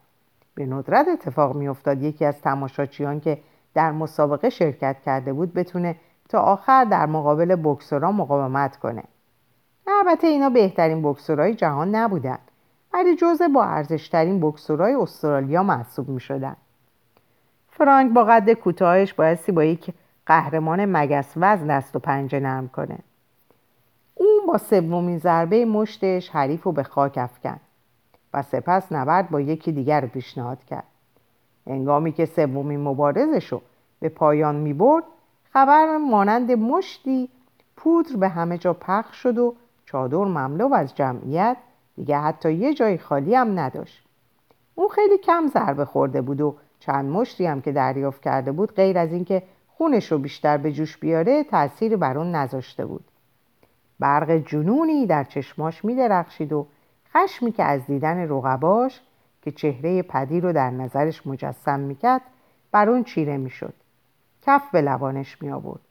به 0.56 0.66
ندرت 0.66 1.08
اتفاق 1.08 1.56
میافتاد 1.56 2.02
یکی 2.02 2.26
از 2.26 2.42
تماشاچیان 2.42 3.20
که 3.20 3.38
در 3.74 3.92
مسابقه 3.92 4.50
شرکت 4.50 4.96
کرده 5.06 5.34
بود 5.34 5.54
بتونه 5.54 5.96
تا 6.30 6.40
آخر 6.40 6.84
در 6.84 7.06
مقابل 7.06 7.56
بکسورا 7.56 8.12
مقاومت 8.12 8.78
کنه. 8.78 9.04
البته 9.88 10.28
اینا 10.28 10.50
بهترین 10.50 11.02
بکسورای 11.02 11.56
جهان 11.56 11.96
نبودن. 11.96 12.38
ولی 12.94 13.16
جزء 13.16 13.48
با 13.48 13.64
ارزشترین 13.64 14.40
بکسورای 14.40 14.94
استرالیا 14.94 15.64
محسوب 15.64 16.10
می 16.10 16.20
شدن. 16.20 16.56
فرانک 17.68 18.14
با 18.14 18.24
قد 18.24 18.54
کوتاهش 18.54 19.14
بایستی 19.14 19.52
با 19.52 19.64
یک 19.64 19.94
قهرمان 20.26 20.86
مگس 20.86 21.34
وزن 21.36 21.68
دست 21.68 21.96
و 21.96 22.00
پنجه 22.00 22.40
نرم 22.40 22.68
کنه 22.68 22.98
اون 24.16 24.46
با 24.48 24.58
سومین 24.58 25.18
ضربه 25.18 25.66
مشتش 25.66 26.30
حریف 26.30 26.64
رو 26.64 26.72
به 26.72 26.84
خاک 26.84 27.18
افکن 27.18 27.60
و 28.34 28.42
سپس 28.42 28.92
نبرد 28.92 29.30
با 29.30 29.42
یکی 29.42 29.72
دیگر 29.72 30.02
رو 30.02 30.08
پیشنهاد 30.08 30.64
کرد 30.64 30.84
انگامی 31.68 32.12
که 32.12 32.26
سومین 32.26 32.82
مبارزش 32.82 33.48
رو 33.48 33.62
به 34.00 34.10
پایان 34.10 34.56
می 34.56 34.74
برد 34.74 35.04
خبر 35.54 35.98
مانند 35.98 36.52
مشتی 36.52 37.30
پودر 37.76 38.16
به 38.16 38.30
همه 38.30 38.58
جا 38.58 38.74
پخش 38.74 39.16
شد 39.16 39.38
و 39.38 39.56
چادر 39.86 40.18
مملو 40.18 40.74
از 40.74 40.96
جمعیت 40.96 41.58
دیگه 41.96 42.18
حتی 42.18 42.54
یه 42.54 42.74
جای 42.74 42.98
خالی 42.98 43.36
هم 43.36 43.60
نداشت. 43.60 44.06
اون 44.76 44.90
خیلی 44.90 45.18
کم 45.18 45.48
ضربه 45.48 45.86
خورده 45.86 46.22
بود 46.22 46.42
و 46.42 46.56
چند 46.80 47.06
مشتی 47.06 47.46
هم 47.46 47.62
که 47.62 47.72
دریافت 47.72 48.22
کرده 48.22 48.52
بود 48.52 48.76
غیر 48.76 48.98
از 48.98 49.12
اینکه 49.12 49.44
خونش 49.68 50.12
رو 50.12 50.18
بیشتر 50.18 50.58
به 50.58 50.72
جوش 50.72 50.98
بیاره 50.98 51.44
تأثیری 51.44 51.96
بر 51.96 52.18
اون 52.18 52.36
نذاشته 52.36 52.86
بود. 52.86 53.06
برق 54.00 54.32
جنونی 54.32 55.06
در 55.06 55.24
چشماش 55.24 55.86
میدرخشید 55.86 56.54
و 56.54 56.68
خشمی 57.14 57.52
که 57.52 57.64
از 57.64 57.86
دیدن 57.86 58.18
رقباش 58.30 59.02
که 59.42 59.52
چهره 59.52 60.02
پدی 60.02 60.42
رو 60.42 60.54
در 60.54 60.70
نظرش 60.70 61.28
مجسم 61.28 61.80
می‌کرد 61.80 62.22
بر 62.72 62.90
اون 62.90 63.04
چیره 63.04 63.38
می‌شد. 63.38 63.74
کف 64.42 64.72
به 64.72 64.82
لبانش 64.82 65.42
می 65.42 65.52
آورد 65.52 65.82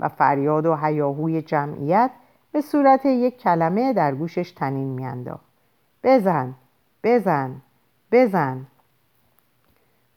و 0.00 0.08
فریاد 0.08 0.66
و 0.66 0.76
هیاهوی 0.76 1.42
جمعیت 1.42 2.10
به 2.52 2.60
صورت 2.60 3.06
یک 3.06 3.38
کلمه 3.38 3.92
در 3.92 4.14
گوشش 4.14 4.50
تنین 4.50 4.88
میانداخت. 4.88 5.49
بزن 6.04 6.54
بزن 7.04 7.56
بزن. 8.12 8.66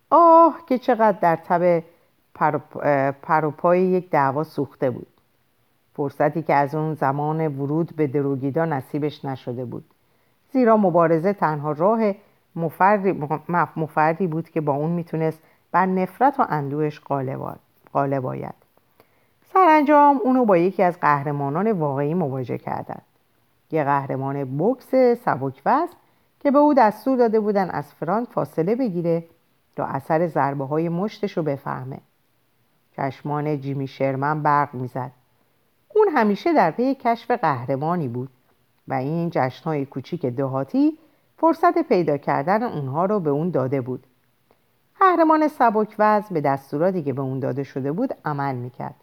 آه 0.09 0.59
که 0.67 0.77
چقدر 0.77 1.17
در 1.21 1.35
تب 1.35 1.83
پروپای 3.21 3.81
یک 3.81 4.09
دعوا 4.09 4.43
سوخته 4.43 4.89
بود. 4.89 5.07
فرصتی 5.95 6.41
که 6.41 6.53
از 6.53 6.75
اون 6.75 6.93
زمان 6.93 7.47
ورود 7.47 7.95
به 7.95 8.07
دروگیدا 8.07 8.65
نصیبش 8.65 9.25
نشده 9.25 9.65
بود. 9.65 9.85
زیرا 10.51 10.77
مبارزه 10.77 11.33
تنها 11.33 11.71
راه 11.71 12.13
مفردی, 13.75 14.27
بود 14.27 14.49
که 14.49 14.61
با 14.61 14.73
اون 14.73 14.91
می‌تونست 14.91 15.39
بر 15.71 15.85
نفرت 15.85 16.39
و 16.39 16.45
اندوهش 16.49 17.01
غالب 17.93 18.25
آید. 18.25 18.53
سرانجام 19.53 20.19
اونو 20.23 20.45
با 20.45 20.57
یکی 20.57 20.83
از 20.83 20.99
قهرمانان 20.99 21.71
واقعی 21.71 22.13
مواجه 22.13 22.57
کردند. 22.57 23.01
یه 23.73 23.83
قهرمان 23.83 24.57
بکس 24.57 25.19
سبکوزن 25.25 25.87
که 26.39 26.51
به 26.51 26.57
او 26.57 26.73
دستور 26.73 27.17
داده 27.17 27.39
بودن 27.39 27.69
از 27.69 27.93
فرانک 27.93 28.29
فاصله 28.29 28.75
بگیره 28.75 29.23
تا 29.75 29.85
اثر 29.85 30.27
ضربه 30.27 30.65
های 30.65 30.89
مشتش 30.89 31.37
رو 31.37 31.43
بفهمه. 31.43 31.97
چشمان 32.95 33.61
جیمی 33.61 33.87
شرمن 33.87 34.43
برق 34.43 34.73
می‌زد. 34.73 35.11
اون 35.95 36.07
همیشه 36.15 36.53
در 36.53 36.71
پی 36.71 36.95
کشف 36.95 37.31
قهرمانی 37.31 38.07
بود 38.07 38.29
و 38.87 38.93
این 38.93 39.29
جشنهای 39.29 39.85
کوچیک 39.85 40.25
دهاتی 40.25 40.97
فرصت 41.37 41.81
پیدا 41.81 42.17
کردن 42.17 42.63
اونها 42.63 43.05
رو 43.05 43.19
به 43.19 43.29
اون 43.29 43.49
داده 43.49 43.81
بود. 43.81 44.07
قهرمان 44.99 45.47
سبک 45.47 45.97
به 46.31 46.41
دستوراتی 46.41 47.03
که 47.03 47.13
به 47.13 47.21
اون 47.21 47.39
داده 47.39 47.63
شده 47.63 47.91
بود 47.91 48.13
عمل 48.25 48.55
می‌کرد 48.55 48.95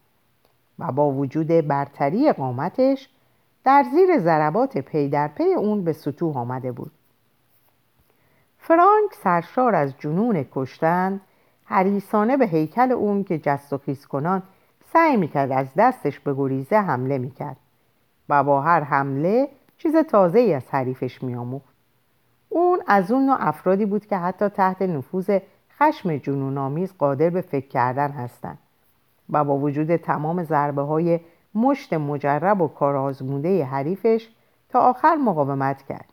و 0.79 0.93
با 0.93 1.11
وجود 1.11 1.47
برتری 1.47 2.33
قامتش 2.33 3.09
در 3.65 3.85
زیر 3.93 4.19
ضربات 4.19 4.79
پی 4.79 5.09
در 5.09 5.29
پی 5.29 5.55
اون 5.55 5.85
به 5.85 5.93
ستوه 5.93 6.39
آمده 6.39 6.73
بود. 6.73 6.93
فرانک 8.59 9.15
سرشار 9.15 9.75
از 9.75 9.95
جنون 9.99 10.47
کشتن 10.53 11.21
حریسانه 11.65 12.37
به 12.37 12.47
هیکل 12.47 12.93
اون 12.93 13.25
که 13.25 13.39
جست 13.39 13.73
و 13.73 13.79
خیز 13.79 14.07
کنان 14.07 14.43
سعی 14.93 15.17
می‌کرد 15.17 15.53
از 15.53 15.67
دستش 15.77 16.21
به 16.21 16.35
گریزه 16.35 16.77
حمله 16.77 17.19
می‌کرد 17.19 17.57
و 18.29 18.45
با 18.45 18.61
هر 18.61 18.81
حمله 18.81 19.49
چیز 19.79 19.97
تازه 19.97 20.39
ای 20.39 20.55
از 20.55 20.71
حریفش 20.71 21.23
میآموخت. 21.23 21.75
اون 22.49 22.83
از 22.87 23.11
اون 23.11 23.27
نوع 23.27 23.37
افرادی 23.41 23.87
بود 23.87 24.07
که 24.07 24.17
حتی 24.17 24.49
تحت 24.49 24.83
نفوذ 24.83 25.39
خشم 25.79 26.17
جنونآمیز 26.17 26.95
قادر 26.99 27.31
به 27.31 27.41
فکر 27.41 27.69
کردن 27.69 28.11
هستند 28.11 28.59
و 29.31 29.45
با 29.45 29.57
وجود 29.57 29.97
تمام 29.97 30.45
ضربه 30.45 30.83
های 30.83 31.21
مشت 31.55 31.93
مجرب 31.93 32.61
و 32.61 32.69
کارآزموده 32.69 33.65
حریفش 33.65 34.29
تا 34.69 34.81
آخر 34.81 35.17
مقاومت 35.17 35.83
کرد. 35.83 36.13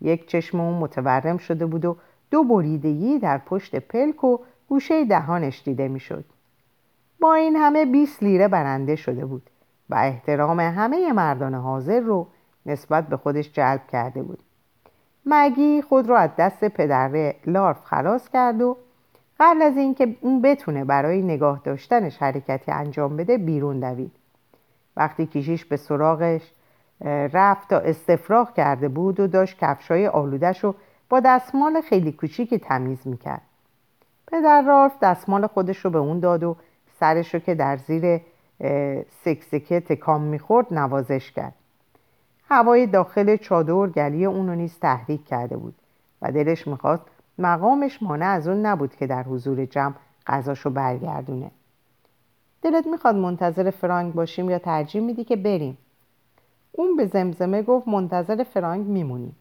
یک 0.00 0.28
چشم 0.28 0.60
اون 0.60 0.74
متورم 0.74 1.36
شده 1.38 1.66
بود 1.66 1.84
و 1.84 1.96
دو 2.30 2.44
بریدگی 2.44 3.18
در 3.18 3.38
پشت 3.38 3.76
پلک 3.76 4.24
و 4.24 4.38
گوشه 4.68 5.04
دهانش 5.04 5.62
دیده 5.62 5.88
می‌شد. 5.88 6.24
با 7.20 7.34
این 7.34 7.56
همه 7.56 7.84
20 7.84 8.22
لیره 8.22 8.48
برنده 8.48 8.96
شده 8.96 9.26
بود 9.26 9.50
و 9.90 9.94
احترام 9.94 10.60
همه 10.60 11.12
مردان 11.12 11.54
حاضر 11.54 12.00
رو 12.00 12.26
نسبت 12.66 13.08
به 13.08 13.16
خودش 13.16 13.52
جلب 13.52 13.86
کرده 13.86 14.22
بود. 14.22 14.38
مگی 15.26 15.82
خود 15.82 16.08
را 16.08 16.18
از 16.18 16.30
دست 16.38 16.64
پدر 16.64 17.34
لارف 17.46 17.84
خلاص 17.84 18.28
کرد 18.28 18.62
و 18.62 18.76
قبل 19.40 19.62
از 19.62 19.76
اینکه 19.76 20.16
اون 20.20 20.42
بتونه 20.42 20.84
برای 20.84 21.22
نگاه 21.22 21.60
داشتنش 21.64 22.18
حرکتی 22.18 22.72
انجام 22.72 23.16
بده 23.16 23.38
بیرون 23.38 23.80
دوید. 23.80 24.12
وقتی 24.96 25.26
کشیش 25.26 25.64
به 25.64 25.76
سراغش 25.76 26.52
رفت 27.32 27.68
تا 27.68 27.78
استفراغ 27.78 28.54
کرده 28.54 28.88
بود 28.88 29.20
و 29.20 29.26
داشت 29.26 29.58
کفشای 29.58 30.06
آلودش 30.06 30.64
رو 30.64 30.74
با 31.08 31.20
دستمال 31.20 31.80
خیلی 31.80 32.12
کوچیکی 32.12 32.58
تمیز 32.58 33.06
می‌کرد. 33.06 33.42
پدر 34.26 34.62
رالف 34.62 34.92
دستمال 35.02 35.46
خودش 35.46 35.78
رو 35.78 35.90
به 35.90 35.98
اون 35.98 36.20
داد 36.20 36.44
و 36.44 36.56
سرش 37.00 37.34
رو 37.34 37.40
که 37.40 37.54
در 37.54 37.76
زیر 37.76 38.20
سکسکه 39.24 39.80
تکام 39.80 40.22
می‌خورد 40.22 40.74
نوازش 40.74 41.32
کرد. 41.32 41.54
هوای 42.50 42.86
داخل 42.86 43.36
چادر 43.36 43.86
گلی 43.86 44.24
اونو 44.24 44.54
نیز 44.54 44.78
تحریک 44.78 45.24
کرده 45.24 45.56
بود 45.56 45.74
و 46.22 46.32
دلش 46.32 46.66
می‌خواست 46.66 47.02
مقامش 47.38 48.02
مانع 48.02 48.26
از 48.26 48.48
اون 48.48 48.66
نبود 48.66 48.96
که 48.96 49.06
در 49.06 49.22
حضور 49.22 49.64
جمع 49.64 49.94
غذاشو 50.26 50.70
برگردونه. 50.70 51.50
دلت 52.62 52.86
می‌خواد 52.86 53.14
منتظر 53.14 53.70
فرانک 53.70 54.14
باشیم 54.14 54.50
یا 54.50 54.58
ترجیح 54.58 55.02
میدی 55.02 55.24
که 55.24 55.36
بریم؟ 55.36 55.78
اون 56.72 56.96
به 56.96 57.06
زمزمه 57.06 57.62
گفت 57.62 57.88
منتظر 57.88 58.42
فرانک 58.42 58.86
میمونیم 58.86 59.36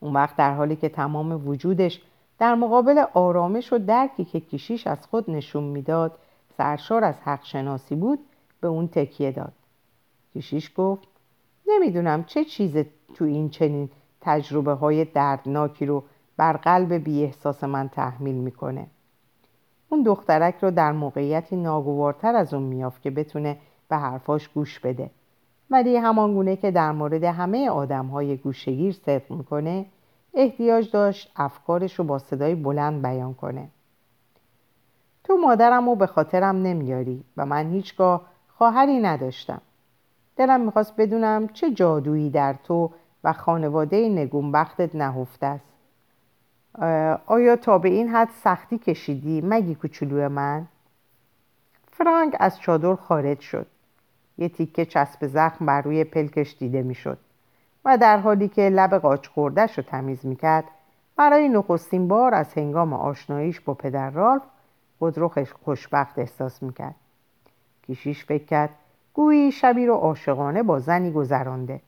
اون 0.00 0.12
وقت 0.12 0.36
در 0.36 0.54
حالی 0.54 0.76
که 0.76 0.88
تمام 0.88 1.48
وجودش 1.48 2.02
در 2.38 2.54
مقابل 2.54 3.04
آرامش 3.14 3.72
و 3.72 3.78
درکی 3.78 4.24
که 4.24 4.40
کشیش 4.40 4.86
از 4.86 5.06
خود 5.06 5.30
نشون 5.30 5.64
می‌داد 5.64 6.18
سرشار 6.56 7.04
از 7.04 7.20
حق 7.20 7.44
شناسی 7.44 7.94
بود 7.94 8.18
به 8.60 8.68
اون 8.68 8.88
تکیه 8.88 9.32
داد. 9.32 9.52
کشیش 10.34 10.72
گفت 10.76 11.08
نمی‌دونم 11.68 12.24
چه 12.24 12.44
چیز 12.44 12.76
تو 13.14 13.24
این 13.24 13.48
چنین 13.48 13.90
تجربه 14.20 14.72
های 14.72 15.04
دردناکی 15.04 15.86
رو 15.86 16.02
بر 16.36 16.52
قلب 16.52 16.92
بی 16.92 17.24
احساس 17.24 17.64
من 17.64 17.88
تحمیل 17.88 18.34
می‌کنه. 18.34 18.86
اون 19.92 20.02
دخترک 20.02 20.54
رو 20.60 20.70
در 20.70 20.92
موقعیتی 20.92 21.56
ناگوارتر 21.56 22.36
از 22.36 22.54
اون 22.54 22.62
میافت 22.62 23.02
که 23.02 23.10
بتونه 23.10 23.56
به 23.88 23.96
حرفاش 23.96 24.48
گوش 24.48 24.80
بده. 24.80 25.10
ولی 25.70 25.96
همان 25.96 26.34
گونه 26.34 26.56
که 26.56 26.70
در 26.70 26.92
مورد 26.92 27.24
همه 27.24 27.70
آدم 27.70 28.06
های 28.06 28.36
گوشگیر 28.36 28.92
صدق 28.92 29.30
می‌کنه 29.30 29.86
احتیاج 30.34 30.90
داشت 30.90 31.32
افکارش 31.36 31.98
رو 31.98 32.04
با 32.04 32.18
صدای 32.18 32.54
بلند 32.54 33.02
بیان 33.02 33.34
کنه. 33.34 33.68
تو 35.24 35.36
مادرم 35.36 35.88
رو 35.88 35.94
به 35.94 36.06
خاطرم 36.06 36.56
نمیاری 36.56 37.24
و 37.36 37.46
من 37.46 37.70
هیچگاه 37.70 38.26
خواهری 38.48 39.00
نداشتم. 39.00 39.60
دلم 40.36 40.60
می‌خواست 40.60 40.96
بدونم 40.96 41.48
چه 41.48 41.70
جادویی 41.70 42.30
در 42.30 42.54
تو 42.64 42.90
و 43.24 43.32
خانواده 43.32 44.08
نگونبختت 44.08 44.94
نهفته 44.94 45.46
است. 45.46 45.64
آیا 47.26 47.56
تا 47.56 47.78
به 47.78 47.88
این 47.88 48.08
حد 48.08 48.28
سختی 48.42 48.78
کشیدی؟ 48.78 49.40
مگی 49.44 49.74
کوچولو 49.74 50.28
من؟ 50.28 50.66
فرانک 51.92 52.36
از 52.40 52.60
چادر 52.60 52.94
خارج 52.94 53.40
شد. 53.40 53.66
یه 54.38 54.48
تیکه 54.48 54.84
چسب 54.84 55.26
زخم 55.26 55.66
بر 55.66 55.82
روی 55.82 56.04
پلکش 56.04 56.56
دیده 56.58 56.82
می‌شد 56.82 57.18
و 57.84 57.98
در 57.98 58.18
حالی 58.18 58.48
که 58.48 58.62
لب 58.68 58.98
قاچ 58.98 59.28
خوردهش 59.28 59.78
رو 59.78 59.84
تمیز 59.84 60.26
می‌کرد 60.26 60.64
برای 61.16 61.48
نخستین 61.48 62.08
بار 62.08 62.34
از 62.34 62.54
هنگام 62.54 62.92
آشناییش 62.92 63.60
با 63.60 63.74
پدر 63.74 64.10
رالف 64.10 64.42
خود 64.98 65.18
رو 65.18 65.30
خوشبخت 65.64 66.18
احساس 66.18 66.62
می‌کرد. 66.62 66.94
کیشیش 67.82 68.24
فکر 68.24 68.44
کرد 68.44 68.70
گویی 69.14 69.52
شبی 69.52 69.86
رو 69.86 69.94
عاشقانه 69.94 70.62
با 70.62 70.78
زنی 70.78 71.12
گذرانده. 71.12 71.80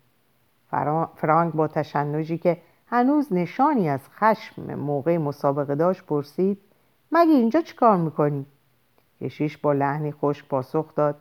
فرانک 1.16 1.54
با 1.54 1.68
تشنجی 1.68 2.38
که 2.38 2.56
هنوز 2.92 3.32
نشانی 3.32 3.88
از 3.88 4.00
خشم 4.10 4.74
موقع 4.74 5.18
مسابقه 5.18 5.74
داشت 5.74 6.06
پرسید 6.06 6.58
مگه 7.12 7.32
اینجا 7.32 7.60
چی 7.60 7.76
کار 7.76 7.96
می‌کنی؟ 7.96 8.46
کشیش 9.20 9.58
با 9.58 9.72
لحنی 9.72 10.12
خوش 10.12 10.44
پاسخ 10.44 10.94
داد 10.94 11.16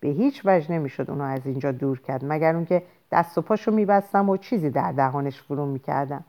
به 0.00 0.08
هیچ 0.08 0.42
وجه 0.44 0.72
نمی‌شد 0.72 1.10
اونو 1.10 1.24
از 1.24 1.46
اینجا 1.46 1.72
دور 1.72 2.00
کرد 2.00 2.24
مگر 2.24 2.54
اونکه 2.54 2.82
دست 3.12 3.38
و 3.38 3.42
پاشو 3.42 3.70
میبستم 3.70 4.28
و 4.28 4.36
چیزی 4.36 4.70
در 4.70 4.92
دهانش 4.92 5.42
فرو 5.42 5.66
می‌کردم. 5.66 6.24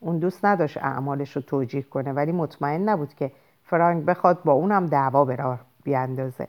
اون 0.00 0.18
دوست 0.18 0.44
نداشت 0.44 0.76
اعمالش 0.76 1.36
رو 1.36 1.42
توجیه 1.42 1.82
کنه 1.82 2.12
ولی 2.12 2.32
مطمئن 2.32 2.88
نبود 2.88 3.14
که 3.14 3.32
فرانک 3.64 4.04
بخواد 4.04 4.42
با 4.42 4.52
اونم 4.52 4.86
دعوا 4.86 5.24
به 5.24 5.36
راه 5.36 5.60
بیاندازه. 5.84 6.48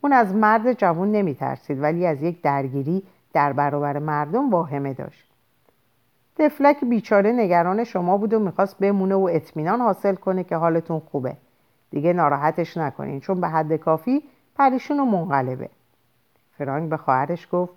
اون 0.00 0.12
از 0.12 0.34
مرد 0.34 0.72
جوان 0.72 1.12
نمیترسید 1.12 1.82
ولی 1.82 2.06
از 2.06 2.22
یک 2.22 2.42
درگیری 2.42 3.02
در 3.32 3.52
برابر 3.52 3.98
مردم 3.98 4.50
واهمه 4.50 4.94
داشت. 4.94 5.27
تفلک 6.38 6.84
بیچاره 6.84 7.32
نگران 7.32 7.84
شما 7.84 8.16
بود 8.16 8.34
و 8.34 8.38
می‌خواست 8.38 8.78
بمونه 8.78 9.14
و 9.14 9.28
اطمینان 9.32 9.80
حاصل 9.80 10.14
کنه 10.14 10.44
که 10.44 10.56
حالتون 10.56 11.00
خوبه. 11.00 11.36
دیگه 11.90 12.12
ناراحتش 12.12 12.76
نکنین 12.76 13.20
چون 13.20 13.40
به 13.40 13.48
حد 13.48 13.76
کافی 13.76 14.22
پریشون 14.54 15.00
و 15.00 15.04
منقلبه. 15.04 15.70
فرانک 16.58 16.90
به 16.90 16.96
خواهرش 16.96 17.48
گفت 17.52 17.72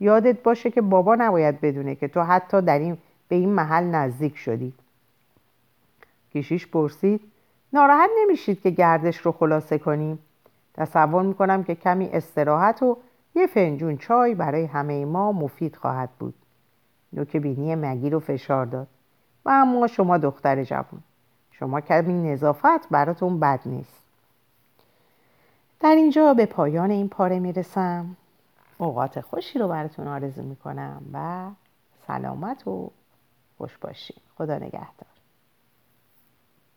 یادت 0.00 0.42
باشه 0.42 0.70
که 0.70 0.80
بابا 0.80 1.14
نباید 1.14 1.60
بدونه 1.60 1.94
که 1.94 2.08
تو 2.08 2.22
حتی 2.22 2.62
در 2.62 2.78
این 2.78 2.98
به 3.28 3.36
این 3.36 3.48
محل 3.48 3.84
نزدیک 3.84 4.36
شدی. 4.36 4.72
کشیش 6.34 6.66
پرسید 6.66 7.20
ناراحت 7.72 8.10
نمیشید 8.22 8.60
که 8.60 8.70
گردش 8.70 9.16
رو 9.16 9.32
خلاصه 9.32 9.78
کنیم؟ 9.78 10.18
تصور 10.74 11.22
می‌کنم 11.22 11.64
که 11.64 11.74
کمی 11.74 12.10
استراحت 12.12 12.82
و 12.82 12.96
یه 13.34 13.46
فنجون 13.46 13.96
چای 13.96 14.34
برای 14.34 14.64
همه 14.64 15.04
ما 15.04 15.32
مفید 15.32 15.76
خواهد 15.76 16.10
بود. 16.18 16.34
نوک 17.12 17.36
بینی 17.36 17.74
مگی 17.74 18.10
رو 18.10 18.20
فشار 18.20 18.66
داد. 18.66 18.86
و 19.44 19.50
اما 19.50 19.86
شما 19.86 20.18
دختر 20.18 20.64
جوون 20.64 21.02
شما 21.52 21.80
کمی 21.80 22.32
نظافت 22.32 22.88
براتون 22.90 23.40
بد 23.40 23.60
نیست. 23.66 24.02
در 25.80 25.94
اینجا 25.94 26.34
به 26.34 26.46
پایان 26.46 26.90
این 26.90 27.08
پاره 27.08 27.38
می‌رسم. 27.38 28.16
اوقات 28.78 29.20
خوشی 29.20 29.58
رو 29.58 29.68
براتون 29.68 30.08
آرزو 30.08 30.42
می‌کنم 30.42 31.02
و 31.12 31.48
سلامت 32.06 32.68
و 32.68 32.90
خوش 33.58 33.78
باشید 33.78 34.22
خدا 34.38 34.56
نگهدار. 34.56 35.09